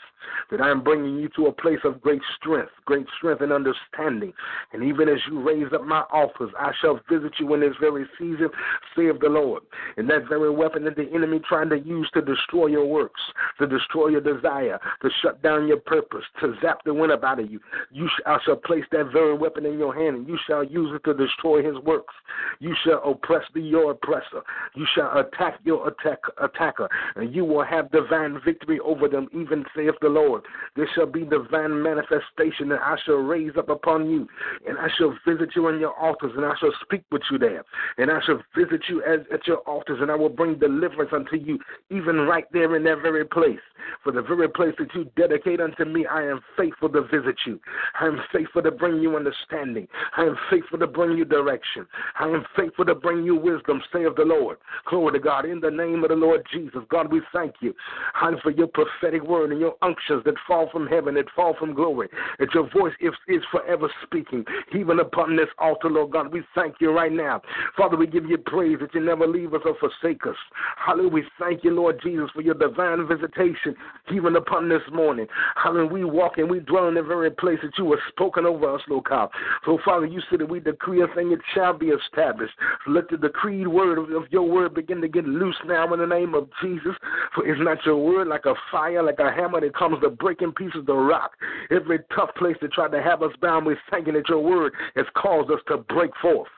that 0.50 0.60
I 0.60 0.70
am 0.70 0.82
bringing 0.82 1.18
you 1.18 1.28
to 1.36 1.46
a 1.46 1.52
place 1.52 1.80
of 1.84 2.00
great 2.00 2.22
strength, 2.36 2.72
great 2.84 3.06
strength 3.18 3.42
and 3.42 3.52
understanding. 3.52 4.32
And 4.72 4.84
even 4.84 5.08
as 5.08 5.18
you 5.28 5.42
raise 5.42 5.72
up 5.72 5.84
my 5.84 6.00
offers, 6.12 6.50
I 6.58 6.72
shall 6.80 7.00
visit 7.10 7.32
you 7.38 7.52
in 7.54 7.60
this 7.60 7.74
very 7.80 8.06
season, 8.18 8.48
saith 8.94 9.20
the 9.20 9.28
Lord. 9.28 9.62
And 9.96 10.08
that 10.10 10.28
very 10.28 10.50
weapon 10.50 10.84
that 10.84 10.96
the 10.96 11.10
enemy 11.12 11.40
trying 11.48 11.70
to 11.70 11.78
use 11.78 12.08
to 12.14 12.22
destroy 12.22 12.66
your 12.66 12.86
works, 12.86 13.20
to 13.58 13.66
destroy 13.66 14.08
your 14.08 14.20
desire, 14.20 14.78
to 15.02 15.10
shut 15.22 15.42
down 15.42 15.66
your 15.66 15.80
purpose, 15.80 16.24
to 16.40 16.54
zap 16.62 16.84
the 16.84 16.94
wind 16.94 17.12
out 17.12 17.40
of 17.40 17.50
you, 17.50 17.60
you 17.90 18.08
I 18.26 18.38
shall 18.44 18.56
place 18.56 18.84
that 18.92 19.12
very 19.12 19.34
weapon 19.34 19.66
in 19.66 19.78
your 19.78 19.94
hand, 19.94 20.16
and 20.16 20.28
you 20.28 20.38
shall 20.46 20.64
use 20.64 20.92
it 20.94 21.04
to 21.04 21.14
destroy 21.14 21.62
his 21.62 21.76
works. 21.84 22.14
You 22.58 22.74
shall 22.84 23.02
oppress 23.04 23.44
the 23.54 23.60
your 23.60 23.92
oppressor. 23.92 24.42
You 24.74 24.86
shall 24.94 25.18
attack 25.18 25.58
your 25.64 25.88
attack, 25.88 26.20
attacker, 26.42 26.88
and 27.16 27.34
you 27.34 27.44
will 27.44 27.64
have 27.64 27.90
divine 27.90 28.40
victory 28.44 28.78
over 28.80 29.08
them, 29.08 29.28
even 29.32 29.64
saith 29.74 29.94
the 30.00 30.08
Lord. 30.08 30.42
There 30.74 30.88
shall 30.94 31.06
be 31.06 31.24
divine 31.24 31.82
manifestation 31.82 32.68
that 32.70 32.80
I 32.82 32.96
shall 33.04 33.16
raise 33.16 33.52
up 33.56 33.68
upon 33.68 34.10
you, 34.10 34.26
and 34.68 34.78
I 34.78 34.88
shall 34.96 35.16
visit 35.26 35.50
you 35.54 35.66
on 35.66 35.80
your 35.80 35.94
altars, 35.98 36.32
and 36.36 36.44
I 36.44 36.54
shall 36.60 36.72
speak 36.82 37.02
with 37.10 37.22
you 37.30 37.38
there, 37.38 37.64
and 37.98 38.10
I 38.10 38.20
shall 38.24 38.40
visit 38.56 38.82
you 38.88 39.02
as, 39.02 39.20
at 39.32 39.46
your 39.46 39.58
altars, 39.58 39.98
and 40.00 40.10
I 40.10 40.14
will 40.14 40.28
bring 40.28 40.58
deliverance 40.58 41.10
unto 41.12 41.36
you, 41.36 41.58
even 41.90 42.20
right 42.20 42.46
there 42.52 42.76
in 42.76 42.84
that 42.84 43.02
very 43.02 43.24
place. 43.24 43.58
For 44.02 44.12
the 44.12 44.22
very 44.22 44.48
place 44.48 44.74
that 44.78 44.94
you 44.94 45.10
dedicate 45.16 45.60
unto 45.60 45.84
me, 45.84 46.06
I 46.06 46.22
am 46.24 46.40
faithful 46.56 46.88
to 46.90 47.02
visit 47.02 47.36
you. 47.46 47.60
I 48.00 48.06
am 48.06 48.20
faithful 48.32 48.62
to 48.62 48.70
bring 48.70 49.00
you 49.00 49.16
understanding. 49.16 49.86
I 50.16 50.22
am 50.22 50.36
faithful 50.50 50.78
to 50.78 50.86
bring 50.86 51.16
you 51.16 51.24
direction. 51.24 51.86
I 52.18 52.28
am 52.28 52.44
faithful 52.56 52.65
to 52.86 52.94
bring 52.94 53.24
you 53.24 53.36
wisdom, 53.36 53.82
saith 53.92 54.14
the 54.16 54.24
Lord. 54.24 54.58
Glory 54.88 55.12
to 55.12 55.18
God. 55.18 55.44
In 55.44 55.60
the 55.60 55.70
name 55.70 56.02
of 56.04 56.10
the 56.10 56.16
Lord 56.16 56.46
Jesus, 56.52 56.80
God, 56.88 57.10
we 57.10 57.20
thank 57.32 57.54
you. 57.60 57.74
And 58.22 58.40
for 58.40 58.50
your 58.50 58.68
prophetic 58.68 59.22
word 59.22 59.50
and 59.50 59.60
your 59.60 59.76
unctions 59.82 60.22
that 60.24 60.34
fall 60.46 60.68
from 60.70 60.86
heaven, 60.86 61.14
that 61.14 61.26
fall 61.34 61.54
from 61.58 61.74
glory, 61.74 62.08
that 62.38 62.52
your 62.54 62.68
voice 62.70 62.92
is, 63.00 63.12
is 63.28 63.42
forever 63.50 63.90
speaking, 64.04 64.44
even 64.74 65.00
upon 65.00 65.36
this 65.36 65.48
altar, 65.58 65.88
Lord 65.88 66.12
God. 66.12 66.32
We 66.32 66.42
thank 66.54 66.76
you 66.80 66.90
right 66.90 67.12
now. 67.12 67.42
Father, 67.76 67.96
we 67.96 68.06
give 68.06 68.26
you 68.26 68.38
praise 68.38 68.78
that 68.80 68.94
you 68.94 69.00
never 69.00 69.26
leave 69.26 69.54
us 69.54 69.62
or 69.64 69.76
forsake 69.78 70.26
us. 70.26 70.36
Hallelujah. 70.76 71.10
We 71.10 71.24
thank 71.38 71.64
you, 71.64 71.70
Lord 71.70 72.00
Jesus, 72.02 72.30
for 72.34 72.42
your 72.42 72.54
divine 72.54 73.06
visitation, 73.06 73.74
even 74.12 74.36
upon 74.36 74.68
this 74.68 74.82
morning. 74.92 75.26
Hallelujah. 75.62 75.92
We 75.92 76.04
walk 76.04 76.38
and 76.38 76.50
we 76.50 76.60
dwell 76.60 76.88
in 76.88 76.94
the 76.94 77.02
very 77.02 77.30
place 77.30 77.58
that 77.62 77.76
you 77.78 77.90
have 77.90 78.00
spoken 78.08 78.44
over 78.44 78.74
us, 78.74 78.82
Lord 78.88 79.04
God. 79.04 79.30
So, 79.64 79.78
Father, 79.84 80.06
you 80.06 80.20
said 80.30 80.40
that 80.40 80.48
we 80.48 80.60
decree 80.60 81.02
a 81.02 81.06
thing, 81.14 81.32
it 81.32 81.40
shall 81.54 81.76
be 81.76 81.86
established. 81.86 82.54
Let 82.86 83.08
the 83.08 83.16
decreed 83.16 83.68
word 83.68 83.98
of, 83.98 84.24
your 84.30 84.48
word 84.48 84.74
begin 84.74 85.00
to 85.00 85.08
get 85.08 85.24
loose 85.24 85.56
now 85.66 85.92
in 85.92 86.00
the 86.00 86.06
name 86.06 86.34
of 86.34 86.48
Jesus. 86.62 86.92
For 87.34 87.46
is 87.46 87.58
not 87.60 87.84
your 87.84 87.98
word 87.98 88.28
like 88.28 88.46
a 88.46 88.54
fire, 88.70 89.02
like 89.02 89.18
a 89.18 89.30
hammer 89.30 89.60
that 89.60 89.76
comes 89.76 90.00
to 90.02 90.10
break 90.10 90.42
in 90.42 90.52
pieces 90.52 90.84
the 90.86 90.94
rock? 90.94 91.32
Every 91.70 91.98
tough 92.14 92.30
place 92.36 92.56
that 92.62 92.72
tried 92.72 92.92
to 92.92 93.02
have 93.02 93.22
us 93.22 93.32
bound, 93.40 93.66
we're 93.66 93.78
thanking 93.90 94.14
that 94.14 94.28
your 94.28 94.42
word 94.42 94.72
has 94.94 95.06
caused 95.16 95.50
us 95.50 95.60
to 95.68 95.78
break 95.78 96.10
forth. 96.20 96.48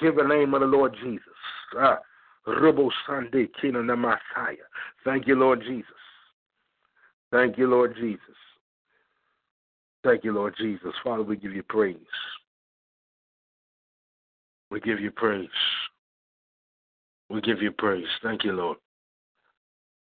In 0.00 0.14
the 0.14 0.22
name 0.22 0.54
of 0.54 0.60
the 0.60 0.66
Lord 0.66 0.94
Jesus. 1.02 1.22
Ah. 1.76 1.98
Sunday, 3.06 3.48
King 3.60 3.74
of 3.74 3.86
the 3.86 3.96
Messiah. 3.96 4.54
Thank 5.04 5.26
you, 5.26 5.34
Lord 5.34 5.60
Jesus. 5.60 5.84
Thank 7.32 7.58
you, 7.58 7.66
Lord 7.68 7.94
Jesus. 7.96 8.20
Thank 10.04 10.24
you, 10.24 10.32
Lord 10.32 10.54
Jesus. 10.56 10.92
Father, 11.02 11.22
we 11.22 11.36
give 11.36 11.52
you 11.52 11.62
praise. 11.62 11.96
We 14.70 14.80
give 14.80 15.00
you 15.00 15.10
praise. 15.10 15.48
We 17.30 17.40
give 17.40 17.62
you 17.62 17.72
praise. 17.72 18.06
Thank 18.22 18.44
you, 18.44 18.52
Lord. 18.52 18.78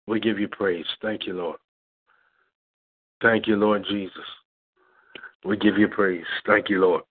We 0.06 0.20
give 0.20 0.38
you 0.38 0.48
praise. 0.48 0.86
Thank 1.02 1.26
you, 1.26 1.34
Lord. 1.34 1.58
Thank 3.20 3.46
you, 3.46 3.56
Lord 3.56 3.84
Jesus. 3.88 4.24
We 5.44 5.56
give 5.56 5.76
you 5.78 5.88
praise. 5.88 6.24
Thank 6.46 6.68
you, 6.68 6.80
Lord. 6.80 7.02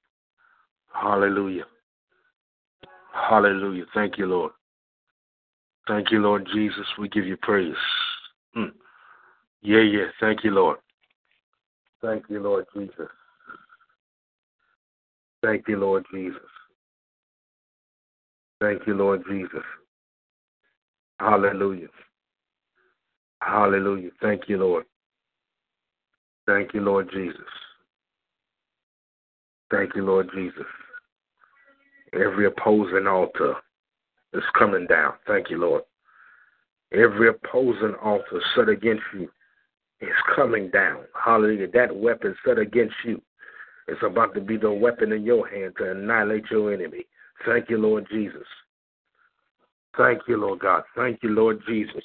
Hallelujah. 0.93 1.65
Hallelujah. 3.13 3.85
Thank 3.93 4.17
you, 4.17 4.25
Lord. 4.25 4.51
Thank 5.87 6.11
you, 6.11 6.19
Lord 6.19 6.47
Jesus. 6.53 6.85
We 6.99 7.07
give 7.09 7.25
you 7.25 7.37
praise. 7.37 7.75
Mm. 8.55 8.71
Yeah, 9.61 9.81
yeah. 9.81 10.05
Thank 10.19 10.43
you, 10.43 10.51
Lord. 10.51 10.77
Thank 12.01 12.25
you, 12.29 12.41
Lord 12.41 12.65
Jesus. 12.75 13.09
Thank 15.41 15.67
you, 15.67 15.77
Lord 15.77 16.05
Jesus. 16.13 16.41
Thank 18.59 18.87
you, 18.87 18.95
Lord 18.95 19.23
Jesus. 19.29 19.63
Hallelujah. 21.19 21.87
Hallelujah. 23.41 24.09
Thank 24.21 24.43
you, 24.47 24.57
Lord. 24.57 24.85
Thank 26.47 26.73
you, 26.73 26.81
Lord 26.81 27.09
Jesus. 27.11 27.41
Thank 29.69 29.95
you, 29.95 30.05
Lord 30.05 30.29
Jesus. 30.33 30.65
Every 32.13 32.47
opposing 32.47 33.05
altar 33.05 33.55
is 34.33 34.43
coming 34.57 34.87
down. 34.87 35.13
Thank 35.27 35.49
you, 35.49 35.57
Lord. 35.57 35.83
Every 36.93 37.29
opposing 37.29 37.95
altar 38.01 38.41
set 38.55 38.69
against 38.69 39.03
you 39.13 39.29
is 39.99 40.15
coming 40.35 40.69
down. 40.69 40.99
Hallelujah. 41.13 41.67
That 41.71 41.95
weapon 41.95 42.35
set 42.45 42.57
against 42.57 42.95
you 43.03 43.21
is 43.87 43.97
about 44.01 44.33
to 44.35 44.41
be 44.41 44.57
the 44.57 44.71
weapon 44.71 45.11
in 45.11 45.25
your 45.25 45.47
hand 45.47 45.73
to 45.77 45.91
annihilate 45.91 46.45
your 46.49 46.73
enemy. 46.73 47.05
Thank 47.45 47.69
you, 47.69 47.77
Lord 47.77 48.07
Jesus. 48.11 48.47
Thank 49.97 50.21
you, 50.27 50.37
Lord 50.37 50.59
God. 50.59 50.83
Thank 50.95 51.23
you, 51.23 51.29
Lord 51.29 51.61
Jesus. 51.67 52.03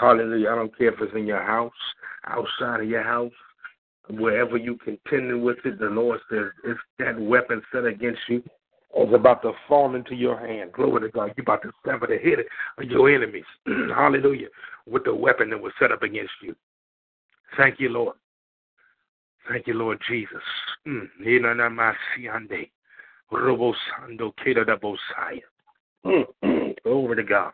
Hallelujah. 0.00 0.50
I 0.50 0.54
don't 0.54 0.76
care 0.76 0.92
if 0.92 1.00
it's 1.00 1.14
in 1.14 1.26
your 1.26 1.42
house, 1.42 1.72
outside 2.26 2.80
of 2.80 2.88
your 2.88 3.02
house, 3.02 3.32
wherever 4.10 4.56
you 4.56 4.76
contending 4.76 5.42
with 5.42 5.58
it, 5.64 5.78
the 5.78 5.86
Lord 5.86 6.20
says 6.30 6.46
it's 6.64 6.80
that 6.98 7.20
weapon 7.20 7.62
set 7.72 7.84
against 7.84 8.20
you 8.28 8.42
is 8.96 9.12
about 9.12 9.42
to 9.42 9.52
fall 9.68 9.94
into 9.94 10.14
your 10.14 10.38
hand. 10.38 10.72
Glory 10.72 11.02
to 11.02 11.08
God. 11.08 11.32
You're 11.36 11.42
about 11.42 11.62
to 11.62 11.72
sever 11.84 12.06
the 12.06 12.18
head 12.18 12.38
of 12.78 12.90
your 12.90 13.10
enemies. 13.10 13.44
Hallelujah. 13.66 14.48
With 14.86 15.04
the 15.04 15.14
weapon 15.14 15.50
that 15.50 15.60
was 15.60 15.72
set 15.78 15.90
up 15.90 16.02
against 16.02 16.32
you. 16.42 16.54
Thank 17.56 17.80
you, 17.80 17.88
Lord. 17.88 18.16
Thank 19.48 19.66
you, 19.66 19.74
Lord 19.74 20.00
Jesus. 20.08 20.42
Mm. 20.86 21.08
Mm. 26.06 26.74
Glory 26.84 27.16
to 27.16 27.22
God. 27.22 27.52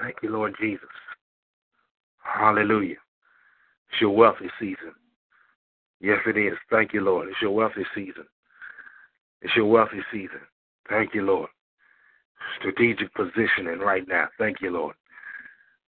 Thank 0.00 0.16
you, 0.22 0.30
Lord 0.30 0.54
Jesus. 0.60 0.88
Hallelujah. 2.22 2.96
It's 3.90 4.00
your 4.00 4.14
wealthy 4.14 4.48
season. 4.60 4.92
Yes, 6.00 6.18
it 6.26 6.36
is. 6.36 6.56
Thank 6.70 6.92
you, 6.92 7.00
Lord. 7.00 7.28
It's 7.28 7.42
your 7.42 7.50
wealthy 7.50 7.84
season. 7.94 8.24
It's 9.42 9.54
your 9.56 9.66
wealthy 9.66 10.00
season. 10.12 10.40
Thank 10.88 11.14
you, 11.14 11.22
Lord. 11.22 11.48
Strategic 12.58 13.12
positioning 13.14 13.80
right 13.80 14.06
now. 14.06 14.28
Thank 14.38 14.60
you, 14.60 14.70
Lord. 14.70 14.94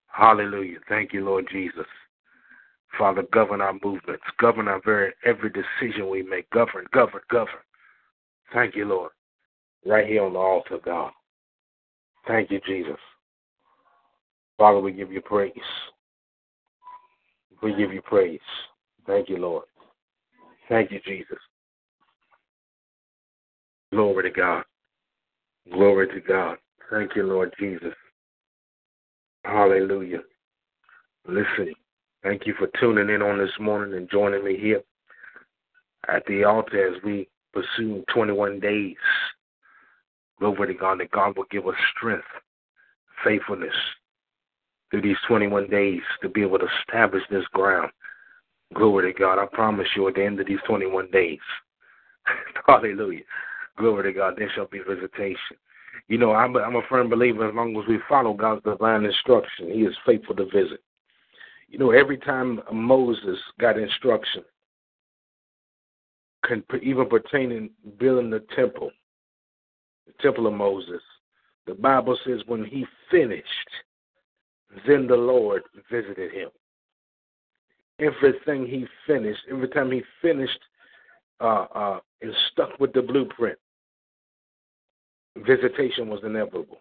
Hallelujah. 0.08 0.78
Thank 0.88 1.12
you, 1.12 1.24
Lord 1.24 1.46
Jesus. 1.50 1.86
Father, 2.98 3.22
govern 3.32 3.60
our 3.60 3.74
movements. 3.84 4.24
Govern 4.38 4.66
our 4.66 4.80
very 4.84 5.12
every 5.24 5.50
decision 5.50 6.10
we 6.10 6.22
make. 6.22 6.50
Govern, 6.50 6.86
govern, 6.92 7.20
govern. 7.30 7.54
Thank 8.52 8.74
you, 8.74 8.84
Lord. 8.84 9.12
right 9.86 10.06
here 10.06 10.24
on 10.24 10.34
the 10.34 10.38
altar, 10.38 10.78
God. 10.84 11.10
Thank 12.26 12.50
you, 12.50 12.60
Jesus. 12.66 12.98
Father, 14.58 14.78
we 14.78 14.92
give 14.92 15.10
you 15.10 15.22
praise. 15.22 15.52
We 17.62 17.74
give 17.74 17.92
you 17.92 18.02
praise. 18.02 18.40
Thank 19.06 19.30
you, 19.30 19.38
Lord. 19.38 19.64
Thank 20.68 20.90
you, 20.90 21.00
Jesus. 21.06 21.38
Glory 23.90 24.30
to 24.30 24.30
God. 24.30 24.64
Glory 25.72 26.08
to 26.08 26.20
God. 26.20 26.58
Thank 26.90 27.16
you, 27.16 27.22
Lord 27.22 27.54
Jesus. 27.58 27.94
Hallelujah. 29.44 30.20
Listen, 31.26 31.72
thank 32.22 32.46
you 32.46 32.54
for 32.58 32.68
tuning 32.78 33.14
in 33.14 33.22
on 33.22 33.38
this 33.38 33.50
morning 33.58 33.96
and 33.96 34.10
joining 34.10 34.44
me 34.44 34.58
here 34.58 34.82
at 36.08 36.24
the 36.26 36.44
altar 36.44 36.94
as 36.94 37.02
we 37.02 37.29
pursue 37.52 38.04
21 38.12 38.60
days. 38.60 38.96
Glory 40.38 40.72
to 40.72 40.74
God 40.74 41.00
that 41.00 41.10
God 41.10 41.36
will 41.36 41.44
give 41.50 41.66
us 41.66 41.74
strength, 41.96 42.24
faithfulness 43.24 43.74
through 44.90 45.02
these 45.02 45.16
21 45.28 45.68
days 45.68 46.00
to 46.22 46.28
be 46.28 46.42
able 46.42 46.58
to 46.58 46.66
establish 46.80 47.22
this 47.30 47.44
ground. 47.52 47.90
Glory 48.74 49.12
to 49.12 49.18
God. 49.18 49.38
I 49.38 49.46
promise 49.46 49.88
you 49.96 50.08
at 50.08 50.14
the 50.14 50.24
end 50.24 50.40
of 50.40 50.46
these 50.46 50.58
21 50.66 51.10
days, 51.10 51.38
hallelujah. 52.66 53.22
Glory 53.76 54.12
to 54.12 54.18
God, 54.18 54.34
there 54.36 54.50
shall 54.54 54.66
be 54.66 54.80
visitation. 54.80 55.56
You 56.08 56.18
know, 56.18 56.32
I'm, 56.32 56.56
I'm 56.56 56.76
a 56.76 56.82
firm 56.88 57.08
believer 57.08 57.48
as 57.48 57.54
long 57.54 57.76
as 57.76 57.88
we 57.88 57.98
follow 58.08 58.32
God's 58.34 58.62
divine 58.64 59.04
instruction, 59.04 59.70
He 59.72 59.80
is 59.82 59.94
faithful 60.06 60.36
to 60.36 60.44
visit. 60.44 60.82
You 61.68 61.78
know, 61.78 61.92
every 61.92 62.18
time 62.18 62.60
Moses 62.72 63.38
got 63.60 63.78
instruction, 63.78 64.42
even 66.82 67.08
pertaining 67.08 67.70
building 67.98 68.30
the 68.30 68.44
temple, 68.54 68.90
the 70.06 70.12
temple 70.22 70.46
of 70.46 70.54
Moses, 70.54 71.02
the 71.66 71.74
Bible 71.74 72.18
says 72.24 72.40
when 72.46 72.64
he 72.64 72.86
finished, 73.10 73.46
then 74.86 75.06
the 75.06 75.16
Lord 75.16 75.62
visited 75.90 76.32
him. 76.32 76.48
Everything 77.98 78.66
he 78.66 78.86
finished, 79.06 79.40
every 79.50 79.68
time 79.68 79.90
he 79.90 80.02
finished 80.22 80.58
uh, 81.40 81.66
uh, 81.74 82.00
and 82.22 82.34
stuck 82.50 82.78
with 82.80 82.92
the 82.92 83.02
blueprint, 83.02 83.58
visitation 85.36 86.08
was 86.08 86.20
inevitable. 86.24 86.78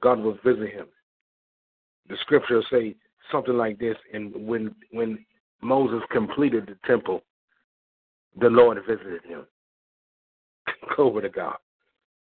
God 0.00 0.20
would 0.20 0.42
visit 0.42 0.70
him. 0.70 0.86
The 2.08 2.16
scriptures 2.20 2.66
say 2.70 2.96
something 3.30 3.56
like 3.56 3.78
this, 3.78 3.96
and 4.12 4.34
when 4.46 4.74
when 4.90 5.24
Moses 5.62 6.02
completed 6.10 6.66
the 6.66 6.76
temple, 6.86 7.22
the 8.40 8.48
Lord 8.48 8.78
visited 8.86 9.24
him. 9.24 9.46
Glory 10.96 11.22
to 11.22 11.28
God. 11.28 11.56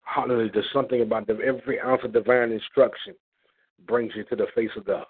Hallelujah. 0.03 0.51
There's 0.53 0.65
something 0.73 1.01
about 1.01 1.27
the, 1.27 1.37
every 1.45 1.79
ounce 1.79 2.01
of 2.03 2.13
divine 2.13 2.51
instruction 2.51 3.13
brings 3.85 4.13
you 4.15 4.23
to 4.25 4.35
the 4.35 4.47
face 4.55 4.69
of 4.75 4.85
God. 4.85 5.05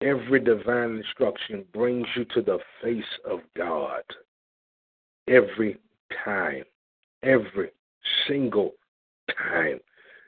Every 0.00 0.40
divine 0.40 0.96
instruction 0.96 1.64
brings 1.72 2.06
you 2.14 2.24
to 2.26 2.42
the 2.42 2.58
face 2.82 3.02
of 3.28 3.40
God. 3.56 4.02
Every 5.28 5.78
time. 6.24 6.64
Every 7.22 7.70
single 8.28 8.72
time. 9.50 9.80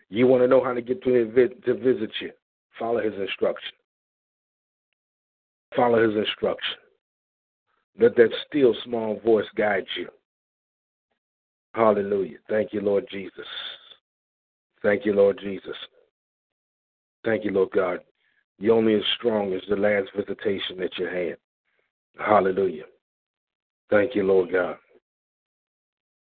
You 0.09 0.26
want 0.26 0.42
to 0.42 0.49
know 0.49 0.62
how 0.62 0.72
to 0.72 0.80
get 0.80 1.03
to, 1.05 1.49
to 1.64 1.74
visit 1.74 2.11
you? 2.20 2.30
Follow 2.78 3.03
his 3.03 3.14
instruction. 3.14 3.72
Follow 5.74 6.09
his 6.09 6.16
instruction. 6.16 6.76
Let 7.99 8.14
that 8.16 8.30
still 8.47 8.74
small 8.84 9.18
voice 9.24 9.47
guide 9.57 9.86
you. 9.97 10.09
Hallelujah. 11.74 12.38
Thank 12.49 12.72
you, 12.72 12.80
Lord 12.80 13.07
Jesus. 13.11 13.47
Thank 14.82 15.05
you, 15.05 15.14
Lord 15.14 15.38
Jesus. 15.42 15.76
Thank 17.24 17.44
you, 17.44 17.51
Lord 17.51 17.70
God. 17.72 18.01
You're 18.59 18.76
only 18.76 18.94
as 18.94 19.03
strong 19.16 19.53
as 19.53 19.61
the 19.68 19.76
last 19.76 20.09
visitation 20.16 20.78
that 20.78 20.97
you 20.97 21.07
had. 21.07 21.36
Hallelujah. 22.18 22.84
Thank 23.90 24.14
you, 24.14 24.22
Lord 24.24 24.53
God. 24.53 24.76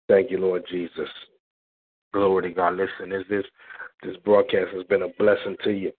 Thank 0.07 0.31
you, 0.31 0.39
Lord 0.39 0.63
Jesus. 0.69 1.09
Glory 2.13 2.43
to 2.43 2.51
God. 2.55 2.77
Listen, 2.77 3.11
is 3.11 3.25
this 3.29 3.43
this 4.03 4.15
broadcast 4.25 4.73
has 4.73 4.83
been 4.85 5.03
a 5.03 5.09
blessing 5.19 5.55
to 5.63 5.71
you. 5.71 5.91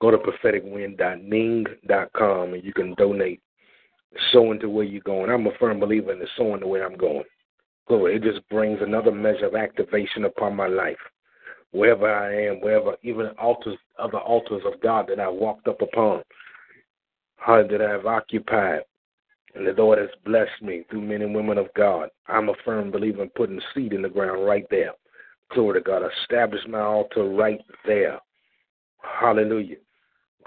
Go 0.00 0.10
to 0.10 0.18
propheticwind.ning.com 0.18 2.54
and 2.54 2.64
you 2.64 2.72
can 2.72 2.94
donate, 2.94 3.40
sowing 4.32 4.60
to 4.60 4.68
where 4.68 4.84
you're 4.84 5.00
going. 5.02 5.30
I'm 5.30 5.46
a 5.46 5.52
firm 5.58 5.80
believer 5.80 6.12
in 6.12 6.18
the 6.18 6.28
sowing 6.36 6.60
the 6.60 6.66
way 6.66 6.82
I'm 6.82 6.96
going. 6.96 7.24
Glory. 7.88 8.16
It 8.16 8.22
just 8.22 8.46
brings 8.48 8.80
another 8.82 9.12
measure 9.12 9.46
of 9.46 9.54
activation 9.54 10.24
upon 10.24 10.56
my 10.56 10.66
life. 10.66 10.96
Wherever 11.72 12.12
I 12.12 12.46
am, 12.46 12.60
wherever, 12.60 12.96
even 13.02 13.26
altars, 13.38 13.78
other 13.98 14.18
altars 14.18 14.62
of 14.64 14.80
God 14.80 15.06
that 15.08 15.20
I 15.20 15.28
walked 15.28 15.68
up 15.68 15.82
upon, 15.82 16.22
how 17.36 17.62
that 17.62 17.82
I 17.82 17.90
have 17.90 18.06
occupied, 18.06 18.80
and 19.54 19.66
the 19.66 19.72
Lord 19.72 19.98
has 19.98 20.08
blessed 20.24 20.62
me 20.62 20.84
through 20.90 21.02
men 21.02 21.22
and 21.22 21.34
women 21.34 21.58
of 21.58 21.72
God. 21.74 22.10
I'm 22.28 22.48
a 22.48 22.54
firm 22.64 22.90
believer 22.90 23.22
in 23.22 23.30
putting 23.30 23.60
seed 23.74 23.92
in 23.92 24.02
the 24.02 24.08
ground 24.08 24.44
right 24.44 24.66
there. 24.70 24.92
Glory 25.52 25.80
to 25.80 25.84
God. 25.84 26.02
Establish 26.22 26.60
my 26.68 26.80
altar 26.80 27.24
right 27.24 27.60
there. 27.86 28.18
Hallelujah. 29.00 29.76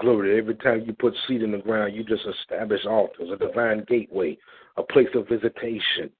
Glory. 0.00 0.38
Every 0.38 0.54
time 0.54 0.84
you 0.86 0.94
put 0.94 1.14
seed 1.28 1.42
in 1.42 1.52
the 1.52 1.58
ground, 1.58 1.94
you 1.94 2.02
just 2.04 2.22
establish 2.26 2.86
altars, 2.86 3.28
a 3.32 3.36
divine 3.36 3.84
gateway, 3.86 4.38
a 4.76 4.82
place 4.82 5.08
of 5.14 5.28
visitation. 5.28 6.10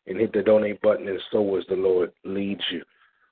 and 0.05 0.17
hit 0.17 0.33
the 0.33 0.41
donate 0.41 0.81
button 0.81 1.07
and 1.07 1.21
so 1.31 1.55
as 1.55 1.63
the 1.69 1.75
Lord 1.75 2.11
leads 2.25 2.63
you. 2.71 2.83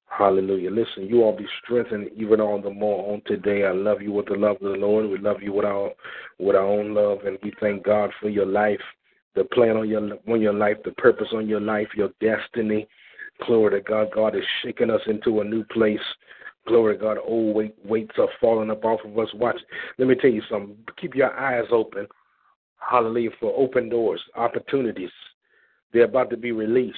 Hallelujah. 0.05 0.71
Listen, 0.71 1.07
you 1.07 1.23
all 1.23 1.35
be 1.35 1.47
strengthened 1.63 2.11
even 2.15 2.39
on 2.41 2.61
the 2.61 2.69
more 2.69 3.13
on 3.13 3.21
today. 3.25 3.65
I 3.65 3.71
love 3.71 4.01
you 4.01 4.11
with 4.11 4.27
the 4.27 4.35
love 4.35 4.57
of 4.57 4.73
the 4.73 4.77
Lord. 4.77 5.09
We 5.09 5.17
love 5.17 5.41
you 5.41 5.53
with 5.53 5.65
our 5.65 5.89
with 6.37 6.55
our 6.55 6.65
own 6.65 6.93
love 6.93 7.25
and 7.25 7.39
we 7.43 7.51
thank 7.59 7.83
God 7.83 8.11
for 8.21 8.29
your 8.29 8.45
life, 8.45 8.79
the 9.35 9.45
plan 9.45 9.77
on 9.77 9.89
your 9.89 10.19
on 10.27 10.41
your 10.41 10.53
life, 10.53 10.77
the 10.83 10.91
purpose 10.91 11.29
on 11.33 11.47
your 11.47 11.61
life, 11.61 11.87
your 11.95 12.09
destiny. 12.19 12.87
Glory 13.45 13.81
to 13.81 13.89
God. 13.89 14.09
God 14.13 14.35
is 14.35 14.43
shaking 14.63 14.89
us 14.89 15.01
into 15.07 15.41
a 15.41 15.43
new 15.43 15.63
place. 15.65 15.99
Glory 16.67 16.95
to 16.97 17.01
God. 17.01 17.17
Old 17.23 17.55
weight, 17.55 17.75
weights 17.83 18.15
are 18.17 18.29
falling 18.39 18.69
up 18.69 18.85
off 18.85 18.99
of 19.03 19.17
us. 19.17 19.29
Watch. 19.33 19.59
Let 19.97 20.07
me 20.07 20.15
tell 20.15 20.29
you 20.29 20.43
something. 20.49 20.77
Keep 20.99 21.15
your 21.15 21.37
eyes 21.37 21.65
open. 21.71 22.07
Hallelujah. 22.77 23.31
For 23.39 23.53
open 23.57 23.89
doors, 23.89 24.21
opportunities. 24.35 25.09
They're 25.93 26.05
about 26.05 26.29
to 26.29 26.37
be 26.37 26.51
released. 26.51 26.95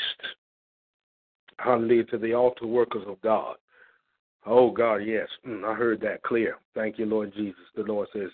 Hallelujah 1.57 2.03
to 2.05 2.17
the 2.17 2.33
altar 2.33 2.67
workers 2.67 3.03
of 3.07 3.21
God. 3.21 3.55
Oh 4.45 4.71
God, 4.71 4.97
yes. 4.97 5.27
Mm, 5.47 5.63
I 5.63 5.73
heard 5.73 6.01
that 6.01 6.23
clear. 6.23 6.57
Thank 6.75 6.99
you, 6.99 7.05
Lord 7.05 7.33
Jesus. 7.33 7.61
The 7.75 7.83
Lord 7.83 8.07
says, 8.13 8.29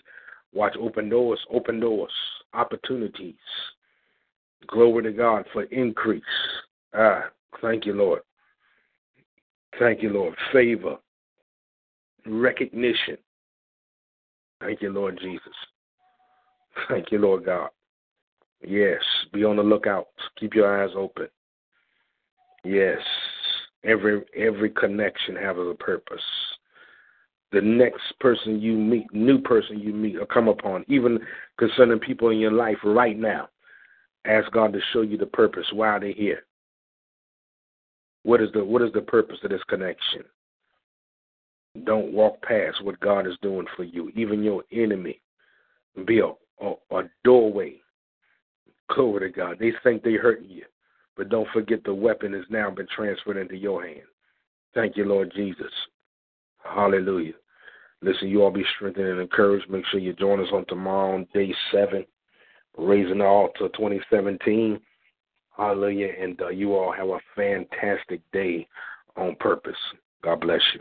watch 0.52 0.74
open 0.80 1.08
doors, 1.08 1.38
open 1.52 1.78
doors, 1.78 2.12
opportunities. 2.52 3.34
Glory 4.66 5.04
to 5.04 5.12
God 5.12 5.46
for 5.52 5.64
increase. 5.64 6.22
Ah, 6.94 7.26
thank 7.60 7.86
you, 7.86 7.94
Lord. 7.94 8.22
Thank 9.78 10.02
you, 10.02 10.10
Lord. 10.10 10.34
Favor, 10.52 10.96
recognition. 12.26 13.16
Thank 14.60 14.82
you, 14.82 14.90
Lord 14.90 15.18
Jesus. 15.20 15.54
Thank 16.88 17.10
you, 17.10 17.18
Lord 17.18 17.44
God. 17.44 17.70
Yes, 18.66 19.00
be 19.32 19.44
on 19.44 19.56
the 19.56 19.62
lookout. 19.62 20.08
Keep 20.38 20.54
your 20.54 20.82
eyes 20.82 20.90
open. 20.96 21.28
Yes, 22.64 22.98
every 23.84 24.22
every 24.36 24.70
connection 24.70 25.36
has 25.36 25.56
a 25.56 25.74
purpose. 25.78 26.20
The 27.52 27.60
next 27.60 28.02
person 28.20 28.60
you 28.60 28.74
meet, 28.74 29.12
new 29.12 29.40
person 29.40 29.80
you 29.80 29.92
meet 29.92 30.16
or 30.16 30.26
come 30.26 30.46
upon, 30.46 30.84
even 30.88 31.18
concerning 31.58 31.98
people 31.98 32.30
in 32.30 32.38
your 32.38 32.52
life 32.52 32.76
right 32.84 33.18
now, 33.18 33.48
ask 34.24 34.50
God 34.52 34.72
to 34.72 34.80
show 34.92 35.00
you 35.00 35.16
the 35.16 35.26
purpose. 35.26 35.66
Why 35.72 35.88
are 35.88 36.00
they 36.00 36.12
here? 36.12 36.44
What 38.22 38.42
is 38.42 38.48
the 38.52 38.64
what 38.64 38.82
is 38.82 38.92
the 38.92 39.00
purpose 39.00 39.38
of 39.42 39.50
this 39.50 39.62
connection? 39.68 40.22
Don't 41.84 42.12
walk 42.12 42.42
past 42.42 42.84
what 42.84 43.00
God 43.00 43.26
is 43.26 43.36
doing 43.42 43.66
for 43.76 43.84
you. 43.84 44.10
Even 44.16 44.42
your 44.42 44.64
enemy 44.72 45.20
be 46.06 46.20
a, 46.20 46.32
a, 46.64 46.74
a 46.90 47.02
doorway. 47.24 47.76
Glory 48.94 49.30
to 49.30 49.36
God. 49.36 49.56
They 49.60 49.72
think 49.84 50.02
they 50.02 50.14
hurting 50.14 50.50
you. 50.50 50.64
But 51.16 51.28
don't 51.28 51.48
forget 51.52 51.84
the 51.84 51.94
weapon 51.94 52.32
has 52.32 52.44
now 52.50 52.70
been 52.70 52.88
transferred 52.94 53.36
into 53.36 53.56
your 53.56 53.86
hand. 53.86 54.00
Thank 54.74 54.96
you, 54.96 55.04
Lord 55.04 55.32
Jesus. 55.34 55.72
Hallelujah. 56.64 57.34
Listen, 58.02 58.28
you 58.28 58.42
all 58.42 58.50
be 58.50 58.64
strengthened 58.76 59.06
and 59.06 59.20
encouraged. 59.20 59.68
Make 59.68 59.84
sure 59.86 60.00
you 60.00 60.12
join 60.14 60.40
us 60.40 60.48
on 60.52 60.64
tomorrow 60.66 61.14
on 61.14 61.26
day 61.34 61.54
seven, 61.72 62.04
Raising 62.78 63.18
the 63.18 63.24
Altar 63.24 63.68
2017. 63.68 64.80
Hallelujah. 65.56 66.12
And 66.20 66.40
uh, 66.40 66.48
you 66.48 66.74
all 66.74 66.92
have 66.92 67.08
a 67.08 67.20
fantastic 67.36 68.20
day 68.32 68.66
on 69.16 69.36
purpose. 69.36 69.76
God 70.22 70.40
bless 70.40 70.60
you. 70.74 70.80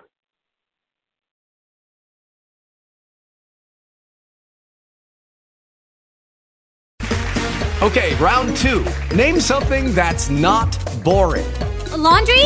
Okay, 7.82 8.14
round 8.16 8.58
two. 8.58 8.86
Name 9.16 9.40
something 9.40 9.96
that's 9.96 10.30
not 10.30 10.68
boring. 11.02 11.50
A 11.94 11.98
laundry? 11.98 12.46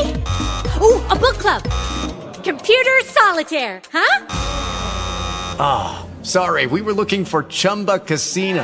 Ooh, 0.80 1.02
a 1.10 1.16
book 1.16 1.40
club. 1.40 1.64
Computer 2.44 3.02
solitaire, 3.06 3.82
huh? 3.92 4.28
Ah, 5.60 6.06
oh, 6.06 6.24
sorry, 6.24 6.68
we 6.68 6.82
were 6.82 6.94
looking 6.94 7.26
for 7.26 7.44
Chumba 7.44 7.98
Casino. 7.98 8.64